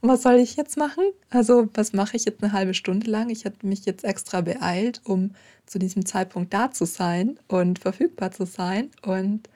und 0.00 0.08
was 0.08 0.22
soll 0.22 0.36
ich 0.36 0.54
jetzt 0.56 0.76
machen? 0.76 1.04
Also, 1.28 1.68
was 1.74 1.92
mache 1.92 2.16
ich 2.16 2.24
jetzt 2.24 2.42
eine 2.42 2.52
halbe 2.52 2.72
Stunde 2.72 3.10
lang? 3.10 3.30
Ich 3.30 3.44
habe 3.44 3.56
mich 3.62 3.84
jetzt 3.84 4.04
extra 4.04 4.40
beeilt, 4.40 5.00
um 5.04 5.34
zu 5.66 5.80
diesem 5.80 6.06
Zeitpunkt 6.06 6.54
da 6.54 6.70
zu 6.70 6.86
sein 6.86 7.38
und 7.48 7.80
verfügbar 7.80 8.30
zu 8.30 8.46
sein. 8.46 8.90
Und 9.02 9.48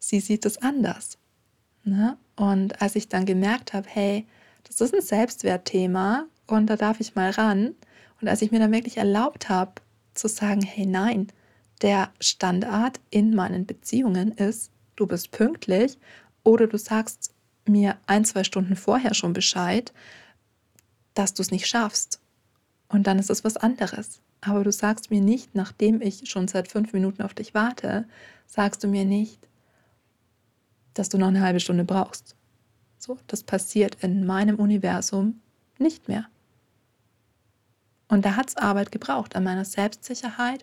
sie 0.00 0.18
sieht 0.18 0.44
es 0.44 0.58
anders. 0.58 1.18
Ne? 1.84 2.16
Und 2.34 2.82
als 2.82 2.96
ich 2.96 3.08
dann 3.08 3.24
gemerkt 3.24 3.72
habe, 3.72 3.88
hey, 3.88 4.26
das 4.64 4.80
ist 4.80 4.94
ein 4.94 5.02
Selbstwertthema 5.02 6.26
und 6.48 6.66
da 6.66 6.76
darf 6.76 6.98
ich 6.98 7.14
mal 7.14 7.30
ran. 7.30 7.74
Und 8.20 8.28
als 8.28 8.42
ich 8.42 8.50
mir 8.50 8.58
dann 8.58 8.72
wirklich 8.72 8.96
erlaubt 8.96 9.48
habe, 9.48 9.74
zu 10.14 10.28
sagen, 10.28 10.62
hey, 10.62 10.86
nein, 10.86 11.28
der 11.80 12.10
Standard 12.20 13.00
in 13.10 13.34
meinen 13.34 13.66
Beziehungen 13.66 14.32
ist, 14.32 14.70
du 14.96 15.06
bist 15.06 15.30
pünktlich 15.30 15.98
oder 16.42 16.66
du 16.66 16.78
sagst 16.78 17.34
mir 17.66 17.96
ein, 18.06 18.24
zwei 18.24 18.44
Stunden 18.44 18.76
vorher 18.76 19.14
schon 19.14 19.32
Bescheid, 19.32 19.92
dass 21.14 21.34
du 21.34 21.42
es 21.42 21.50
nicht 21.50 21.66
schaffst. 21.66 22.20
Und 22.88 23.06
dann 23.06 23.18
ist 23.18 23.30
es 23.30 23.44
was 23.44 23.56
anderes. 23.56 24.20
Aber 24.40 24.64
du 24.64 24.72
sagst 24.72 25.10
mir 25.10 25.20
nicht, 25.20 25.54
nachdem 25.54 26.00
ich 26.00 26.28
schon 26.28 26.48
seit 26.48 26.68
fünf 26.68 26.92
Minuten 26.92 27.22
auf 27.22 27.32
dich 27.32 27.54
warte, 27.54 28.06
sagst 28.46 28.82
du 28.82 28.88
mir 28.88 29.04
nicht, 29.04 29.48
dass 30.94 31.08
du 31.08 31.16
noch 31.16 31.28
eine 31.28 31.40
halbe 31.40 31.60
Stunde 31.60 31.84
brauchst. 31.84 32.34
So, 32.98 33.18
das 33.28 33.44
passiert 33.44 33.96
in 34.02 34.26
meinem 34.26 34.56
Universum 34.56 35.40
nicht 35.78 36.08
mehr. 36.08 36.26
Und 38.08 38.24
da 38.24 38.36
hat 38.36 38.50
es 38.50 38.56
Arbeit 38.56 38.92
gebraucht 38.92 39.36
an 39.36 39.44
meiner 39.44 39.64
Selbstsicherheit, 39.64 40.62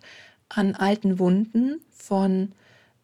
an 0.49 0.75
alten 0.75 1.17
Wunden 1.17 1.81
von 1.89 2.51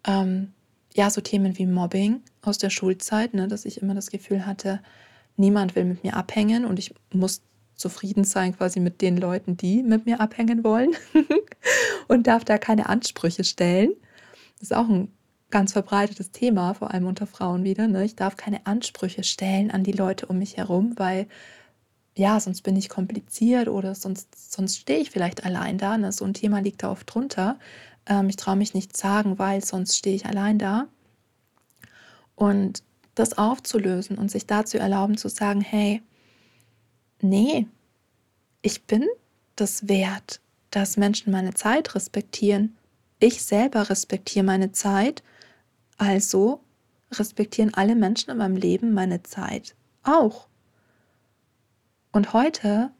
ähm, 0.05 0.53
ja, 0.95 1.09
so 1.09 1.21
Themen 1.21 1.57
wie 1.57 1.65
Mobbing 1.65 2.21
aus 2.41 2.57
der 2.57 2.69
Schulzeit, 2.69 3.33
ne, 3.33 3.47
dass 3.47 3.65
ich 3.65 3.81
immer 3.81 3.93
das 3.93 4.09
Gefühl 4.09 4.45
hatte, 4.45 4.79
niemand 5.35 5.75
will 5.75 5.83
mit 5.83 6.03
mir 6.03 6.15
abhängen 6.15 6.65
und 6.65 6.79
ich 6.79 6.95
muss 7.11 7.41
zufrieden 7.75 8.23
sein 8.23 8.55
quasi 8.55 8.79
mit 8.79 9.01
den 9.01 9.17
Leuten, 9.17 9.57
die 9.57 9.83
mit 9.83 10.05
mir 10.05 10.21
abhängen 10.21 10.63
wollen 10.63 10.95
und 12.07 12.27
darf 12.27 12.45
da 12.45 12.57
keine 12.57 12.87
Ansprüche 12.87 13.43
stellen. 13.43 13.91
Das 14.59 14.69
ist 14.69 14.75
auch 14.75 14.87
ein 14.87 15.11
ganz 15.51 15.73
verbreitetes 15.73 16.31
Thema, 16.31 16.73
vor 16.73 16.91
allem 16.91 17.07
unter 17.07 17.27
Frauen 17.27 17.65
wieder. 17.65 17.87
Ne? 17.87 18.05
Ich 18.05 18.15
darf 18.15 18.37
keine 18.37 18.65
Ansprüche 18.65 19.25
stellen 19.25 19.71
an 19.71 19.83
die 19.83 19.91
Leute 19.91 20.27
um 20.27 20.39
mich 20.39 20.55
herum, 20.55 20.93
weil 20.95 21.27
ja, 22.17 22.39
sonst 22.39 22.61
bin 22.61 22.77
ich 22.77 22.87
kompliziert 22.87 23.67
oder 23.67 23.93
sonst, 23.93 24.53
sonst 24.53 24.77
stehe 24.77 24.99
ich 24.99 25.11
vielleicht 25.11 25.43
allein 25.43 25.77
da. 25.77 25.97
Ne? 25.97 26.13
So 26.13 26.23
ein 26.23 26.33
Thema 26.33 26.59
liegt 26.59 26.83
da 26.83 26.91
oft 26.91 27.13
drunter. 27.13 27.59
Ähm, 28.05 28.29
ich 28.29 28.35
traue 28.35 28.55
mich 28.55 28.73
nicht 28.73 28.95
sagen, 28.95 29.39
weil 29.39 29.63
sonst 29.63 29.97
stehe 29.97 30.15
ich 30.15 30.25
allein 30.25 30.59
da. 30.59 30.87
Und 32.35 32.83
das 33.15 33.37
aufzulösen 33.37 34.17
und 34.17 34.29
sich 34.29 34.45
dazu 34.45 34.77
erlauben 34.77 35.17
zu 35.17 35.29
sagen, 35.29 35.61
hey, 35.61 36.01
nee, 37.21 37.67
ich 38.61 38.83
bin 38.83 39.05
das 39.55 39.87
wert, 39.87 40.41
dass 40.69 40.97
Menschen 40.97 41.31
meine 41.31 41.53
Zeit 41.53 41.95
respektieren. 41.95 42.75
Ich 43.19 43.43
selber 43.43 43.89
respektiere 43.89 44.43
meine 44.45 44.73
Zeit 44.73 45.23
also 45.97 46.61
respektieren 47.11 47.73
alle 47.73 47.95
Menschen 47.95 48.31
in 48.31 48.37
meinem 48.37 48.57
Leben 48.57 48.93
meine 48.93 49.23
Zeit 49.23 49.75
auch. 50.03 50.47
Und 52.11 52.33
heute 52.33 52.91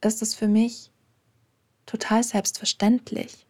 ist 0.00 0.22
es 0.22 0.34
für 0.34 0.48
mich 0.48 0.90
total 1.86 2.22
selbstverständlich. 2.22 3.46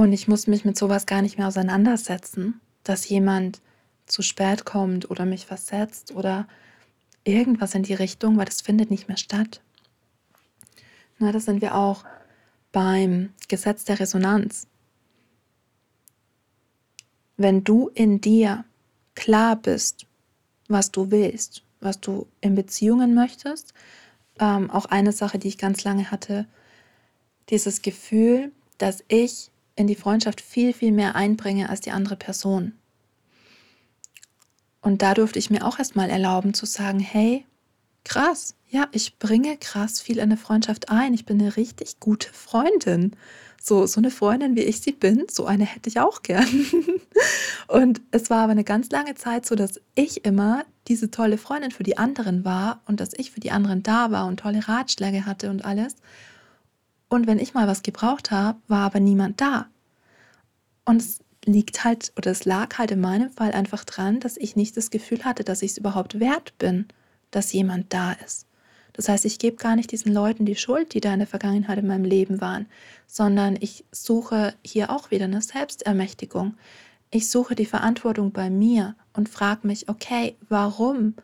Und 0.00 0.12
ich 0.12 0.28
muss 0.28 0.46
mich 0.46 0.64
mit 0.64 0.78
sowas 0.78 1.04
gar 1.04 1.20
nicht 1.20 1.36
mehr 1.36 1.46
auseinandersetzen, 1.46 2.60
dass 2.84 3.08
jemand 3.08 3.60
zu 4.06 4.22
spät 4.22 4.64
kommt 4.64 5.10
oder 5.10 5.26
mich 5.26 5.44
versetzt 5.44 6.12
oder 6.12 6.48
irgendwas 7.24 7.74
in 7.74 7.82
die 7.82 7.94
Richtung, 7.94 8.38
weil 8.38 8.46
das 8.46 8.62
findet 8.62 8.90
nicht 8.90 9.08
mehr 9.08 9.18
statt. 9.18 9.60
Na, 11.18 11.32
das 11.32 11.44
sind 11.44 11.60
wir 11.60 11.74
auch 11.74 12.04
beim 12.72 13.34
Gesetz 13.48 13.84
der 13.84 14.00
Resonanz 14.00 14.66
wenn 17.40 17.64
du 17.64 17.88
in 17.94 18.20
dir 18.20 18.66
klar 19.14 19.56
bist, 19.56 20.06
was 20.68 20.90
du 20.90 21.10
willst, 21.10 21.62
was 21.80 21.98
du 21.98 22.26
in 22.42 22.54
Beziehungen 22.54 23.14
möchtest, 23.14 23.72
ähm, 24.38 24.70
auch 24.70 24.84
eine 24.84 25.12
Sache, 25.12 25.38
die 25.38 25.48
ich 25.48 25.56
ganz 25.56 25.82
lange 25.82 26.10
hatte, 26.10 26.46
dieses 27.48 27.80
Gefühl, 27.80 28.52
dass 28.76 29.02
ich 29.08 29.49
in 29.80 29.86
die 29.86 29.94
Freundschaft 29.94 30.40
viel, 30.40 30.72
viel 30.72 30.92
mehr 30.92 31.16
einbringe 31.16 31.68
als 31.68 31.80
die 31.80 31.90
andere 31.90 32.16
Person. 32.16 32.74
Und 34.82 35.02
da 35.02 35.14
durfte 35.14 35.38
ich 35.38 35.50
mir 35.50 35.66
auch 35.66 35.78
erstmal 35.78 36.10
erlauben 36.10 36.54
zu 36.54 36.66
sagen, 36.66 37.00
hey, 37.00 37.44
krass, 38.04 38.54
ja, 38.68 38.88
ich 38.92 39.18
bringe 39.18 39.56
krass 39.56 40.00
viel 40.00 40.16
in 40.16 40.24
eine 40.24 40.36
Freundschaft 40.36 40.90
ein. 40.90 41.12
Ich 41.12 41.26
bin 41.26 41.40
eine 41.40 41.56
richtig 41.56 42.00
gute 42.00 42.32
Freundin. 42.32 43.16
So, 43.60 43.84
so 43.86 44.00
eine 44.00 44.10
Freundin, 44.10 44.56
wie 44.56 44.62
ich 44.62 44.80
sie 44.80 44.92
bin, 44.92 45.26
so 45.30 45.44
eine 45.44 45.66
hätte 45.66 45.90
ich 45.90 46.00
auch 46.00 46.22
gern. 46.22 46.46
und 47.68 48.00
es 48.10 48.30
war 48.30 48.44
aber 48.44 48.52
eine 48.52 48.64
ganz 48.64 48.90
lange 48.90 49.16
Zeit 49.16 49.44
so, 49.44 49.54
dass 49.54 49.80
ich 49.94 50.24
immer 50.24 50.64
diese 50.88 51.10
tolle 51.10 51.36
Freundin 51.36 51.70
für 51.70 51.82
die 51.82 51.98
anderen 51.98 52.44
war 52.44 52.80
und 52.86 53.00
dass 53.00 53.10
ich 53.12 53.32
für 53.32 53.40
die 53.40 53.50
anderen 53.50 53.82
da 53.82 54.10
war 54.10 54.26
und 54.26 54.40
tolle 54.40 54.66
Ratschläge 54.66 55.26
hatte 55.26 55.50
und 55.50 55.64
alles. 55.64 55.96
Und 57.10 57.26
wenn 57.26 57.40
ich 57.40 57.52
mal 57.52 57.66
was 57.66 57.82
gebraucht 57.82 58.30
habe, 58.30 58.58
war 58.68 58.86
aber 58.86 59.00
niemand 59.00 59.40
da. 59.40 59.66
Und 60.86 61.02
es 61.02 61.18
liegt 61.44 61.84
halt, 61.84 62.12
oder 62.16 62.30
es 62.30 62.44
lag 62.44 62.78
halt 62.78 62.92
in 62.92 63.00
meinem 63.00 63.30
Fall 63.30 63.52
einfach 63.52 63.84
dran, 63.84 64.20
dass 64.20 64.36
ich 64.36 64.56
nicht 64.56 64.76
das 64.76 64.90
Gefühl 64.90 65.24
hatte, 65.24 65.44
dass 65.44 65.62
ich 65.62 65.72
es 65.72 65.78
überhaupt 65.78 66.20
wert 66.20 66.56
bin, 66.58 66.86
dass 67.32 67.52
jemand 67.52 67.92
da 67.92 68.12
ist. 68.12 68.46
Das 68.92 69.08
heißt, 69.08 69.24
ich 69.24 69.38
gebe 69.38 69.56
gar 69.56 69.76
nicht 69.76 69.90
diesen 69.90 70.12
Leuten 70.12 70.46
die 70.46 70.56
Schuld, 70.56 70.94
die 70.94 71.00
da 71.00 71.12
in 71.12 71.18
der 71.18 71.28
Vergangenheit 71.28 71.78
in 71.78 71.86
meinem 71.86 72.04
Leben 72.04 72.40
waren, 72.40 72.66
sondern 73.06 73.56
ich 73.60 73.84
suche 73.90 74.54
hier 74.64 74.90
auch 74.90 75.10
wieder 75.10 75.24
eine 75.24 75.42
Selbstermächtigung. 75.42 76.54
Ich 77.10 77.28
suche 77.28 77.56
die 77.56 77.66
Verantwortung 77.66 78.30
bei 78.30 78.50
mir 78.50 78.94
und 79.14 79.28
frage 79.28 79.66
mich, 79.66 79.88
okay, 79.88 80.36
warum 80.48 81.14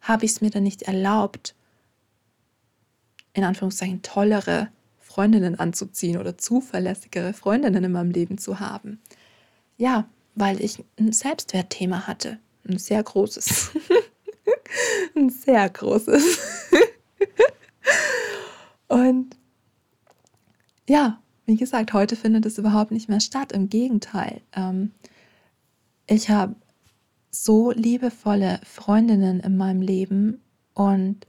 habe 0.00 0.24
ich 0.24 0.32
es 0.32 0.40
mir 0.40 0.50
denn 0.50 0.64
nicht 0.64 0.82
erlaubt, 0.82 1.54
in 3.34 3.44
Anführungszeichen 3.44 4.02
tollere 4.02 4.68
Freundinnen 5.18 5.58
anzuziehen 5.58 6.16
oder 6.16 6.38
zuverlässigere 6.38 7.32
Freundinnen 7.32 7.82
in 7.82 7.90
meinem 7.90 8.12
Leben 8.12 8.38
zu 8.38 8.60
haben? 8.60 9.00
Ja, 9.76 10.08
weil 10.36 10.62
ich 10.62 10.84
ein 10.96 11.10
Selbstwertthema 11.10 12.06
hatte, 12.06 12.38
ein 12.68 12.78
sehr 12.78 13.02
großes. 13.02 13.72
ein 15.16 15.28
sehr 15.28 15.68
großes. 15.70 16.38
Und 18.86 19.36
ja, 20.88 21.20
wie 21.46 21.56
gesagt, 21.56 21.92
heute 21.94 22.14
findet 22.14 22.46
es 22.46 22.56
überhaupt 22.56 22.92
nicht 22.92 23.08
mehr 23.08 23.18
statt. 23.18 23.50
Im 23.50 23.68
Gegenteil. 23.68 24.40
Ähm, 24.54 24.92
ich 26.06 26.30
habe 26.30 26.54
so 27.32 27.72
liebevolle 27.72 28.60
Freundinnen 28.62 29.40
in 29.40 29.56
meinem 29.56 29.82
Leben 29.82 30.40
und 30.74 31.26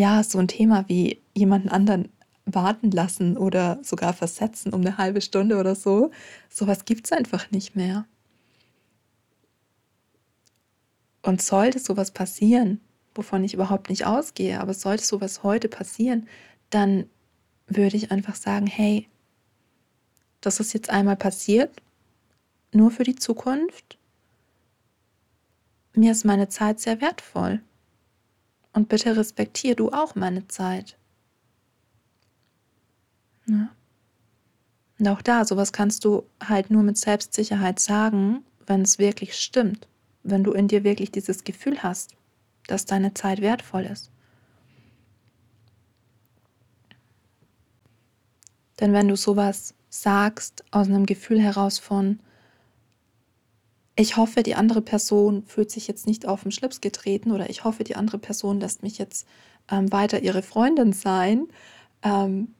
ja, 0.00 0.22
so 0.22 0.38
ein 0.38 0.48
Thema 0.48 0.88
wie 0.88 1.20
jemanden 1.34 1.68
anderen 1.68 2.08
warten 2.46 2.90
lassen 2.90 3.36
oder 3.36 3.78
sogar 3.82 4.14
versetzen 4.14 4.72
um 4.72 4.80
eine 4.80 4.96
halbe 4.96 5.20
Stunde 5.20 5.58
oder 5.58 5.74
so, 5.74 6.10
sowas 6.48 6.86
gibt 6.86 7.04
es 7.04 7.12
einfach 7.12 7.50
nicht 7.50 7.76
mehr. 7.76 8.06
Und 11.20 11.42
sollte 11.42 11.78
sowas 11.78 12.12
passieren, 12.12 12.80
wovon 13.14 13.44
ich 13.44 13.52
überhaupt 13.52 13.90
nicht 13.90 14.06
ausgehe, 14.06 14.58
aber 14.58 14.72
sollte 14.72 15.04
sowas 15.04 15.42
heute 15.42 15.68
passieren, 15.68 16.26
dann 16.70 17.04
würde 17.66 17.98
ich 17.98 18.10
einfach 18.10 18.36
sagen, 18.36 18.66
hey, 18.66 19.06
das 20.40 20.60
ist 20.60 20.72
jetzt 20.72 20.88
einmal 20.88 21.16
passiert, 21.16 21.76
nur 22.72 22.90
für 22.90 23.04
die 23.04 23.16
Zukunft. 23.16 23.98
Mir 25.92 26.12
ist 26.12 26.24
meine 26.24 26.48
Zeit 26.48 26.80
sehr 26.80 27.02
wertvoll. 27.02 27.60
Und 28.72 28.88
bitte 28.88 29.16
respektier 29.16 29.74
du 29.74 29.90
auch 29.90 30.14
meine 30.14 30.46
Zeit. 30.48 30.96
Ja. 33.46 33.70
Und 34.98 35.08
auch 35.08 35.22
da, 35.22 35.44
sowas 35.44 35.72
kannst 35.72 36.04
du 36.04 36.24
halt 36.42 36.70
nur 36.70 36.82
mit 36.82 36.98
Selbstsicherheit 36.98 37.80
sagen, 37.80 38.44
wenn 38.66 38.82
es 38.82 38.98
wirklich 38.98 39.34
stimmt, 39.34 39.88
wenn 40.22 40.44
du 40.44 40.52
in 40.52 40.68
dir 40.68 40.84
wirklich 40.84 41.10
dieses 41.10 41.42
Gefühl 41.42 41.82
hast, 41.82 42.14
dass 42.66 42.84
deine 42.84 43.14
Zeit 43.14 43.40
wertvoll 43.40 43.84
ist. 43.84 44.10
Denn 48.78 48.92
wenn 48.92 49.08
du 49.08 49.16
sowas 49.16 49.74
sagst 49.88 50.64
aus 50.70 50.88
einem 50.88 51.06
Gefühl 51.06 51.40
heraus 51.40 51.78
von, 51.78 52.20
ich 54.00 54.16
hoffe, 54.16 54.42
die 54.42 54.54
andere 54.54 54.80
Person 54.80 55.44
fühlt 55.44 55.70
sich 55.70 55.86
jetzt 55.86 56.06
nicht 56.06 56.26
auf 56.26 56.42
den 56.42 56.52
Schlips 56.52 56.80
getreten 56.80 57.32
oder 57.32 57.50
ich 57.50 57.64
hoffe, 57.64 57.84
die 57.84 57.96
andere 57.96 58.18
Person 58.18 58.58
lässt 58.58 58.82
mich 58.82 58.96
jetzt 58.96 59.26
ähm, 59.70 59.92
weiter 59.92 60.22
ihre 60.22 60.42
Freundin 60.42 60.94
sein, 60.94 61.48
ähm, 62.02 62.54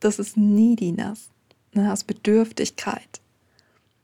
das 0.00 0.18
ist 0.18 0.36
Neediness, 0.36 1.30
ne, 1.72 1.90
aus 1.90 2.04
Bedürftigkeit. 2.04 3.20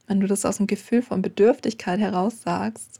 Wenn 0.07 0.19
du 0.19 0.27
das 0.27 0.43
aus 0.43 0.57
dem 0.57 0.65
Gefühl 0.65 1.03
von 1.03 1.21
Bedürftigkeit 1.21 1.99
heraus 1.99 2.41
sagst, 2.41 2.99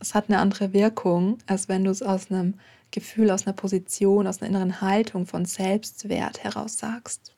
es 0.00 0.14
hat 0.14 0.30
eine 0.30 0.38
andere 0.38 0.72
Wirkung, 0.72 1.38
als 1.46 1.68
wenn 1.68 1.84
du 1.84 1.90
es 1.90 2.02
aus 2.02 2.30
einem 2.30 2.54
Gefühl, 2.90 3.30
aus 3.30 3.46
einer 3.46 3.54
Position, 3.54 4.26
aus 4.26 4.40
einer 4.40 4.48
inneren 4.48 4.80
Haltung 4.80 5.26
von 5.26 5.44
Selbstwert 5.44 6.42
heraus 6.42 6.78
sagst. 6.78 7.34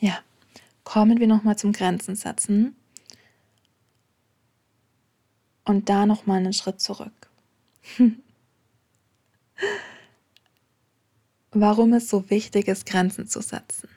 Ja, 0.00 0.18
kommen 0.84 1.20
wir 1.20 1.26
nochmal 1.26 1.56
zum 1.56 1.72
Grenzen 1.72 2.16
setzen 2.16 2.74
und 5.64 5.88
da 5.88 6.06
nochmal 6.06 6.38
einen 6.38 6.52
Schritt 6.52 6.80
zurück. 6.80 7.30
Warum 11.52 11.92
es 11.92 12.08
so 12.08 12.30
wichtig 12.30 12.68
ist, 12.68 12.86
Grenzen 12.86 13.26
zu 13.26 13.40
setzen. 13.40 13.88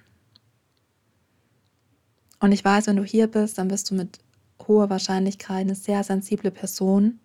Und 2.40 2.52
ich 2.52 2.66
weiß, 2.66 2.88
wenn 2.88 2.98
du 2.98 3.04
hier 3.04 3.28
bist, 3.28 3.58
dann 3.58 3.70
bist 3.70 3.90
du 3.90 3.96
mit 3.96 4.20
hoher 4.68 4.90
Wahrscheinlichkeit 4.90 5.62
eine 5.62 5.76
sehr 5.76 6.04
sensible 6.04 6.52
Person. 6.52 7.20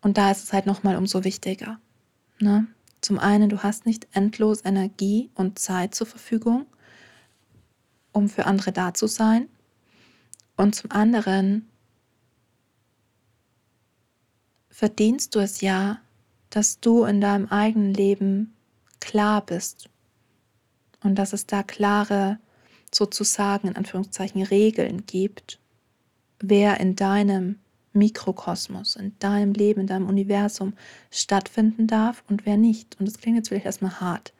Und 0.00 0.18
da 0.18 0.30
ist 0.30 0.44
es 0.44 0.52
halt 0.52 0.66
nochmal 0.66 0.96
umso 0.96 1.22
wichtiger. 1.24 1.78
Ne? 2.40 2.66
Zum 3.00 3.18
einen, 3.18 3.48
du 3.48 3.62
hast 3.62 3.86
nicht 3.86 4.08
endlos 4.12 4.64
Energie 4.64 5.30
und 5.34 5.58
Zeit 5.58 5.94
zur 5.94 6.06
Verfügung, 6.06 6.66
um 8.12 8.28
für 8.28 8.46
andere 8.46 8.72
da 8.72 8.92
zu 8.92 9.06
sein. 9.06 9.48
Und 10.56 10.74
zum 10.74 10.90
anderen 10.90 11.68
verdienst 14.68 15.34
du 15.34 15.38
es 15.38 15.60
ja, 15.60 16.00
dass 16.50 16.80
du 16.80 17.04
in 17.04 17.20
deinem 17.20 17.46
eigenen 17.46 17.94
Leben 17.94 18.54
klar 18.98 19.44
bist 19.44 19.88
und 21.02 21.14
dass 21.14 21.32
es 21.32 21.46
da 21.46 21.62
klare, 21.62 22.38
sozusagen 22.92 23.68
in 23.68 23.76
Anführungszeichen, 23.76 24.42
Regeln 24.42 25.06
gibt, 25.06 25.60
wer 26.40 26.80
in 26.80 26.96
deinem 26.96 27.58
Mikrokosmos, 27.92 28.96
in 28.96 29.18
deinem 29.18 29.52
Leben, 29.52 29.82
in 29.82 29.86
deinem 29.86 30.08
Universum 30.08 30.74
stattfinden 31.10 31.86
darf 31.86 32.22
und 32.28 32.46
wer 32.46 32.56
nicht. 32.56 32.98
Und 32.98 33.06
das 33.06 33.18
klingt 33.18 33.36
jetzt 33.36 33.48
vielleicht 33.48 33.66
erstmal 33.66 34.00
hart 34.00 34.32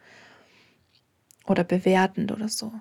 oder 1.47 1.65
bewertend 1.65 2.33
oder 2.33 2.49
so. 2.49 2.73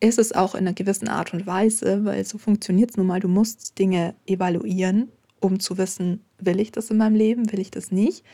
Ist 0.00 0.18
es 0.18 0.32
auch 0.32 0.54
in 0.54 0.60
einer 0.60 0.72
gewissen 0.72 1.08
Art 1.08 1.34
und 1.34 1.46
Weise, 1.46 2.04
weil 2.04 2.24
so 2.24 2.38
funktioniert 2.38 2.90
es 2.90 2.96
nun 2.96 3.06
mal. 3.06 3.20
Du 3.20 3.28
musst 3.28 3.78
Dinge 3.78 4.14
evaluieren, 4.26 5.12
um 5.40 5.60
zu 5.60 5.76
wissen, 5.76 6.24
will 6.38 6.60
ich 6.60 6.72
das 6.72 6.90
in 6.90 6.96
meinem 6.96 7.14
Leben, 7.14 7.52
will 7.52 7.60
ich 7.60 7.70
das 7.70 7.90
nicht. 7.90 8.24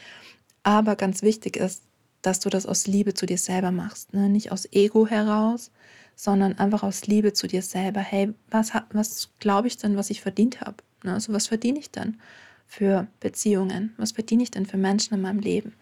Aber 0.62 0.94
ganz 0.94 1.22
wichtig 1.22 1.56
ist, 1.56 1.82
dass 2.22 2.40
du 2.40 2.50
das 2.50 2.66
aus 2.66 2.86
Liebe 2.86 3.14
zu 3.14 3.26
dir 3.26 3.38
selber 3.38 3.72
machst. 3.72 4.14
Ne? 4.14 4.28
Nicht 4.28 4.52
aus 4.52 4.68
Ego 4.72 5.06
heraus, 5.06 5.70
sondern 6.16 6.58
einfach 6.58 6.82
aus 6.82 7.06
Liebe 7.06 7.32
zu 7.32 7.46
dir 7.46 7.62
selber. 7.62 8.00
Hey, 8.00 8.32
was, 8.50 8.72
was 8.92 9.30
glaube 9.38 9.68
ich 9.68 9.76
denn, 9.76 9.96
was 9.96 10.10
ich 10.10 10.20
verdient 10.20 10.60
habe? 10.60 10.76
Ne? 11.06 11.14
Also 11.14 11.32
was 11.32 11.46
verdiene 11.46 11.78
ich 11.78 11.90
denn 11.90 12.18
für 12.66 13.06
Beziehungen? 13.20 13.94
Was 13.96 14.12
verdiene 14.12 14.42
ich 14.42 14.50
denn 14.50 14.66
für 14.66 14.76
Menschen 14.76 15.14
in 15.14 15.22
meinem 15.22 15.40
Leben? 15.40 15.72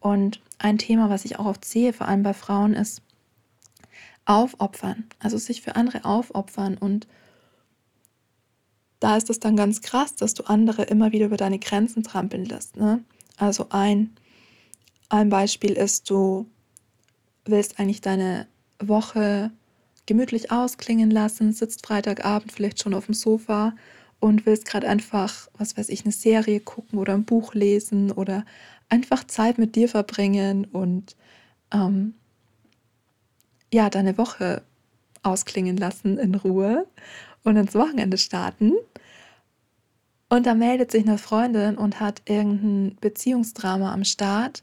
Und 0.00 0.40
ein 0.58 0.78
Thema, 0.78 1.10
was 1.10 1.24
ich 1.24 1.38
auch 1.38 1.46
oft 1.46 1.64
sehe, 1.64 1.92
vor 1.92 2.08
allem 2.08 2.22
bei 2.22 2.34
Frauen, 2.34 2.74
ist 2.74 3.02
aufopfern. 4.24 5.04
Also 5.18 5.38
sich 5.38 5.62
für 5.62 5.76
andere 5.76 6.04
aufopfern. 6.04 6.76
Und 6.76 7.06
da 9.00 9.16
ist 9.16 9.30
es 9.30 9.40
dann 9.40 9.56
ganz 9.56 9.82
krass, 9.82 10.14
dass 10.14 10.34
du 10.34 10.44
andere 10.44 10.82
immer 10.84 11.12
wieder 11.12 11.26
über 11.26 11.36
deine 11.36 11.58
Grenzen 11.58 12.02
trampeln 12.02 12.44
lässt. 12.44 12.76
Ne? 12.76 13.02
Also 13.36 13.66
ein, 13.70 14.10
ein 15.08 15.28
Beispiel 15.28 15.72
ist, 15.72 16.08
du 16.10 16.46
willst 17.44 17.78
eigentlich 17.78 18.00
deine 18.00 18.46
Woche 18.80 19.50
gemütlich 20.06 20.50
ausklingen 20.52 21.10
lassen, 21.10 21.52
sitzt 21.52 21.86
Freitagabend 21.86 22.52
vielleicht 22.52 22.80
schon 22.80 22.94
auf 22.94 23.06
dem 23.06 23.14
Sofa 23.14 23.74
und 24.20 24.46
willst 24.46 24.66
gerade 24.66 24.88
einfach, 24.88 25.48
was 25.58 25.76
weiß 25.76 25.88
ich, 25.88 26.04
eine 26.04 26.12
Serie 26.12 26.60
gucken 26.60 26.98
oder 26.98 27.14
ein 27.14 27.24
Buch 27.24 27.54
lesen 27.54 28.10
oder 28.10 28.44
einfach 28.88 29.24
Zeit 29.24 29.58
mit 29.58 29.76
dir 29.76 29.88
verbringen 29.88 30.64
und 30.64 31.16
ähm, 31.72 32.14
ja, 33.72 33.90
deine 33.90 34.16
Woche 34.16 34.62
ausklingen 35.22 35.76
lassen 35.76 36.18
in 36.18 36.34
Ruhe 36.34 36.86
und 37.42 37.56
ins 37.56 37.74
Wochenende 37.74 38.18
starten. 38.18 38.72
Und 40.28 40.46
da 40.46 40.54
meldet 40.54 40.90
sich 40.90 41.06
eine 41.06 41.18
Freundin 41.18 41.76
und 41.76 42.00
hat 42.00 42.22
irgendein 42.26 42.96
Beziehungsdrama 43.00 43.92
am 43.92 44.04
Start. 44.04 44.62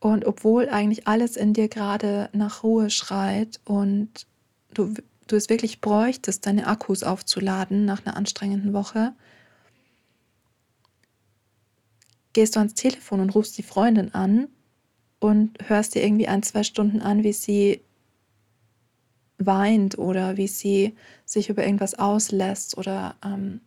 Und 0.00 0.24
obwohl 0.26 0.68
eigentlich 0.68 1.06
alles 1.06 1.36
in 1.36 1.54
dir 1.54 1.68
gerade 1.68 2.28
nach 2.32 2.62
Ruhe 2.62 2.90
schreit 2.90 3.60
und 3.64 4.26
du 4.74 4.94
du 5.26 5.36
es 5.36 5.48
wirklich 5.48 5.80
bräuchtest, 5.80 6.46
deine 6.46 6.66
Akkus 6.66 7.02
aufzuladen 7.02 7.84
nach 7.84 8.04
einer 8.04 8.16
anstrengenden 8.16 8.72
Woche, 8.72 9.14
gehst 12.32 12.56
du 12.56 12.60
ans 12.60 12.74
Telefon 12.74 13.20
und 13.20 13.30
rufst 13.30 13.56
die 13.56 13.62
Freundin 13.62 14.12
an 14.12 14.48
und 15.20 15.56
hörst 15.68 15.94
dir 15.94 16.02
irgendwie 16.02 16.28
ein, 16.28 16.42
zwei 16.42 16.64
Stunden 16.64 17.00
an, 17.00 17.22
wie 17.24 17.32
sie 17.32 17.80
weint 19.38 19.98
oder 19.98 20.36
wie 20.36 20.48
sie 20.48 20.94
sich 21.24 21.48
über 21.48 21.64
irgendwas 21.64 21.94
auslässt 21.94 22.76
oder 22.76 23.16
ähm, 23.24 23.60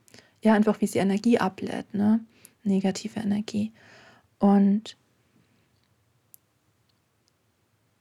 ja, 0.43 0.53
einfach 0.53 0.82
wie 0.82 0.88
sie 0.88 0.99
Energie 0.99 1.39
ablädt, 1.39 1.93
ne? 1.93 2.24
Negative 2.64 3.20
Energie. 3.20 3.74
Und 4.39 4.97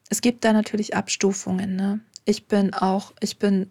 es 0.09 0.21
gibt 0.21 0.45
da 0.45 0.53
natürlich 0.53 0.95
Abstufungen, 0.95 1.77
ne? 1.77 2.01
Ich 2.27 2.47
bin 2.47 2.74
auch, 2.74 3.14
ich 3.20 3.39
bin, 3.39 3.70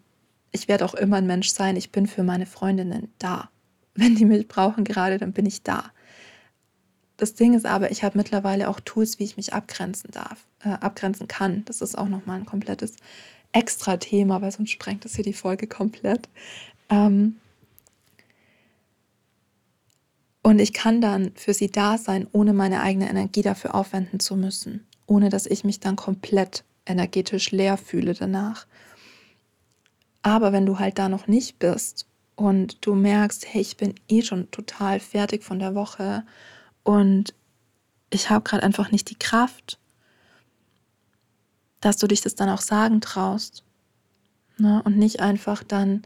ich 0.51 0.67
werde 0.67 0.85
auch 0.85 0.95
immer 0.95 1.17
ein 1.17 1.27
Mensch 1.27 1.49
sein, 1.49 1.75
ich 1.75 1.91
bin 1.91 2.07
für 2.07 2.23
meine 2.23 2.47
Freundinnen 2.47 3.13
da. 3.19 3.49
Wenn 3.93 4.15
die 4.15 4.25
mich 4.25 4.47
brauchen 4.47 4.83
gerade, 4.83 5.19
dann 5.19 5.33
bin 5.33 5.45
ich 5.45 5.61
da. 5.61 5.91
Das 7.17 7.33
Ding 7.33 7.53
ist 7.53 7.65
aber, 7.65 7.91
ich 7.91 8.03
habe 8.03 8.17
mittlerweile 8.17 8.69
auch 8.69 8.79
Tools, 8.79 9.19
wie 9.19 9.23
ich 9.23 9.37
mich 9.37 9.53
abgrenzen 9.53 10.11
darf, 10.11 10.45
äh, 10.63 10.69
abgrenzen 10.69 11.27
kann. 11.27 11.63
Das 11.65 11.81
ist 11.81 11.97
auch 11.97 12.09
nochmal 12.09 12.39
ein 12.39 12.45
komplettes 12.45 12.95
extra 13.51 13.97
Thema, 13.97 14.41
weil 14.41 14.51
sonst 14.51 14.71
sprengt 14.71 15.05
das 15.05 15.15
hier 15.15 15.23
die 15.23 15.33
Folge 15.33 15.67
komplett. 15.67 16.27
Ähm 16.89 17.37
und 20.43 20.59
ich 20.59 20.73
kann 20.73 21.01
dann 21.01 21.31
für 21.35 21.53
sie 21.53 21.71
da 21.71 21.97
sein, 21.97 22.27
ohne 22.31 22.53
meine 22.53 22.81
eigene 22.81 23.09
Energie 23.09 23.41
dafür 23.41 23.75
aufwenden 23.75 24.19
zu 24.19 24.35
müssen, 24.35 24.85
ohne 25.07 25.29
dass 25.29 25.45
ich 25.45 25.63
mich 25.63 25.79
dann 25.79 25.95
komplett 25.95 26.63
energetisch 26.85 27.51
leer 27.51 27.77
fühle 27.77 28.13
danach. 28.13 28.65
Aber 30.21 30.53
wenn 30.53 30.65
du 30.65 30.79
halt 30.79 30.97
da 30.97 31.09
noch 31.09 31.27
nicht 31.27 31.59
bist 31.59 32.07
und 32.35 32.85
du 32.85 32.95
merkst, 32.95 33.45
hey, 33.53 33.61
ich 33.61 33.77
bin 33.77 33.95
eh 34.07 34.21
schon 34.21 34.49
total 34.51 34.99
fertig 34.99 35.43
von 35.43 35.59
der 35.59 35.75
Woche 35.75 36.23
und 36.83 37.33
ich 38.09 38.29
habe 38.29 38.43
gerade 38.43 38.63
einfach 38.63 38.91
nicht 38.91 39.09
die 39.09 39.19
Kraft, 39.19 39.79
dass 41.81 41.97
du 41.97 42.07
dich 42.07 42.21
das 42.21 42.35
dann 42.35 42.49
auch 42.49 42.61
sagen 42.61 43.01
traust. 43.01 43.63
Ne? 44.57 44.81
Und 44.85 44.97
nicht 44.97 45.19
einfach 45.19 45.63
dann 45.63 46.03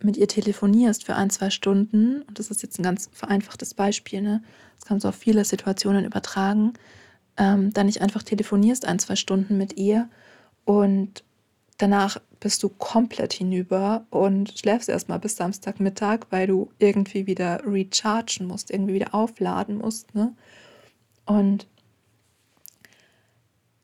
mit 0.00 0.16
ihr 0.16 0.28
telefonierst 0.28 1.04
für 1.04 1.14
ein, 1.14 1.30
zwei 1.30 1.50
Stunden. 1.50 2.22
Und 2.22 2.38
das 2.38 2.50
ist 2.50 2.62
jetzt 2.62 2.78
ein 2.78 2.82
ganz 2.82 3.08
vereinfachtes 3.12 3.74
Beispiel. 3.74 4.22
Ne? 4.22 4.42
Das 4.78 4.88
kann 4.88 4.98
so 4.98 5.08
auf 5.08 5.14
viele 5.14 5.44
Situationen 5.44 6.04
übertragen. 6.04 6.72
Ähm, 7.42 7.72
dann 7.72 7.86
nicht 7.86 8.00
einfach 8.00 8.22
telefonierst 8.22 8.84
ein, 8.84 9.00
zwei 9.00 9.16
Stunden 9.16 9.58
mit 9.58 9.76
ihr 9.76 10.08
und 10.64 11.24
danach 11.76 12.20
bist 12.38 12.62
du 12.62 12.68
komplett 12.68 13.32
hinüber 13.32 14.06
und 14.10 14.56
schläfst 14.56 14.88
erstmal 14.88 15.18
bis 15.18 15.34
Samstagmittag, 15.34 16.20
weil 16.30 16.46
du 16.46 16.70
irgendwie 16.78 17.26
wieder 17.26 17.60
rechargen 17.66 18.46
musst, 18.46 18.70
irgendwie 18.70 18.94
wieder 18.94 19.12
aufladen 19.12 19.78
musst. 19.78 20.14
Ne? 20.14 20.36
Und 21.26 21.66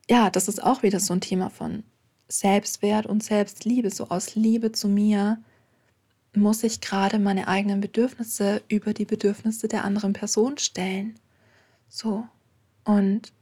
ja, 0.09 0.29
das 0.29 0.47
ist 0.47 0.63
auch 0.63 0.81
wieder 0.81 1.01
so 1.01 1.11
ein 1.13 1.19
Thema 1.21 1.49
von 1.49 1.83
Selbstwert 2.29 3.07
und 3.07 3.23
Selbstliebe. 3.23 3.89
So 3.89 4.07
aus 4.07 4.35
Liebe 4.35 4.71
zu 4.71 4.87
mir 4.87 5.37
muss 6.33 6.63
ich 6.63 6.79
gerade 6.79 7.19
meine 7.19 7.49
eigenen 7.49 7.81
Bedürfnisse 7.81 8.61
über 8.69 8.93
die 8.93 9.05
Bedürfnisse 9.05 9.67
der 9.67 9.83
anderen 9.83 10.13
Person 10.13 10.57
stellen. 10.57 11.19
So. 11.89 12.25
Und 12.85 13.33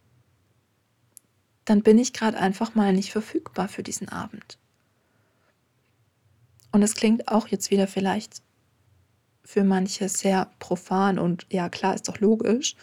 dann 1.68 1.84
bin 1.84 2.00
ich 2.00 2.14
gerade 2.14 2.38
einfach 2.38 2.76
mal 2.76 2.94
nicht 2.94 3.12
verfügbar 3.12 3.68
für 3.68 3.84
diesen 3.84 4.08
Abend. 4.08 4.58
Und 6.72 6.82
es 6.82 6.96
klingt 6.96 7.28
auch 7.28 7.50
jetzt 7.50 7.72
wieder 7.72 7.88
vielleicht 7.88 8.42
für 9.44 9.66
manche 9.66 10.08
sehr 10.08 10.50
profan 10.60 11.20
und 11.20 11.46
ja, 11.52 11.68
klar, 11.68 11.94
ist 11.94 12.08
doch 12.08 12.20
logisch. 12.20 12.76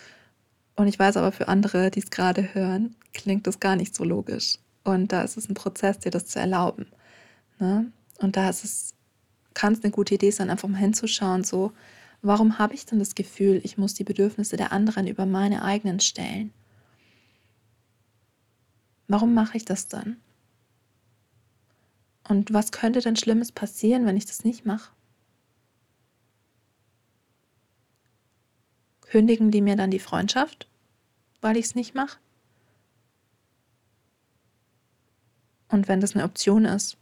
Und 0.76 0.87
ich 0.87 0.99
weiß 0.99 1.16
aber 1.16 1.32
für 1.32 1.49
andere, 1.49 1.91
die 1.91 2.01
es 2.01 2.11
gerade 2.11 2.55
hören, 2.55 2.95
klingt 3.14 3.47
das 3.47 3.59
gar 3.59 3.74
nicht 3.74 3.95
so 3.95 4.05
logisch. 4.05 4.59
Und 4.82 5.12
da 5.12 5.22
ist 5.22 5.39
es 5.39 5.49
ein 5.49 5.55
Prozess, 5.55 6.01
dir 6.01 6.11
das 6.11 6.26
zu 6.26 6.39
erlauben. 6.39 6.87
Ne? 7.59 7.91
Und 8.18 8.37
da 8.37 8.51
ist 8.51 8.64
es, 8.64 8.95
kann 9.55 9.72
es 9.72 9.82
eine 9.82 9.93
gute 9.93 10.16
Idee 10.16 10.30
sein, 10.30 10.51
einfach 10.51 10.68
mal 10.68 10.76
hinzuschauen, 10.76 11.43
so, 11.43 11.72
warum 12.20 12.59
habe 12.59 12.74
ich 12.74 12.85
denn 12.85 12.99
das 12.99 13.14
Gefühl, 13.14 13.62
ich 13.64 13.78
muss 13.78 13.95
die 13.95 14.05
Bedürfnisse 14.05 14.59
der 14.59 14.72
anderen 14.72 15.07
über 15.07 15.24
meine 15.24 15.62
eigenen 15.62 16.01
stellen? 16.01 16.53
Warum 19.09 19.35
mache 19.35 19.57
ich 19.57 19.65
das 19.65 19.89
dann? 19.89 20.17
Und 22.29 22.53
was 22.53 22.73
könnte 22.73 23.01
denn 23.01 23.17
Schlimmes 23.17 23.53
passieren, 23.53 24.07
wenn 24.07 24.17
ich 24.17 24.27
das 24.27 24.45
nicht 24.45 24.65
mache? 24.65 24.93
Kündigen 29.03 29.51
die 29.51 29.61
mir 29.61 29.77
dann 29.77 29.91
die 29.91 29.99
Freundschaft, 29.99 30.67
weil 31.41 31.57
ich 31.57 31.67
es 31.67 31.75
nicht 31.75 31.95
mache? 31.95 32.19
Und 35.69 35.89
wenn 35.89 36.01
das 36.01 36.15
eine 36.15 36.25
Option 36.25 36.65
ist, 36.65 36.97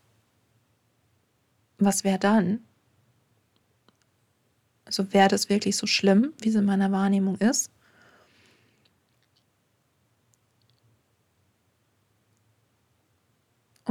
was 1.78 2.04
wäre 2.04 2.18
dann? 2.18 2.60
Also 4.84 5.12
wäre 5.12 5.28
das 5.28 5.48
wirklich 5.48 5.76
so 5.76 5.86
schlimm, 5.86 6.32
wie 6.40 6.48
es 6.48 6.54
in 6.54 6.64
meiner 6.64 6.92
Wahrnehmung 6.92 7.36
ist? 7.36 7.70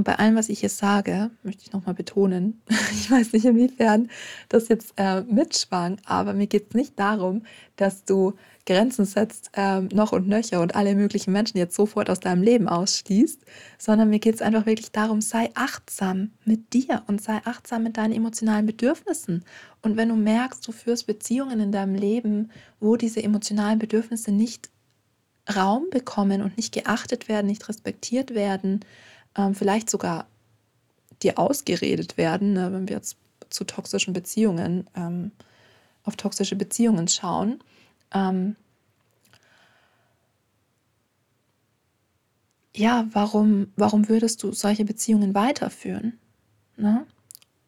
Und 0.01 0.05
bei 0.05 0.15
allem, 0.15 0.35
was 0.35 0.49
ich 0.49 0.63
jetzt 0.63 0.79
sage, 0.79 1.29
möchte 1.43 1.61
ich 1.61 1.73
nochmal 1.73 1.93
betonen, 1.93 2.59
ich 2.91 3.11
weiß 3.11 3.33
nicht, 3.33 3.45
inwiefern 3.45 4.09
das 4.49 4.67
jetzt 4.67 4.93
äh, 4.97 5.21
mitschwang, 5.21 5.97
aber 6.05 6.33
mir 6.33 6.47
geht 6.47 6.69
es 6.69 6.73
nicht 6.73 6.97
darum, 6.97 7.43
dass 7.75 8.03
du 8.03 8.33
Grenzen 8.65 9.05
setzt, 9.05 9.51
äh, 9.53 9.81
noch 9.81 10.11
und 10.11 10.27
nöcher 10.27 10.61
und 10.61 10.73
alle 10.73 10.95
möglichen 10.95 11.31
Menschen 11.33 11.59
jetzt 11.59 11.75
sofort 11.75 12.09
aus 12.09 12.19
deinem 12.19 12.41
Leben 12.41 12.67
ausschließt, 12.67 13.45
sondern 13.77 14.09
mir 14.09 14.17
geht 14.17 14.33
es 14.33 14.41
einfach 14.41 14.65
wirklich 14.65 14.91
darum, 14.91 15.21
sei 15.21 15.51
achtsam 15.53 16.31
mit 16.45 16.73
dir 16.73 17.03
und 17.05 17.21
sei 17.21 17.39
achtsam 17.45 17.83
mit 17.83 17.97
deinen 17.97 18.13
emotionalen 18.13 18.65
Bedürfnissen. 18.65 19.45
Und 19.83 19.97
wenn 19.97 20.09
du 20.09 20.15
merkst, 20.15 20.67
du 20.67 20.71
führst 20.71 21.05
Beziehungen 21.05 21.59
in 21.59 21.71
deinem 21.71 21.93
Leben, 21.93 22.49
wo 22.79 22.95
diese 22.95 23.21
emotionalen 23.21 23.77
Bedürfnisse 23.77 24.31
nicht 24.31 24.71
Raum 25.55 25.91
bekommen 25.91 26.41
und 26.41 26.57
nicht 26.57 26.73
geachtet 26.73 27.29
werden, 27.29 27.45
nicht 27.45 27.69
respektiert 27.69 28.33
werden, 28.33 28.79
ähm, 29.35 29.55
vielleicht 29.55 29.89
sogar 29.89 30.27
dir 31.21 31.37
ausgeredet 31.37 32.17
werden, 32.17 32.53
ne, 32.53 32.71
wenn 32.73 32.87
wir 32.87 32.95
jetzt 32.95 33.17
zu 33.49 33.63
toxischen 33.63 34.13
Beziehungen, 34.13 34.89
ähm, 34.95 35.31
auf 36.03 36.15
toxische 36.15 36.55
Beziehungen 36.55 37.07
schauen. 37.07 37.63
Ähm, 38.13 38.55
ja, 42.75 43.07
warum, 43.11 43.71
warum 43.75 44.09
würdest 44.09 44.41
du 44.43 44.51
solche 44.51 44.85
Beziehungen 44.85 45.35
weiterführen? 45.35 46.17
Ne? 46.77 47.05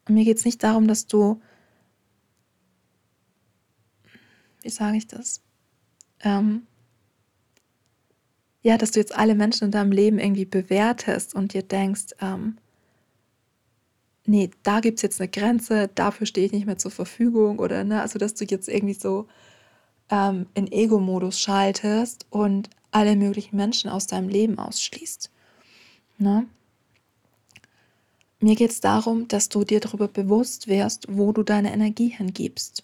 Und 0.07 0.16
mir 0.16 0.26
geht 0.26 0.38
es 0.38 0.45
nicht 0.45 0.64
darum, 0.64 0.88
dass 0.88 1.05
du, 1.05 1.41
wie 4.61 4.70
sage 4.70 4.97
ich 4.97 5.07
das? 5.07 5.41
Ähm, 6.22 6.66
ja, 8.64 8.78
dass 8.78 8.91
du 8.91 8.99
jetzt 8.99 9.16
alle 9.16 9.36
Menschen 9.36 9.66
in 9.66 9.72
deinem 9.72 9.91
Leben 9.91 10.20
irgendwie 10.20 10.45
bewertest 10.45 11.36
und 11.36 11.53
dir 11.53 11.64
denkst, 11.64 12.16
ähm, 12.22 12.57
nee, 14.26 14.49
da 14.64 14.80
gibt 14.80 14.97
es 14.97 15.01
jetzt 15.03 15.22
eine 15.22 15.30
Grenze, 15.30 15.89
dafür 15.93 16.26
stehe 16.26 16.47
ich 16.47 16.53
nicht 16.53 16.66
mehr 16.66 16.78
zur 16.78 16.91
Verfügung 16.91 17.59
oder 17.59 17.84
ne, 17.84 18.01
also 18.01 18.18
dass 18.18 18.34
du 18.34 18.45
jetzt 18.45 18.70
irgendwie 18.70 18.93
so 18.93 19.28
ähm, 20.09 20.47
in 20.53 20.72
Ego-Modus 20.72 21.39
schaltest 21.39 22.26
und 22.30 22.70
alle 22.91 23.16
möglichen 23.18 23.57
Menschen 23.57 23.89
aus 23.89 24.07
deinem 24.07 24.30
Leben 24.30 24.57
ausschließt. 24.57 25.30
Ne? 26.18 26.47
Mir 28.39 28.55
geht 28.55 28.72
es 28.72 28.80
darum, 28.80 29.28
dass 29.28 29.49
du 29.49 29.64
dir 29.64 29.82
darüber 29.82 30.07
bewusst 30.07 30.68
wirst, 30.68 31.05
wo 31.09 31.32
du 31.34 31.43
deine 31.43 31.74
Energie 31.74 32.09
hingibst. 32.09 32.84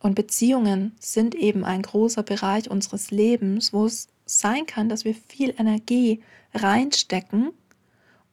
Und 0.00 0.14
Beziehungen 0.14 0.94
sind 1.00 1.34
eben 1.34 1.64
ein 1.64 1.82
großer 1.82 2.22
Bereich 2.22 2.70
unseres 2.70 3.10
Lebens, 3.10 3.72
wo 3.72 3.86
es 3.86 4.08
sein 4.26 4.66
kann, 4.66 4.88
dass 4.88 5.04
wir 5.04 5.14
viel 5.14 5.54
Energie 5.58 6.22
reinstecken 6.54 7.52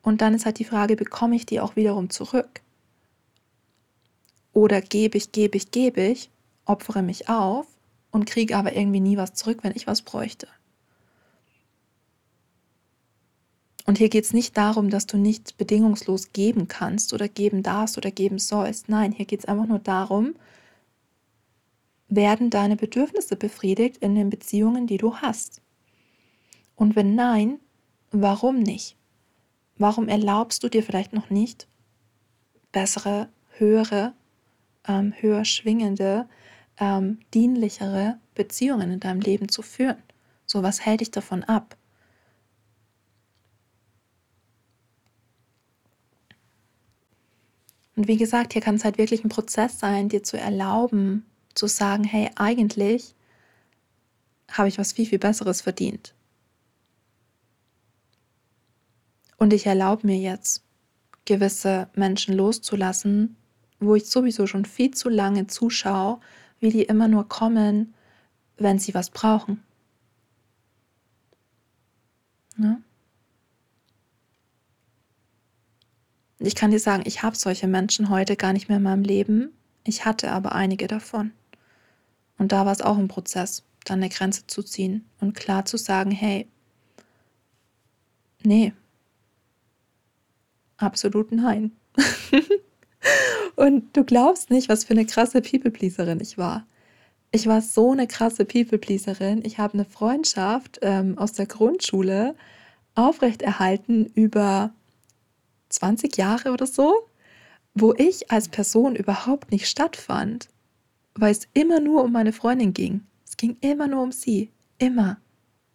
und 0.05 0.21
dann 0.21 0.35
ist 0.35 0.45
halt 0.45 0.59
die 0.59 0.65
Frage, 0.65 0.95
bekomme 0.95 1.35
ich 1.35 1.47
die 1.47 1.59
auch 1.59 1.75
wiederum 1.75 2.11
zurück? 2.11 2.61
Oder 4.53 4.79
gebe 4.79 5.17
ich, 5.17 5.31
gebe 5.31 5.57
ich, 5.57 5.71
gebe 5.71 6.01
ich, 6.01 6.29
opfere 6.65 7.01
mich 7.01 7.27
auf 7.27 7.65
und 8.11 8.25
kriege 8.25 8.55
aber 8.55 8.75
irgendwie 8.75 8.99
nie 8.99 9.17
was 9.17 9.33
zurück, 9.33 9.59
wenn 9.63 9.73
ich 9.75 9.87
was 9.87 10.03
bräuchte. 10.03 10.47
Und 13.87 13.97
hier 13.97 14.09
geht 14.09 14.25
es 14.25 14.33
nicht 14.33 14.55
darum, 14.55 14.91
dass 14.91 15.07
du 15.07 15.17
nicht 15.17 15.57
bedingungslos 15.57 16.33
geben 16.33 16.67
kannst 16.67 17.11
oder 17.11 17.27
geben 17.27 17.63
darfst 17.63 17.97
oder 17.97 18.11
geben 18.11 18.37
sollst. 18.37 18.89
Nein, 18.89 19.11
hier 19.11 19.25
geht 19.25 19.39
es 19.39 19.45
einfach 19.45 19.67
nur 19.67 19.79
darum, 19.79 20.35
werden 22.07 22.49
deine 22.49 22.75
Bedürfnisse 22.75 23.35
befriedigt 23.35 23.97
in 23.97 24.15
den 24.15 24.29
Beziehungen, 24.29 24.87
die 24.87 24.97
du 24.97 25.15
hast? 25.15 25.61
Und 26.75 26.95
wenn 26.95 27.15
nein, 27.15 27.59
warum 28.11 28.59
nicht? 28.59 28.97
Warum 29.77 30.07
erlaubst 30.07 30.63
du 30.63 30.69
dir 30.69 30.83
vielleicht 30.83 31.13
noch 31.13 31.29
nicht 31.29 31.67
bessere, 32.71 33.29
höhere, 33.57 34.13
ähm, 34.87 35.13
höher 35.19 35.45
schwingende, 35.45 36.27
ähm, 36.77 37.19
dienlichere 37.33 38.19
Beziehungen 38.35 38.91
in 38.91 38.99
deinem 38.99 39.21
Leben 39.21 39.49
zu 39.49 39.61
führen? 39.61 40.01
So, 40.45 40.63
was 40.63 40.85
hält 40.85 41.01
dich 41.01 41.11
davon 41.11 41.43
ab? 41.43 41.75
Und 47.95 48.07
wie 48.07 48.17
gesagt, 48.17 48.53
hier 48.53 48.61
kann 48.61 48.75
es 48.75 48.83
halt 48.83 48.97
wirklich 48.97 49.23
ein 49.23 49.29
Prozess 49.29 49.79
sein, 49.79 50.09
dir 50.09 50.21
zu 50.21 50.37
erlauben, 50.37 51.25
zu 51.55 51.67
sagen, 51.67 52.03
hey, 52.03 52.29
eigentlich 52.35 53.15
habe 54.51 54.67
ich 54.67 54.77
was 54.77 54.93
viel, 54.93 55.05
viel 55.05 55.19
Besseres 55.19 55.61
verdient. 55.61 56.13
Und 59.37 59.53
ich 59.53 59.65
erlaube 59.65 60.07
mir 60.07 60.17
jetzt, 60.17 60.63
gewisse 61.25 61.89
Menschen 61.95 62.35
loszulassen, 62.35 63.35
wo 63.79 63.95
ich 63.95 64.05
sowieso 64.05 64.47
schon 64.47 64.65
viel 64.65 64.91
zu 64.91 65.09
lange 65.09 65.47
zuschaue, 65.47 66.19
wie 66.59 66.69
die 66.69 66.83
immer 66.83 67.07
nur 67.07 67.27
kommen, 67.27 67.93
wenn 68.57 68.79
sie 68.79 68.93
was 68.93 69.09
brauchen. 69.09 69.63
Ne? 72.57 72.81
Ich 76.39 76.55
kann 76.55 76.71
dir 76.71 76.79
sagen, 76.79 77.03
ich 77.05 77.23
habe 77.23 77.35
solche 77.35 77.67
Menschen 77.67 78.09
heute 78.09 78.35
gar 78.35 78.53
nicht 78.53 78.69
mehr 78.69 78.77
in 78.77 78.83
meinem 78.83 79.03
Leben. 79.03 79.51
Ich 79.83 80.05
hatte 80.05 80.31
aber 80.31 80.53
einige 80.53 80.87
davon. 80.87 81.31
Und 82.37 82.51
da 82.51 82.65
war 82.65 82.73
es 82.73 82.81
auch 82.81 82.97
ein 82.97 83.07
Prozess, 83.07 83.63
dann 83.85 83.99
eine 83.99 84.09
Grenze 84.09 84.45
zu 84.47 84.63
ziehen 84.63 85.05
und 85.19 85.35
klar 85.35 85.65
zu 85.65 85.77
sagen, 85.77 86.11
hey, 86.11 86.47
nee, 88.43 88.73
absolut 90.77 91.31
nein. 91.31 91.71
Und 93.55 93.95
du 93.95 94.03
glaubst 94.03 94.49
nicht, 94.49 94.69
was 94.69 94.83
für 94.83 94.91
eine 94.91 95.05
krasse 95.05 95.41
People-Pleaserin 95.41 96.19
ich 96.19 96.37
war. 96.37 96.65
Ich 97.31 97.47
war 97.47 97.61
so 97.61 97.91
eine 97.91 98.07
krasse 98.07 98.45
People-Pleaserin. 98.45 99.43
Ich 99.45 99.57
habe 99.57 99.75
eine 99.75 99.85
Freundschaft 99.85 100.79
ähm, 100.81 101.17
aus 101.17 101.33
der 101.33 101.45
Grundschule 101.45 102.35
aufrechterhalten 102.95 104.05
über 104.05 104.71
20 105.69 106.17
Jahre 106.17 106.51
oder 106.51 106.65
so, 106.65 107.07
wo 107.73 107.93
ich 107.93 108.31
als 108.31 108.49
Person 108.49 108.95
überhaupt 108.95 109.51
nicht 109.51 109.67
stattfand, 109.67 110.47
weil 111.15 111.31
es 111.31 111.47
immer 111.53 111.79
nur 111.79 112.03
um 112.03 112.11
meine 112.11 112.33
Freundin 112.33 112.73
ging. 112.73 113.01
Es 113.25 113.37
ging 113.37 113.57
immer 113.61 113.87
nur 113.87 114.03
um 114.03 114.11
sie. 114.11 114.51
Immer. 114.77 115.17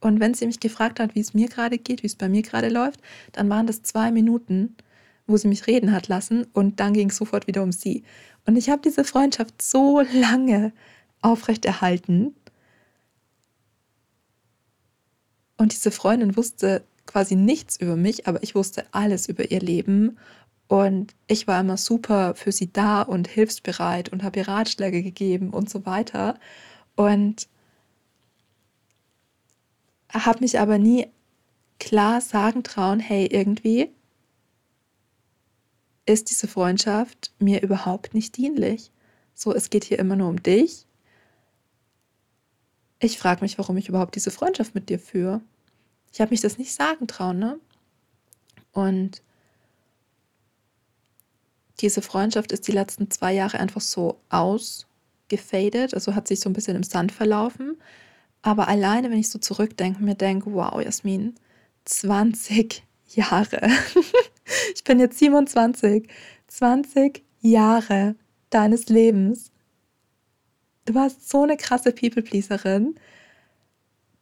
Und 0.01 0.21
wenn 0.21 0.35
sie 0.35 0.47
mich 0.47 0.61
gefragt 0.61 1.01
hat, 1.01 1.15
wie 1.15 1.21
es 1.21 1.35
mir 1.35 1.49
gerade 1.49 1.79
geht, 1.79 2.03
wie 2.03 2.07
es 2.07 2.17
bei 2.17 2.29
mir 2.29 2.43
gerade 2.43 2.69
läuft, 2.69 3.01
dann 3.33 3.49
waren 3.51 3.67
das 3.67 3.83
zwei 3.83 4.11
Minuten, 4.11 4.77
wo 5.27 5.37
sie 5.37 5.49
mich 5.49 5.67
reden 5.67 5.93
hat 5.93 6.09
lassen 6.09 6.47
und 6.53 6.81
dann 6.81 6.93
ging 6.93 7.11
es 7.11 7.17
sofort 7.17 7.47
wieder 7.47 7.63
um 7.63 7.73
sie. 7.73 8.05
Und 8.47 8.57
ich 8.57 8.71
habe 8.71 8.83
diese 8.83 9.05
Freundschaft 9.05 9.61
so 9.61 10.01
lange 10.13 10.73
aufrechterhalten. 11.23 12.35
Und 15.57 15.73
diese 15.73 15.91
Freundin 15.91 16.37
wusste 16.37 16.83
quasi 17.07 17.37
nichts 17.37 17.79
über 17.79 17.97
mich, 17.97 18.27
aber 18.27 18.43
ich 18.43 18.55
wusste 18.55 18.87
alles 18.93 19.29
über 19.29 19.51
ihr 19.51 19.61
Leben. 19.61 20.17
Und 20.71 21.17
ich 21.27 21.49
war 21.49 21.59
immer 21.59 21.77
super 21.77 22.37
für 22.37 22.53
sie 22.53 22.73
da 22.73 23.03
und 23.03 23.27
hilfsbereit 23.27 24.11
und 24.11 24.23
habe 24.23 24.39
ihr 24.39 24.47
Ratschläge 24.47 25.03
gegeben 25.03 25.51
und 25.51 25.69
so 25.69 25.85
weiter. 25.85 26.39
Und 26.95 27.49
habe 30.13 30.39
mich 30.39 30.61
aber 30.61 30.79
nie 30.79 31.09
klar 31.81 32.21
sagen 32.21 32.63
trauen, 32.63 33.01
hey, 33.01 33.27
irgendwie 33.27 33.91
ist 36.07 36.31
diese 36.31 36.47
Freundschaft 36.47 37.33
mir 37.41 37.63
überhaupt 37.63 38.15
nicht 38.15 38.37
dienlich. 38.37 38.93
So, 39.35 39.53
es 39.53 39.71
geht 39.71 39.83
hier 39.83 39.99
immer 39.99 40.15
nur 40.15 40.29
um 40.29 40.41
dich. 40.41 40.87
Ich 43.01 43.19
frage 43.19 43.41
mich, 43.41 43.59
warum 43.59 43.77
ich 43.77 43.89
überhaupt 43.89 44.15
diese 44.15 44.31
Freundschaft 44.31 44.77
mit 44.77 44.89
dir 44.89 45.01
führe. 45.01 45.41
Ich 46.13 46.21
habe 46.21 46.31
mich 46.31 46.43
das 46.43 46.59
nicht 46.59 46.73
sagen 46.73 47.09
trauen, 47.09 47.41
ne? 47.41 47.59
Und 48.71 49.21
diese 51.81 52.03
Freundschaft 52.03 52.53
ist 52.53 52.69
die 52.69 52.73
letzten 52.73 53.11
zwei 53.11 53.33
Jahre 53.33 53.59
einfach 53.59 53.81
so 53.81 54.21
ausgefadet, 54.29 55.95
also 55.95 56.15
hat 56.15 56.29
sich 56.29 56.41
so 56.41 56.51
ein 56.51 56.53
bisschen 56.53 56.77
im 56.77 56.83
Sand 56.83 57.13
verlaufen. 57.13 57.77
Aber 58.43 58.69
alleine, 58.69 59.11
wenn 59.11 59.19
ich 59.19 59.31
so 59.31 59.39
zurückdenke, 59.39 60.03
mir 60.03 60.15
denke, 60.15 60.53
wow, 60.53 60.81
Jasmin, 60.81 61.35
20 61.85 62.83
Jahre. 63.07 63.69
ich 64.75 64.85
bin 64.85 64.99
jetzt 64.99 65.19
27. 65.19 66.09
20 66.49 67.23
Jahre 67.41 68.17
deines 68.51 68.89
Lebens. 68.89 69.51
Du 70.87 70.95
warst 70.95 71.29
so 71.29 71.43
eine 71.43 71.57
krasse 71.57 71.93
People-Pleaserin, 71.93 72.97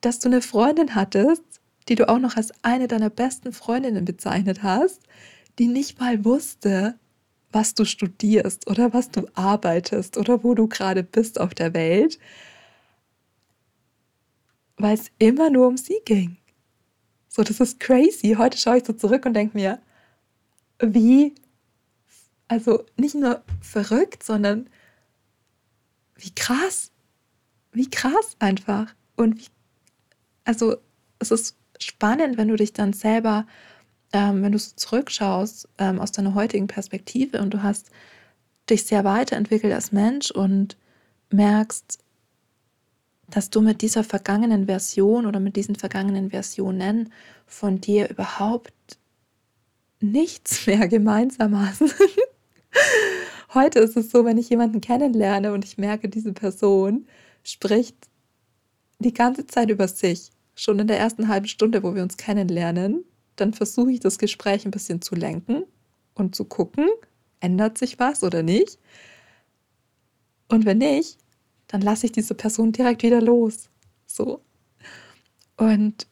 dass 0.00 0.18
du 0.18 0.28
eine 0.28 0.42
Freundin 0.42 0.94
hattest, 0.94 1.42
die 1.88 1.94
du 1.94 2.08
auch 2.08 2.18
noch 2.18 2.36
als 2.36 2.52
eine 2.62 2.88
deiner 2.88 3.10
besten 3.10 3.52
Freundinnen 3.52 4.04
bezeichnet 4.04 4.62
hast, 4.62 5.02
die 5.58 5.68
nicht 5.68 5.98
mal 5.98 6.24
wusste, 6.24 6.98
was 7.50 7.74
du 7.74 7.84
studierst 7.84 8.68
oder 8.68 8.92
was 8.92 9.10
du 9.10 9.26
arbeitest 9.34 10.16
oder 10.18 10.44
wo 10.44 10.54
du 10.54 10.68
gerade 10.68 11.02
bist 11.02 11.40
auf 11.40 11.54
der 11.54 11.74
Welt 11.74 12.18
weil 14.78 14.94
es 14.94 15.10
immer 15.18 15.50
nur 15.50 15.66
um 15.66 15.76
sie 15.76 16.00
ging. 16.04 16.36
So, 17.28 17.42
das 17.42 17.60
ist 17.60 17.78
crazy. 17.80 18.36
Heute 18.38 18.56
schaue 18.56 18.78
ich 18.78 18.84
so 18.84 18.92
zurück 18.92 19.26
und 19.26 19.34
denke 19.34 19.56
mir, 19.56 19.80
wie, 20.80 21.34
also 22.46 22.84
nicht 22.96 23.14
nur 23.14 23.42
verrückt, 23.60 24.22
sondern 24.22 24.70
wie 26.16 26.34
krass. 26.34 26.92
Wie 27.72 27.90
krass 27.90 28.36
einfach. 28.38 28.94
Und 29.16 29.38
wie, 29.38 29.46
also 30.44 30.76
es 31.18 31.30
ist 31.30 31.56
spannend, 31.78 32.38
wenn 32.38 32.48
du 32.48 32.56
dich 32.56 32.72
dann 32.72 32.92
selber, 32.92 33.46
ähm, 34.12 34.42
wenn 34.42 34.52
du 34.52 34.58
so 34.58 34.72
zurückschaust 34.74 35.68
ähm, 35.78 36.00
aus 36.00 36.12
deiner 36.12 36.34
heutigen 36.34 36.66
Perspektive 36.66 37.40
und 37.40 37.52
du 37.52 37.62
hast 37.62 37.90
dich 38.70 38.84
sehr 38.84 39.04
weiterentwickelt 39.04 39.72
als 39.72 39.92
Mensch 39.92 40.30
und 40.30 40.76
merkst, 41.30 41.98
dass 43.28 43.50
du 43.50 43.60
mit 43.60 43.82
dieser 43.82 44.04
vergangenen 44.04 44.66
Version 44.66 45.26
oder 45.26 45.40
mit 45.40 45.56
diesen 45.56 45.76
vergangenen 45.76 46.30
Versionen 46.30 47.12
von 47.46 47.80
dir 47.80 48.08
überhaupt 48.08 48.72
nichts 50.00 50.66
mehr 50.66 50.88
gemeinsam 50.88 51.58
hast. 51.58 51.82
Heute 53.54 53.78
ist 53.80 53.96
es 53.96 54.10
so, 54.10 54.24
wenn 54.24 54.38
ich 54.38 54.50
jemanden 54.50 54.80
kennenlerne 54.80 55.52
und 55.52 55.64
ich 55.64 55.78
merke, 55.78 56.08
diese 56.08 56.32
Person 56.32 57.06
spricht 57.42 57.96
die 58.98 59.14
ganze 59.14 59.46
Zeit 59.46 59.70
über 59.70 59.88
sich, 59.88 60.30
schon 60.54 60.78
in 60.78 60.86
der 60.86 60.98
ersten 60.98 61.28
halben 61.28 61.46
Stunde, 61.46 61.82
wo 61.82 61.94
wir 61.94 62.02
uns 62.02 62.16
kennenlernen, 62.16 63.04
dann 63.40 63.54
versuche 63.54 63.92
ich 63.92 64.00
das 64.00 64.18
Gespräch 64.18 64.64
ein 64.64 64.70
bisschen 64.70 65.02
zu 65.02 65.14
lenken 65.14 65.64
und 66.14 66.34
zu 66.34 66.44
gucken, 66.44 66.86
ändert 67.40 67.78
sich 67.78 67.98
was 67.98 68.22
oder 68.22 68.42
nicht. 68.42 68.78
Und 70.48 70.64
wenn 70.64 70.78
nicht, 70.78 71.18
dann 71.68 71.80
lasse 71.80 72.06
ich 72.06 72.12
diese 72.12 72.34
Person 72.34 72.72
direkt 72.72 73.02
wieder 73.02 73.20
los. 73.20 73.68
So. 74.06 74.42
Und 75.56 76.06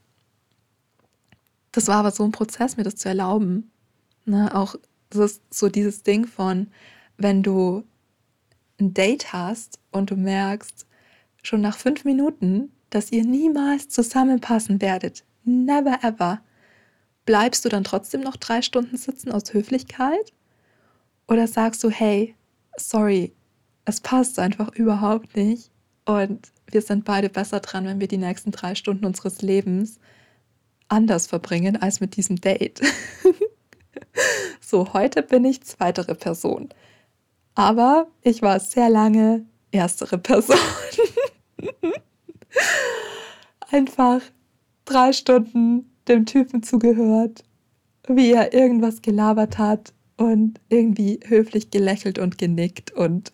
das 1.73 1.89
war 1.89 1.97
aber 1.97 2.11
so 2.11 2.25
ein 2.25 2.33
Prozess, 2.33 2.77
mir 2.77 2.85
das 2.85 2.97
zu 2.97 3.09
erlauben. 3.09 3.71
Ne? 4.25 4.55
Auch 4.55 4.77
das 5.11 5.33
ist 5.33 5.43
so 5.51 5.69
dieses 5.69 6.03
Ding 6.03 6.27
von, 6.27 6.69
wenn 7.17 7.43
du 7.43 7.85
ein 8.79 8.93
Date 8.93 9.33
hast 9.33 9.79
und 9.91 10.11
du 10.11 10.17
merkst 10.17 10.87
schon 11.43 11.61
nach 11.61 11.79
fünf 11.79 12.05
Minuten, 12.05 12.71
dass 12.91 13.13
ihr 13.13 13.25
niemals 13.25 13.89
zusammenpassen 13.89 14.81
werdet. 14.81 15.25
Never 15.45 15.99
ever. 16.03 16.41
Bleibst 17.27 17.65
du 17.65 17.69
dann 17.69 17.85
trotzdem 17.85 18.21
noch 18.23 18.37
drei 18.37 18.63
Stunden 18.63 18.97
sitzen 18.97 19.33
aus 19.33 19.53
Höflichkeit? 19.53 20.33
Oder 21.27 21.49
sagst 21.49 21.83
du, 21.83 21.91
hey, 21.91 22.37
sorry, 22.77 23.35
es 23.85 24.01
passt 24.01 24.39
einfach 24.39 24.73
überhaupt 24.75 25.37
nicht. 25.37 25.71
Und 26.05 26.53
wir 26.71 26.83
sind 26.83 27.05
beide 27.05 27.29
besser 27.29 27.59
dran, 27.59 27.85
wenn 27.85 28.01
wir 28.01 28.09
die 28.09 28.17
nächsten 28.17 28.53
drei 28.53 28.77
Stunden 28.77 29.05
unseres 29.05 29.43
Lebens 29.43 29.99
anders 30.89 31.27
verbringen 31.27 31.77
als 31.77 32.01
mit 32.01 32.17
diesem 32.17 32.41
Date. 32.41 32.81
so, 34.61 34.93
heute 34.93 35.23
bin 35.23 35.45
ich 35.45 35.65
zweitere 35.65 36.15
Person. 36.15 36.69
Aber 37.57 38.07
ich 38.23 38.41
war 38.41 38.61
sehr 38.61 38.89
lange 38.89 39.47
erstere 39.73 40.19
Person. 40.19 40.59
Einfach 43.71 44.21
drei 44.85 45.13
Stunden 45.13 45.91
dem 46.09 46.27
Typen 46.27 46.63
zugehört, 46.63 47.45
wie 48.09 48.33
er 48.33 48.53
irgendwas 48.55 49.03
gelabert 49.03 49.59
hat 49.59 49.93
und 50.17 50.61
irgendwie 50.69 51.21
höflich 51.27 51.71
gelächelt 51.71 52.19
und 52.19 52.39
genickt 52.39 52.93
und 52.93 53.33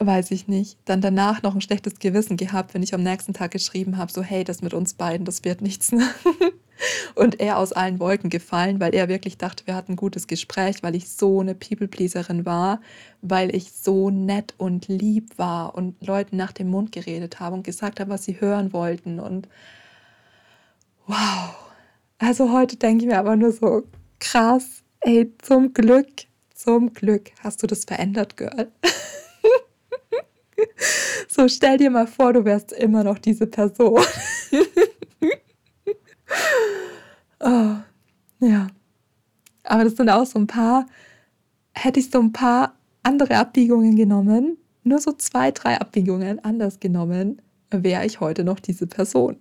weiß 0.00 0.30
ich 0.30 0.46
nicht, 0.46 0.78
dann 0.84 1.00
danach 1.00 1.42
noch 1.42 1.54
ein 1.54 1.60
schlechtes 1.60 1.98
Gewissen 1.98 2.36
gehabt, 2.36 2.72
wenn 2.72 2.82
ich 2.82 2.94
am 2.94 3.02
nächsten 3.02 3.34
Tag 3.34 3.50
geschrieben 3.50 3.96
habe, 3.96 4.12
so 4.12 4.22
hey, 4.22 4.44
das 4.44 4.62
mit 4.62 4.74
uns 4.74 4.94
beiden, 4.94 5.24
das 5.24 5.44
wird 5.44 5.60
nichts. 5.60 5.92
Und 7.16 7.40
er 7.40 7.58
aus 7.58 7.72
allen 7.72 7.98
Wolken 7.98 8.30
gefallen, 8.30 8.78
weil 8.78 8.94
er 8.94 9.08
wirklich 9.08 9.36
dachte, 9.36 9.66
wir 9.66 9.74
hatten 9.74 9.92
ein 9.92 9.96
gutes 9.96 10.28
Gespräch, 10.28 10.76
weil 10.82 10.94
ich 10.94 11.08
so 11.08 11.40
eine 11.40 11.56
People-Pleaserin 11.56 12.46
war, 12.46 12.80
weil 13.20 13.54
ich 13.54 13.72
so 13.72 14.10
nett 14.10 14.54
und 14.58 14.86
lieb 14.86 15.36
war 15.38 15.74
und 15.74 16.00
Leuten 16.06 16.36
nach 16.36 16.52
dem 16.52 16.68
Mund 16.68 16.92
geredet 16.92 17.40
habe 17.40 17.56
und 17.56 17.64
gesagt 17.64 17.98
habe, 17.98 18.10
was 18.10 18.24
sie 18.24 18.40
hören 18.40 18.72
wollten. 18.72 19.18
Und 19.18 19.48
wow. 21.08 21.54
Also 22.18 22.52
heute 22.52 22.76
denke 22.76 23.04
ich 23.04 23.10
mir 23.10 23.18
aber 23.18 23.34
nur 23.36 23.52
so, 23.52 23.82
krass, 24.20 24.82
ey, 25.00 25.32
zum 25.38 25.72
Glück, 25.72 26.08
zum 26.54 26.92
Glück 26.92 27.30
hast 27.40 27.62
du 27.62 27.66
das 27.66 27.84
verändert, 27.84 28.36
Girl. 28.36 28.70
So, 31.28 31.46
stell 31.46 31.76
dir 31.76 31.90
mal 31.90 32.08
vor, 32.08 32.32
du 32.32 32.44
wärst 32.44 32.72
immer 32.72 33.04
noch 33.04 33.18
diese 33.18 33.46
Person. 33.46 34.02
oh, 37.40 37.76
ja. 38.40 38.66
Aber 39.62 39.84
das 39.84 39.94
sind 39.94 40.08
auch 40.08 40.26
so 40.26 40.38
ein 40.38 40.48
paar, 40.48 40.86
hätte 41.74 42.00
ich 42.00 42.10
so 42.10 42.18
ein 42.18 42.32
paar 42.32 42.74
andere 43.04 43.36
Abbiegungen 43.36 43.94
genommen, 43.94 44.58
nur 44.82 44.98
so 44.98 45.12
zwei, 45.12 45.52
drei 45.52 45.80
Abbiegungen 45.80 46.42
anders 46.42 46.80
genommen, 46.80 47.40
wäre 47.70 48.04
ich 48.04 48.18
heute 48.20 48.42
noch 48.42 48.58
diese 48.58 48.86
Person. 48.86 49.36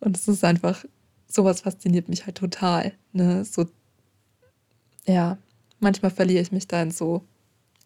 Und 0.00 0.16
es 0.16 0.28
ist 0.28 0.44
einfach, 0.44 0.84
sowas 1.26 1.62
fasziniert 1.62 2.08
mich 2.08 2.26
halt 2.26 2.36
total. 2.36 2.92
Ne? 3.12 3.44
So, 3.44 3.66
ja, 5.04 5.38
manchmal 5.80 6.10
verliere 6.10 6.42
ich 6.42 6.52
mich 6.52 6.68
da 6.68 6.82
in 6.82 6.90
so 6.90 7.24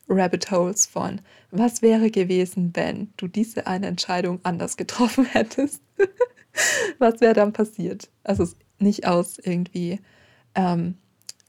Rabbit 0.09 0.51
Holes 0.51 0.87
von, 0.87 1.21
was 1.51 1.83
wäre 1.83 2.11
gewesen, 2.11 2.71
wenn 2.75 3.13
du 3.17 3.29
diese 3.29 3.67
eine 3.67 3.87
Entscheidung 3.87 4.41
anders 4.43 4.77
getroffen 4.77 5.25
hättest? 5.33 5.83
was 6.99 7.21
wäre 7.21 7.35
dann 7.35 7.53
passiert? 7.53 8.11
Also 8.25 8.47
nicht 8.79 9.07
aus 9.07 9.39
irgendwie 9.39 10.01
ähm, 10.55 10.97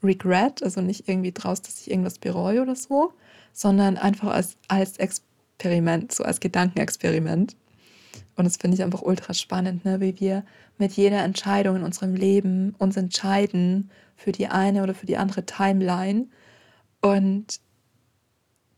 Regret, 0.04 0.64
also 0.64 0.82
nicht 0.82 1.08
irgendwie 1.08 1.32
draus, 1.32 1.62
dass 1.62 1.82
ich 1.82 1.92
irgendwas 1.92 2.20
bereue 2.20 2.62
oder 2.62 2.76
so, 2.76 3.14
sondern 3.54 3.98
einfach 3.98 4.34
als, 4.34 4.58
als 4.68 4.98
Experiment, 4.98 6.12
so 6.12 6.24
als 6.24 6.40
Gedankenexperiment. 6.40 7.56
Und 8.36 8.46
das 8.46 8.58
finde 8.58 8.76
ich 8.76 8.84
einfach 8.84 9.02
ultra 9.02 9.34
spannend, 9.34 9.86
ne? 9.86 10.02
wie 10.02 10.20
wir 10.20 10.44
mit 10.78 10.94
jeder 10.94 11.24
Entscheidung 11.24 11.78
in 11.78 11.84
unserem 11.84 12.16
Leben 12.16 12.76
uns 12.80 12.98
entscheiden 12.98 13.92
für 14.16 14.32
die 14.32 14.48
eine 14.48 14.84
oder 14.84 14.96
für 14.96 15.06
die 15.06 15.18
andere 15.18 15.46
Timeline 15.46 16.28
und 17.02 17.60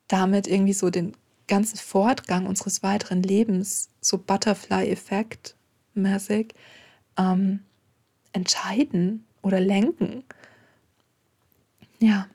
damit 0.08 0.48
irgendwie 0.48 0.74
so 0.74 0.90
den 0.90 1.14
ganzen 1.48 1.78
Fortgang 1.78 2.48
unseres 2.48 2.84
weiteren 2.84 3.24
Lebens, 3.24 3.90
so 4.02 4.18
Butterfly-Effekt 4.18 5.56
mäßig, 5.94 6.54
ähm, 7.18 7.60
entscheiden 8.34 9.26
oder 9.42 9.60
lenken. 9.60 10.24
Ja, 12.00 12.28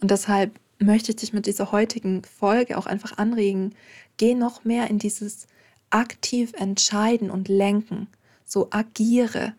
und 0.00 0.10
deshalb 0.10 0.58
möchte 0.78 1.12
ich 1.12 1.16
dich 1.16 1.32
mit 1.32 1.46
dieser 1.46 1.70
heutigen 1.70 2.24
Folge 2.24 2.76
auch 2.76 2.86
einfach 2.86 3.18
anregen, 3.18 3.74
geh 4.16 4.34
noch 4.34 4.64
mehr 4.64 4.90
in 4.90 4.98
dieses 4.98 5.46
aktiv 5.92 6.52
entscheiden 6.54 7.30
und 7.30 7.48
lenken. 7.48 8.08
So 8.44 8.68
agiere, 8.70 9.54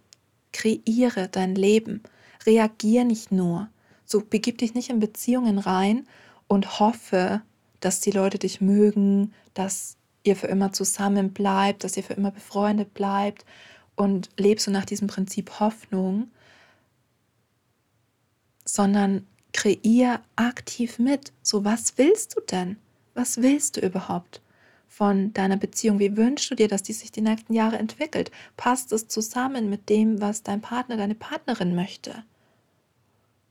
kreiere 0.52 1.30
dein 1.30 1.56
Leben, 1.56 2.04
reagier 2.46 3.06
nicht 3.06 3.32
nur. 3.32 3.70
So 4.06 4.22
begib 4.22 4.58
dich 4.58 4.74
nicht 4.74 4.90
in 4.90 5.00
Beziehungen 5.00 5.58
rein 5.58 6.08
und 6.48 6.80
hoffe, 6.80 7.42
dass 7.80 8.02
die 8.02 8.12
Leute 8.12 8.40
dich 8.40 8.62
mögen, 8.62 9.34
dass 9.54 9.98
ihr 10.24 10.36
für 10.36 10.48
immer 10.48 10.72
zusammen 10.72 11.34
bleibt, 11.34 11.84
dass 11.84 11.98
ihr 11.98 12.04
für 12.04 12.14
immer 12.14 12.32
befreundet 12.32 12.94
bleibt 12.94 13.46
und 13.96 14.30
lebst 14.38 14.66
so 14.66 14.72
nach 14.72 14.86
diesem 14.86 15.08
Prinzip 15.08 15.60
Hoffnung, 15.60 16.32
sondern 18.66 19.28
kreier 19.52 20.22
aktiv 20.36 21.00
mit. 21.00 21.34
So, 21.42 21.64
was 21.66 21.98
willst 21.98 22.36
du 22.36 22.42
denn? 22.42 22.78
Was 23.14 23.42
willst 23.42 23.78
du 23.78 23.82
überhaupt 23.82 24.42
von 24.96 25.34
deiner 25.34 25.58
Beziehung? 25.58 25.98
Wie 25.98 26.16
wünschst 26.16 26.52
du 26.52 26.56
dir, 26.56 26.68
dass 26.68 26.84
die 26.84 26.94
sich 26.94 27.12
die 27.12 27.22
nächsten 27.22 27.54
Jahre 27.54 27.80
entwickelt? 27.80 28.30
Passt 28.58 28.92
es 28.92 29.08
zusammen 29.08 29.68
mit 29.68 29.90
dem, 29.90 30.22
was 30.22 30.44
dein 30.44 30.62
Partner, 30.62 30.98
deine 30.98 31.16
Partnerin 31.16 31.74
möchte? 31.74 32.24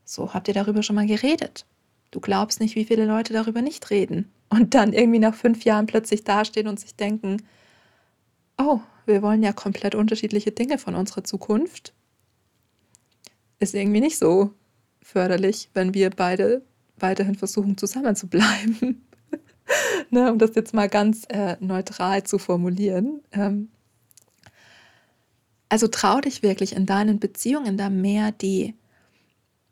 So, 0.05 0.34
habt 0.34 0.47
ihr 0.47 0.55
darüber 0.55 0.84
schon 0.84 0.95
mal 0.95 1.07
geredet? 1.07 1.66
Du 2.12 2.20
glaubst 2.20 2.61
nicht, 2.61 2.76
wie 2.76 2.84
viele 2.84 3.07
Leute 3.07 3.32
darüber 3.32 3.61
nicht 3.61 3.90
reden 3.90 4.30
und 4.51 4.74
dann 4.74 4.93
irgendwie 4.93 5.18
nach 5.18 5.34
fünf 5.34 5.64
Jahren 5.64 5.86
plötzlich 5.86 6.22
dastehen 6.22 6.68
und 6.68 6.78
sich 6.78 6.95
denken, 6.95 7.43
oh, 8.57 8.78
wir 9.07 9.22
wollen 9.22 9.43
ja 9.43 9.53
komplett 9.53 9.97
unterschiedliche 9.97 10.53
Dinge 10.53 10.78
von 10.78 10.95
unserer 10.95 11.24
Zukunft. 11.24 11.93
Ist 13.59 13.74
irgendwie 13.74 14.01
nicht 14.01 14.18
so 14.18 14.55
förderlich, 15.03 15.70
wenn 15.74 15.93
wir 15.93 16.11
beide 16.11 16.62
weiterhin 16.99 17.34
versuchen, 17.34 17.76
zusammen 17.76 18.14
zu 18.14 18.28
bleiben. 18.28 19.05
Ne, 20.11 20.31
um 20.31 20.39
das 20.39 20.55
jetzt 20.55 20.75
mal 20.75 20.89
ganz 20.89 21.25
äh, 21.29 21.57
neutral 21.61 22.25
zu 22.25 22.39
formulieren. 22.39 23.20
Ähm, 23.33 23.68
also 25.68 25.89
trau 25.89 26.20
dich 26.20 26.43
wirklich 26.43 26.77
in 26.77 26.87
deinen 26.87 27.18
Beziehungen 27.18 27.77
da 27.77 27.89
mehr 27.89 28.33
die 28.33 28.75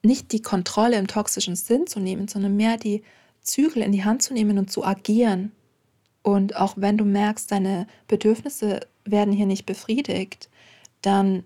nicht 0.02 0.32
die 0.32 0.40
Kontrolle 0.40 0.96
im 0.96 1.06
toxischen 1.06 1.56
Sinn 1.56 1.86
zu 1.86 2.00
nehmen, 2.00 2.26
sondern 2.26 2.56
mehr 2.56 2.76
die 2.76 3.02
Zügel 3.42 3.82
in 3.82 3.92
die 3.92 4.04
Hand 4.04 4.22
zu 4.22 4.32
nehmen 4.32 4.58
und 4.58 4.70
zu 4.70 4.84
agieren. 4.84 5.52
Und 6.22 6.56
auch 6.56 6.74
wenn 6.76 6.96
du 6.96 7.04
merkst, 7.04 7.50
deine 7.50 7.86
Bedürfnisse 8.08 8.80
werden 9.04 9.32
hier 9.32 9.46
nicht 9.46 9.66
befriedigt, 9.66 10.48
dann 11.02 11.44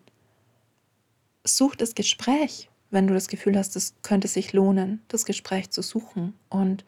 such 1.45 1.77
das 1.77 1.95
Gespräch, 1.95 2.69
wenn 2.91 3.07
du 3.07 3.15
das 3.15 3.29
Gefühl 3.29 3.57
hast, 3.57 3.77
es 3.77 3.95
könnte 4.03 4.29
sich 4.29 4.53
lohnen, 4.53 5.03
das 5.09 5.25
Gespräch 5.25 5.71
zu 5.71 5.83
suchen. 5.83 6.35
Und 6.49 6.85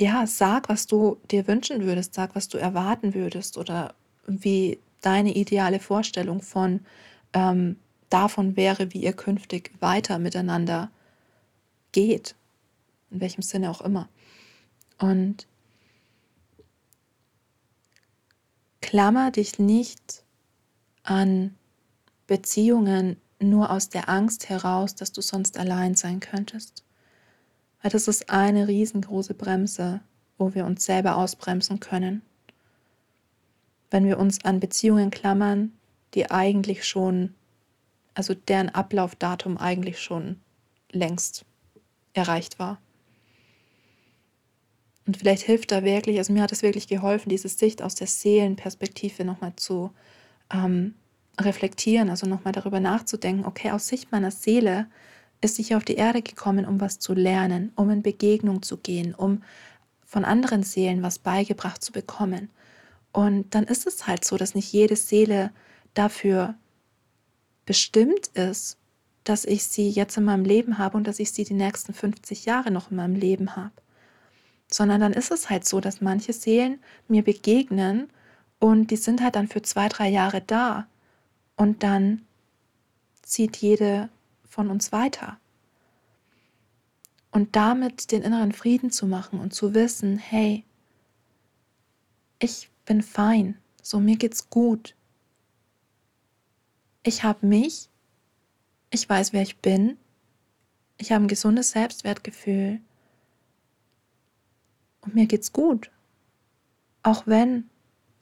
ja, 0.00 0.26
sag, 0.26 0.68
was 0.68 0.86
du 0.86 1.18
dir 1.30 1.46
wünschen 1.46 1.84
würdest, 1.84 2.14
sag, 2.14 2.34
was 2.34 2.48
du 2.48 2.58
erwarten 2.58 3.14
würdest 3.14 3.58
oder 3.58 3.94
wie 4.26 4.78
deine 5.00 5.34
ideale 5.34 5.80
Vorstellung 5.80 6.42
von 6.42 6.80
ähm, 7.32 7.76
davon 8.10 8.56
wäre, 8.56 8.92
wie 8.92 9.02
ihr 9.02 9.12
künftig 9.12 9.72
weiter 9.80 10.18
miteinander 10.18 10.90
geht, 11.92 12.34
in 13.10 13.20
welchem 13.20 13.42
Sinne 13.42 13.70
auch 13.70 13.80
immer. 13.80 14.08
Und 14.98 15.46
klammer 18.80 19.30
dich 19.30 19.58
nicht 19.58 20.24
an 21.02 21.54
Beziehungen 22.26 23.16
nur 23.38 23.70
aus 23.70 23.88
der 23.88 24.08
Angst 24.08 24.48
heraus, 24.48 24.94
dass 24.94 25.12
du 25.12 25.20
sonst 25.20 25.58
allein 25.58 25.94
sein 25.94 26.20
könntest. 26.20 26.84
Weil 27.84 27.90
das 27.90 28.08
ist 28.08 28.30
eine 28.30 28.66
riesengroße 28.66 29.34
Bremse, 29.34 30.00
wo 30.38 30.54
wir 30.54 30.64
uns 30.64 30.86
selber 30.86 31.18
ausbremsen 31.18 31.80
können. 31.80 32.22
Wenn 33.90 34.06
wir 34.06 34.18
uns 34.18 34.42
an 34.42 34.58
Beziehungen 34.58 35.10
klammern, 35.10 35.70
die 36.14 36.30
eigentlich 36.30 36.86
schon 36.86 37.34
also 38.14 38.32
deren 38.32 38.70
Ablaufdatum 38.70 39.58
eigentlich 39.58 40.00
schon 40.00 40.40
längst 40.92 41.44
erreicht 42.14 42.58
war. 42.58 42.80
Und 45.06 45.18
vielleicht 45.18 45.42
hilft 45.42 45.70
da 45.70 45.84
wirklich, 45.84 46.16
also 46.16 46.32
mir 46.32 46.40
hat 46.40 46.52
es 46.52 46.62
wirklich 46.62 46.88
geholfen, 46.88 47.28
diese 47.28 47.50
Sicht 47.50 47.82
aus 47.82 47.96
der 47.96 48.06
Seelenperspektive 48.06 49.26
nochmal 49.26 49.52
zu 49.56 49.90
ähm, 50.50 50.94
reflektieren, 51.38 52.08
also 52.08 52.26
nochmal 52.26 52.54
darüber 52.54 52.80
nachzudenken, 52.80 53.44
okay, 53.44 53.72
aus 53.72 53.88
Sicht 53.88 54.10
meiner 54.10 54.30
Seele 54.30 54.86
ist 55.44 55.58
ich 55.58 55.74
auf 55.74 55.84
die 55.84 55.96
Erde 55.96 56.22
gekommen, 56.22 56.64
um 56.64 56.80
was 56.80 56.98
zu 56.98 57.12
lernen, 57.12 57.72
um 57.76 57.90
in 57.90 58.02
Begegnung 58.02 58.62
zu 58.62 58.78
gehen, 58.78 59.14
um 59.14 59.42
von 60.06 60.24
anderen 60.24 60.62
Seelen 60.62 61.02
was 61.02 61.18
beigebracht 61.18 61.84
zu 61.84 61.92
bekommen. 61.92 62.50
Und 63.12 63.54
dann 63.54 63.64
ist 63.64 63.86
es 63.86 64.06
halt 64.06 64.24
so, 64.24 64.36
dass 64.36 64.54
nicht 64.54 64.72
jede 64.72 64.96
Seele 64.96 65.52
dafür 65.92 66.54
bestimmt 67.66 68.28
ist, 68.28 68.78
dass 69.22 69.44
ich 69.44 69.64
sie 69.64 69.88
jetzt 69.90 70.16
in 70.16 70.24
meinem 70.24 70.44
Leben 70.44 70.78
habe 70.78 70.96
und 70.96 71.06
dass 71.06 71.18
ich 71.18 71.32
sie 71.32 71.44
die 71.44 71.54
nächsten 71.54 71.94
50 71.94 72.44
Jahre 72.46 72.70
noch 72.70 72.90
in 72.90 72.96
meinem 72.96 73.14
Leben 73.14 73.54
habe. 73.54 73.72
Sondern 74.70 75.00
dann 75.00 75.12
ist 75.12 75.30
es 75.30 75.50
halt 75.50 75.66
so, 75.66 75.80
dass 75.80 76.00
manche 76.00 76.32
Seelen 76.32 76.78
mir 77.06 77.22
begegnen 77.22 78.08
und 78.58 78.90
die 78.90 78.96
sind 78.96 79.22
halt 79.22 79.36
dann 79.36 79.48
für 79.48 79.62
zwei, 79.62 79.88
drei 79.88 80.08
Jahre 80.08 80.40
da. 80.40 80.86
Und 81.56 81.82
dann 81.82 82.22
zieht 83.22 83.58
jede 83.58 84.08
von 84.54 84.70
uns 84.70 84.92
weiter. 84.92 85.38
Und 87.32 87.56
damit 87.56 88.12
den 88.12 88.22
inneren 88.22 88.52
Frieden 88.52 88.92
zu 88.92 89.06
machen 89.06 89.40
und 89.40 89.52
zu 89.52 89.74
wissen, 89.74 90.16
hey, 90.18 90.64
ich 92.38 92.70
bin 92.84 93.02
fein, 93.02 93.58
so 93.82 93.98
mir 93.98 94.16
geht's 94.16 94.48
gut, 94.50 94.94
ich 97.02 97.24
habe 97.24 97.44
mich, 97.46 97.88
ich 98.90 99.08
weiß, 99.08 99.32
wer 99.32 99.42
ich 99.42 99.58
bin, 99.58 99.98
ich 100.98 101.10
habe 101.10 101.24
ein 101.24 101.28
gesundes 101.28 101.72
Selbstwertgefühl 101.72 102.80
und 105.00 105.16
mir 105.16 105.26
geht's 105.26 105.52
gut. 105.52 105.90
Auch 107.02 107.26
wenn 107.26 107.68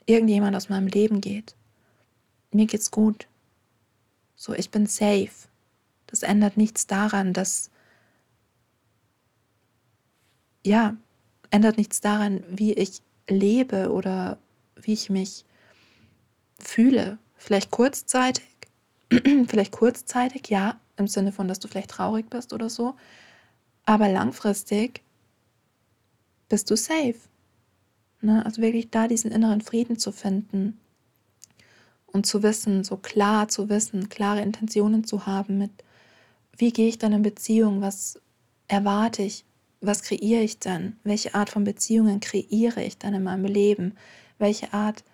irgendjemand 0.07 0.57
aus 0.57 0.71
meinem 0.71 0.87
Leben 0.87 1.21
geht, 1.21 1.55
mir 2.51 2.67
geht's 2.67 2.91
gut. 2.91 3.29
So, 4.35 4.55
ich 4.55 4.71
bin 4.71 4.87
safe. 4.87 5.52
Das 6.13 6.23
ändert 6.23 6.59
nichts 6.59 6.87
daran, 6.87 7.33
dass 7.33 7.71
ja, 10.63 10.95
ändert 11.51 11.79
nichts 11.79 12.03
daran, 12.03 12.45
wie 12.49 12.75
ich 12.75 13.01
lebe 13.29 13.91
oder 13.91 14.39
wie 14.77 14.93
ich 14.93 15.09
mich 15.09 15.47
fühle. 16.59 17.19
Vielleicht 17.37 17.71
kurzzeitig, 17.71 18.45
vielleicht 19.49 19.73
kurzzeitig, 19.73 20.51
ja, 20.51 20.79
im 20.99 21.09
Sinne 21.09 21.33
von, 21.33 21.49
dass 21.49 21.61
du 21.61 21.67
vielleicht 21.67 21.91
traurig 21.91 22.29
bist 22.29 22.53
oder 22.53 22.69
so, 22.69 22.95
aber 23.87 24.09
langfristig 24.11 25.01
bist 26.51 26.71
du 26.71 26.77
safe. 26.77 27.17
Ne? 28.21 28.45
Also 28.45 28.61
wirklich 28.61 28.91
da 28.91 29.09
diesen 29.09 29.33
inneren 29.33 29.63
Frieden 29.63 29.99
zu 29.99 30.13
finden 30.13 30.79
und 32.07 32.27
zu 32.27 32.43
wissen, 32.43 32.85
so 32.85 32.99
klar 32.99 33.49
zu 33.49 33.71
wissen, 33.71 34.11
klare 34.11 34.43
Intentionen 34.43 35.05
zu 35.05 35.25
haben 35.25 35.57
mit, 35.57 35.73
wie 36.57 36.73
gehe 36.73 36.89
ich 36.89 36.99
dann 36.99 37.13
in 37.13 37.23
Beziehung, 37.23 37.81
was 37.81 38.21
erwarte 38.69 39.23
ich, 39.23 39.45
was 39.81 40.03
kreiere 40.03 40.43
ich 40.43 40.59
dann, 40.59 40.97
welche 41.03 41.35
Art 41.35 41.51
von 41.51 41.65
Beziehungen 41.65 42.21
kreiere 42.21 42.83
ich 42.83 42.99
dann 42.99 43.15
in 43.15 43.23
meinem 43.23 43.45
Leben, 43.45 43.95
welche 44.39 44.73
Art 44.73 45.05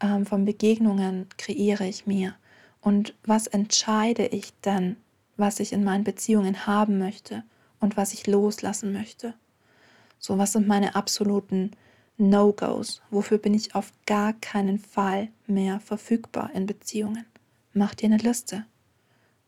ähm, 0.00 0.26
von 0.26 0.44
Begegnungen 0.44 1.26
kreiere 1.38 1.86
ich 1.86 2.06
mir. 2.06 2.34
Und 2.80 3.14
was 3.24 3.46
entscheide 3.46 4.26
ich 4.26 4.52
dann, 4.62 4.96
was 5.36 5.60
ich 5.60 5.72
in 5.72 5.84
meinen 5.84 6.04
Beziehungen 6.04 6.66
haben 6.66 6.98
möchte 6.98 7.44
und 7.78 7.96
was 7.96 8.12
ich 8.12 8.26
loslassen 8.26 8.92
möchte? 8.92 9.34
So, 10.18 10.36
was 10.38 10.52
sind 10.52 10.68
meine 10.68 10.94
absoluten 10.94 11.70
No-Gos? 12.18 13.00
Wofür 13.10 13.38
bin 13.38 13.54
ich 13.54 13.74
auf 13.74 13.92
gar 14.06 14.34
keinen 14.34 14.78
Fall 14.78 15.28
mehr 15.46 15.80
verfügbar 15.80 16.50
in 16.54 16.66
Beziehungen? 16.66 17.24
Mach 17.72 17.94
dir 17.94 18.06
eine 18.06 18.18
Liste 18.18 18.66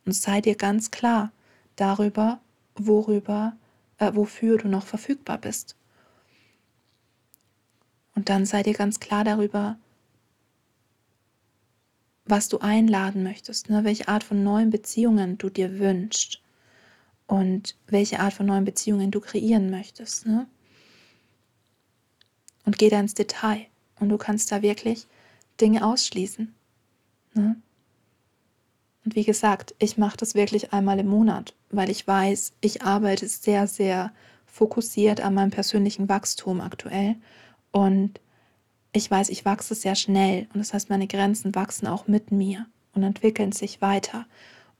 und 0.04 0.12
sei 0.12 0.40
dir 0.40 0.56
ganz 0.56 0.90
klar, 0.90 1.32
darüber, 1.76 2.40
worüber, 2.74 3.56
äh, 3.98 4.12
wofür 4.14 4.58
du 4.58 4.68
noch 4.68 4.84
verfügbar 4.84 5.38
bist. 5.38 5.76
Und 8.14 8.28
dann 8.28 8.44
sei 8.44 8.62
dir 8.62 8.74
ganz 8.74 9.00
klar 9.00 9.24
darüber, 9.24 9.78
was 12.24 12.48
du 12.48 12.58
einladen 12.58 13.22
möchtest, 13.22 13.68
ne? 13.68 13.84
welche 13.84 14.08
Art 14.08 14.22
von 14.24 14.44
neuen 14.44 14.70
Beziehungen 14.70 15.38
du 15.38 15.48
dir 15.50 15.78
wünschst 15.78 16.40
und 17.26 17.76
welche 17.86 18.20
Art 18.20 18.34
von 18.34 18.46
neuen 18.46 18.64
Beziehungen 18.64 19.10
du 19.10 19.20
kreieren 19.20 19.70
möchtest. 19.70 20.26
Ne? 20.26 20.46
Und 22.64 22.78
geh 22.78 22.90
da 22.90 23.00
ins 23.00 23.14
Detail. 23.14 23.66
Und 23.98 24.08
du 24.08 24.18
kannst 24.18 24.52
da 24.52 24.62
wirklich 24.62 25.06
Dinge 25.60 25.84
ausschließen. 25.86 26.54
Ne? 27.34 27.56
Und 29.04 29.16
wie 29.16 29.24
gesagt, 29.24 29.74
ich 29.78 29.98
mache 29.98 30.16
das 30.16 30.34
wirklich 30.34 30.72
einmal 30.72 30.98
im 31.00 31.08
Monat, 31.08 31.54
weil 31.70 31.90
ich 31.90 32.06
weiß, 32.06 32.52
ich 32.60 32.82
arbeite 32.82 33.26
sehr, 33.26 33.66
sehr 33.66 34.12
fokussiert 34.46 35.20
an 35.20 35.34
meinem 35.34 35.50
persönlichen 35.50 36.08
Wachstum 36.08 36.60
aktuell. 36.60 37.16
Und 37.72 38.20
ich 38.92 39.10
weiß, 39.10 39.30
ich 39.30 39.44
wachse 39.44 39.74
sehr 39.74 39.94
schnell. 39.94 40.46
Und 40.52 40.60
das 40.60 40.74
heißt, 40.74 40.90
meine 40.90 41.06
Grenzen 41.06 41.54
wachsen 41.54 41.86
auch 41.86 42.06
mit 42.06 42.30
mir 42.30 42.66
und 42.94 43.02
entwickeln 43.02 43.52
sich 43.52 43.80
weiter. 43.80 44.26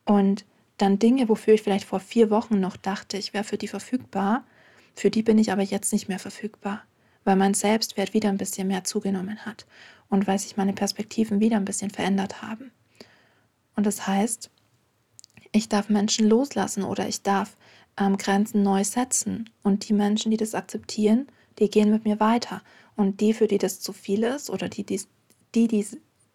Und 0.04 0.44
dann 0.78 0.98
Dinge, 0.98 1.28
wofür 1.28 1.54
ich 1.54 1.62
vielleicht 1.62 1.86
vor 1.86 2.00
vier 2.00 2.30
Wochen 2.30 2.60
noch 2.60 2.76
dachte, 2.76 3.16
ich 3.16 3.32
wäre 3.34 3.44
für 3.44 3.56
die 3.56 3.68
verfügbar, 3.68 4.44
für 4.94 5.10
die 5.10 5.22
bin 5.22 5.38
ich 5.38 5.50
aber 5.52 5.62
jetzt 5.62 5.92
nicht 5.92 6.08
mehr 6.08 6.18
verfügbar, 6.18 6.82
weil 7.24 7.36
mein 7.36 7.54
Selbstwert 7.54 8.14
wieder 8.14 8.28
ein 8.28 8.36
bisschen 8.36 8.68
mehr 8.68 8.84
zugenommen 8.84 9.46
hat 9.46 9.66
und 10.10 10.26
weil 10.26 10.38
sich 10.38 10.56
meine 10.56 10.72
Perspektiven 10.74 11.40
wieder 11.40 11.56
ein 11.56 11.64
bisschen 11.64 11.90
verändert 11.90 12.42
haben. 12.42 12.72
Und 13.76 13.86
das 13.86 14.06
heißt, 14.06 14.50
ich 15.52 15.68
darf 15.68 15.88
Menschen 15.88 16.28
loslassen 16.28 16.82
oder 16.82 17.08
ich 17.08 17.22
darf 17.22 17.56
ähm, 17.98 18.16
Grenzen 18.16 18.62
neu 18.62 18.84
setzen. 18.84 19.50
Und 19.62 19.88
die 19.88 19.92
Menschen, 19.92 20.30
die 20.30 20.36
das 20.36 20.54
akzeptieren, 20.54 21.26
die 21.58 21.68
gehen 21.68 21.90
mit 21.90 22.04
mir 22.04 22.20
weiter. 22.20 22.62
Und 22.96 23.20
die, 23.20 23.34
für 23.34 23.46
die 23.46 23.58
das 23.58 23.80
zu 23.80 23.92
viel 23.92 24.22
ist 24.22 24.50
oder 24.50 24.68
die, 24.68 24.84
die, 24.84 25.00
die, 25.54 25.68
die, 25.68 25.86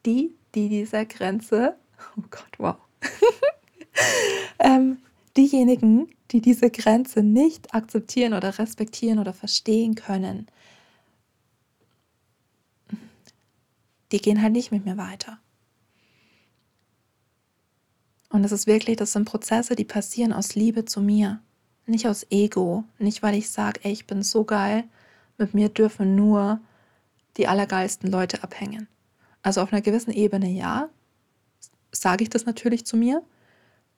die, 0.05 0.35
die 0.55 0.69
dieser 0.69 1.05
Grenze, 1.05 1.77
oh 2.17 2.23
Gott, 2.29 2.53
wow, 2.57 2.75
ähm, 4.59 4.97
diejenigen, 5.35 6.09
die 6.31 6.41
diese 6.41 6.69
Grenze 6.69 7.23
nicht 7.23 7.73
akzeptieren 7.73 8.33
oder 8.33 8.57
respektieren 8.57 9.19
oder 9.19 9.33
verstehen 9.33 9.95
können, 9.95 10.47
die 14.11 14.19
gehen 14.19 14.41
halt 14.41 14.53
nicht 14.53 14.71
mit 14.71 14.85
mir 14.85 14.97
weiter. 14.97 15.39
Und 18.29 18.43
es 18.43 18.51
ist 18.51 18.67
wirklich, 18.67 18.97
das 18.97 19.13
sind 19.13 19.25
Prozesse, 19.25 19.75
die 19.75 19.85
passieren 19.85 20.33
aus 20.33 20.55
Liebe 20.55 20.85
zu 20.85 21.01
mir, 21.01 21.41
nicht 21.85 22.07
aus 22.07 22.25
Ego, 22.29 22.83
nicht 22.99 23.23
weil 23.23 23.35
ich 23.35 23.49
sage, 23.49 23.79
ey, 23.83 23.91
ich 23.91 24.05
bin 24.05 24.21
so 24.21 24.43
geil, 24.43 24.83
mit 25.37 25.53
mir 25.53 25.69
dürfen 25.69 26.15
nur 26.15 26.59
die 27.37 27.47
allergeilsten 27.47 28.11
Leute 28.11 28.43
abhängen. 28.43 28.87
Also 29.43 29.61
auf 29.61 29.71
einer 29.71 29.81
gewissen 29.81 30.11
Ebene 30.11 30.49
ja, 30.49 30.89
sage 31.91 32.23
ich 32.23 32.29
das 32.29 32.45
natürlich 32.45 32.85
zu 32.85 32.97
mir, 32.97 33.23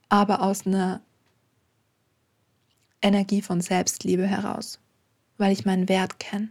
aber 0.09 0.41
aus 0.41 0.67
einer 0.67 1.01
Energie 3.01 3.41
von 3.41 3.61
Selbstliebe 3.61 4.27
heraus, 4.27 4.79
weil 5.37 5.51
ich 5.51 5.65
meinen 5.65 5.89
Wert 5.89 6.19
kenne. 6.19 6.49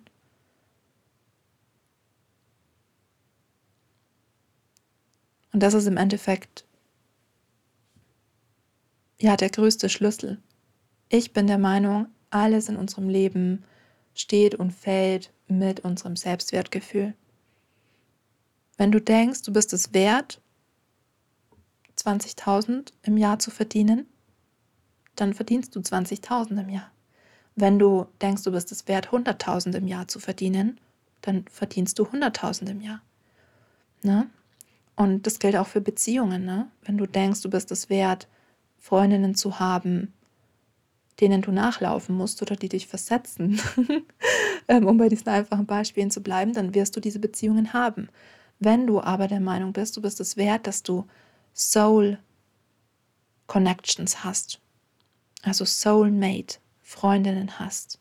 Und 5.52 5.62
das 5.62 5.74
ist 5.74 5.86
im 5.86 5.96
Endeffekt 5.96 6.64
ja 9.20 9.36
der 9.36 9.50
größte 9.50 9.88
Schlüssel. 9.88 10.38
Ich 11.08 11.32
bin 11.32 11.46
der 11.46 11.58
Meinung, 11.58 12.06
alles 12.30 12.68
in 12.68 12.76
unserem 12.76 13.08
Leben 13.08 13.64
steht 14.14 14.54
und 14.54 14.72
fällt 14.72 15.32
mit 15.48 15.80
unserem 15.80 16.16
Selbstwertgefühl. 16.16 17.14
Wenn 18.76 18.92
du 18.92 19.00
denkst, 19.00 19.42
du 19.42 19.52
bist 19.52 19.72
es 19.72 19.92
wert, 19.92 20.40
20.000 21.98 22.92
im 23.02 23.16
Jahr 23.16 23.38
zu 23.38 23.50
verdienen, 23.50 24.06
dann 25.16 25.34
verdienst 25.34 25.74
du 25.74 25.80
20.000 25.80 26.60
im 26.60 26.68
Jahr. 26.68 26.90
Wenn 27.56 27.78
du 27.78 28.06
denkst, 28.22 28.44
du 28.44 28.52
bist 28.52 28.70
es 28.70 28.86
wert, 28.86 29.08
100.000 29.08 29.74
im 29.76 29.88
Jahr 29.88 30.06
zu 30.06 30.20
verdienen, 30.20 30.78
dann 31.22 31.44
verdienst 31.50 31.98
du 31.98 32.04
100.000 32.04 32.70
im 32.70 32.80
Jahr. 32.80 33.00
Ne? 34.02 34.30
Und 34.94 35.26
das 35.26 35.40
gilt 35.40 35.56
auch 35.56 35.66
für 35.66 35.80
Beziehungen. 35.80 36.44
Ne? 36.44 36.70
Wenn 36.82 36.98
du 36.98 37.06
denkst, 37.06 37.42
du 37.42 37.50
bist 37.50 37.72
es 37.72 37.90
wert, 37.90 38.28
Freundinnen 38.78 39.34
zu 39.34 39.58
haben, 39.60 40.14
denen 41.20 41.42
du 41.42 41.50
nachlaufen 41.50 42.16
musst 42.16 42.40
oder 42.42 42.56
die 42.56 42.68
dich 42.68 42.86
versetzen, 42.86 43.60
ähm, 44.68 44.86
um 44.86 44.96
bei 44.98 45.08
diesen 45.08 45.28
einfachen 45.28 45.66
Beispielen 45.66 46.10
zu 46.10 46.22
bleiben, 46.22 46.52
dann 46.52 46.74
wirst 46.74 46.96
du 46.96 47.00
diese 47.00 47.18
Beziehungen 47.18 47.72
haben. 47.72 48.08
Wenn 48.60 48.86
du 48.86 49.00
aber 49.00 49.28
der 49.28 49.40
Meinung 49.40 49.72
bist, 49.72 49.96
du 49.96 50.02
bist 50.02 50.20
es 50.20 50.36
wert, 50.36 50.66
dass 50.66 50.82
du 50.82 51.06
Soul 51.54 52.18
Connections 53.46 54.24
hast, 54.24 54.60
also 55.42 55.64
Soulmate 55.64 56.58
Freundinnen 56.80 57.58
hast, 57.58 57.98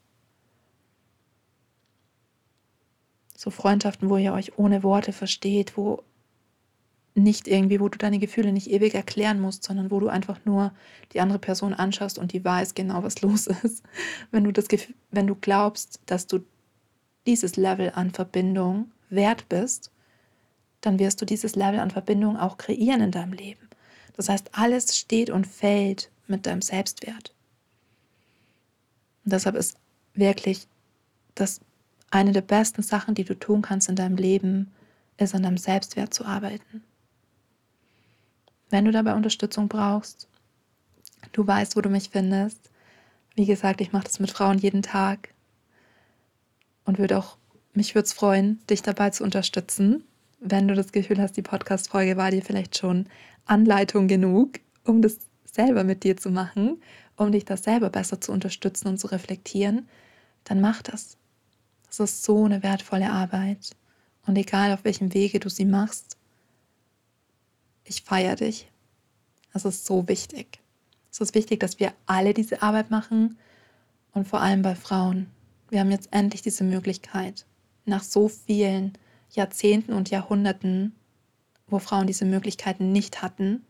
so 3.35 3.49
Freundschaften, 3.49 4.09
wo 4.09 4.17
ihr 4.17 4.33
euch 4.33 4.57
ohne 4.57 4.83
Worte 4.83 5.13
versteht, 5.13 5.77
wo 5.77 6.03
nicht 7.17 7.47
irgendwie, 7.47 7.79
wo 7.79 7.89
du 7.89 7.97
deine 7.97 8.19
Gefühle 8.19 8.51
nicht 8.51 8.69
ewig 8.69 8.93
erklären 8.93 9.39
musst, 9.39 9.63
sondern 9.63 9.91
wo 9.91 9.99
du 9.99 10.07
einfach 10.07 10.39
nur 10.45 10.71
die 11.13 11.19
andere 11.19 11.39
Person 11.39 11.73
anschaust 11.73 12.19
und 12.19 12.31
die 12.31 12.45
weiß 12.45 12.75
genau, 12.75 13.03
was 13.03 13.21
los 13.23 13.47
ist. 13.47 13.83
Wenn 14.31 14.43
du 14.43 14.51
das 14.51 14.67
wenn 15.11 15.27
du 15.27 15.35
glaubst, 15.35 15.99
dass 16.05 16.27
du 16.27 16.39
dieses 17.25 17.55
Level 17.55 17.91
an 17.95 18.11
Verbindung 18.11 18.91
wert 19.09 19.49
bist, 19.49 19.91
dann 20.81 20.99
wirst 20.99 21.21
du 21.21 21.25
dieses 21.25 21.55
Level 21.55 21.79
an 21.79 21.91
Verbindung 21.91 22.37
auch 22.37 22.57
kreieren 22.57 23.01
in 23.01 23.11
deinem 23.11 23.33
Leben. 23.33 23.67
Das 24.15 24.29
heißt, 24.29 24.49
alles 24.53 24.97
steht 24.97 25.29
und 25.29 25.47
fällt 25.47 26.09
mit 26.27 26.45
deinem 26.45 26.61
Selbstwert. 26.61 27.33
Und 29.25 29.33
deshalb 29.33 29.55
ist 29.55 29.77
wirklich 30.13 30.67
das 31.35 31.59
eine 32.09 32.31
der 32.31 32.41
besten 32.41 32.81
Sachen, 32.81 33.15
die 33.15 33.25
du 33.25 33.37
tun 33.37 33.61
kannst 33.61 33.89
in 33.89 33.95
deinem 33.95 34.17
Leben, 34.17 34.71
ist 35.17 35.35
an 35.35 35.43
deinem 35.43 35.57
Selbstwert 35.57 36.13
zu 36.13 36.25
arbeiten. 36.25 36.83
Wenn 38.69 38.85
du 38.85 38.91
dabei 38.91 39.13
Unterstützung 39.13 39.67
brauchst, 39.67 40.27
du 41.31 41.45
weißt, 41.45 41.75
wo 41.75 41.81
du 41.81 41.89
mich 41.89 42.09
findest. 42.09 42.69
Wie 43.35 43.45
gesagt, 43.45 43.81
ich 43.81 43.93
mache 43.93 44.05
das 44.05 44.19
mit 44.19 44.31
Frauen 44.31 44.57
jeden 44.57 44.81
Tag 44.81 45.33
und 46.85 46.97
würde 46.97 47.17
auch 47.17 47.37
mich 47.73 47.93
würde 47.93 48.05
es 48.05 48.13
freuen, 48.13 48.59
dich 48.67 48.81
dabei 48.81 49.11
zu 49.11 49.23
unterstützen, 49.23 50.03
wenn 50.39 50.67
du 50.67 50.73
das 50.73 50.91
Gefühl 50.91 51.21
hast, 51.21 51.37
die 51.37 51.43
Podcast-Folge 51.43 52.17
war 52.17 52.31
dir 52.31 52.41
vielleicht 52.41 52.77
schon 52.77 53.07
Anleitung 53.45 54.07
genug, 54.07 54.59
um 54.83 55.01
das 55.01 55.19
selber 55.45 55.83
mit 55.83 56.03
dir 56.03 56.17
zu 56.17 56.31
machen, 56.31 56.81
um 57.15 57.31
dich 57.31 57.45
das 57.45 57.63
selber 57.63 57.89
besser 57.89 58.19
zu 58.19 58.31
unterstützen 58.31 58.87
und 58.87 58.97
zu 58.97 59.07
reflektieren, 59.07 59.87
dann 60.43 60.59
mach 60.59 60.81
das. 60.81 61.17
Das 61.85 61.99
ist 61.99 62.23
so 62.23 62.45
eine 62.45 62.63
wertvolle 62.63 63.11
Arbeit. 63.11 63.75
Und 64.25 64.37
egal 64.37 64.73
auf 64.73 64.83
welchem 64.83 65.13
Wege 65.13 65.39
du 65.39 65.49
sie 65.49 65.65
machst, 65.65 66.16
ich 67.87 68.03
feiere 68.03 68.35
dich. 68.35 68.69
Es 69.53 69.65
ist 69.65 69.85
so 69.85 70.07
wichtig. 70.07 70.59
Es 71.11 71.21
ist 71.21 71.35
wichtig, 71.35 71.59
dass 71.59 71.79
wir 71.79 71.93
alle 72.05 72.33
diese 72.33 72.61
Arbeit 72.61 72.91
machen 72.91 73.37
und 74.13 74.27
vor 74.27 74.41
allem 74.41 74.61
bei 74.61 74.75
Frauen. 74.75 75.27
Wir 75.69 75.79
haben 75.79 75.91
jetzt 75.91 76.09
endlich 76.11 76.41
diese 76.41 76.63
Möglichkeit. 76.63 77.45
Nach 77.85 78.03
so 78.03 78.27
vielen 78.27 78.93
Jahrzehnten 79.31 79.93
und 79.93 80.09
Jahrhunderten, 80.09 80.95
wo 81.67 81.79
Frauen 81.79 82.07
diese 82.07 82.25
Möglichkeiten 82.25 82.91
nicht 82.91 83.21
hatten, 83.21 83.65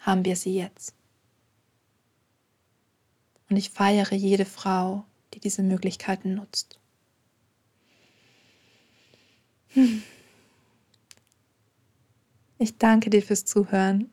haben 0.00 0.24
wir 0.24 0.36
sie 0.36 0.54
jetzt. 0.54 0.94
Und 3.48 3.56
ich 3.56 3.70
feiere 3.70 4.12
jede 4.12 4.44
Frau, 4.44 5.04
die 5.32 5.40
diese 5.40 5.62
Möglichkeiten 5.62 6.34
nutzt. 6.34 6.78
Hm. 9.68 10.02
Ich 12.58 12.78
danke 12.78 13.10
dir 13.10 13.22
fürs 13.22 13.44
Zuhören. 13.44 14.10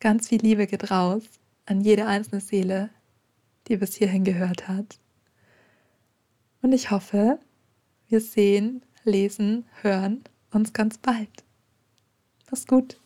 Ganz 0.00 0.28
viel 0.28 0.40
Liebe 0.40 0.66
geht 0.66 0.90
raus 0.90 1.22
an 1.66 1.80
jede 1.80 2.06
einzelne 2.06 2.40
Seele, 2.40 2.90
die 3.68 3.76
bis 3.76 3.94
hierhin 3.94 4.24
gehört 4.24 4.68
hat. 4.68 4.98
Und 6.62 6.72
ich 6.72 6.90
hoffe, 6.90 7.38
wir 8.08 8.20
sehen, 8.20 8.82
lesen, 9.04 9.64
hören 9.82 10.24
uns 10.50 10.72
ganz 10.72 10.98
bald. 10.98 11.44
Mach's 12.50 12.66
gut. 12.66 13.00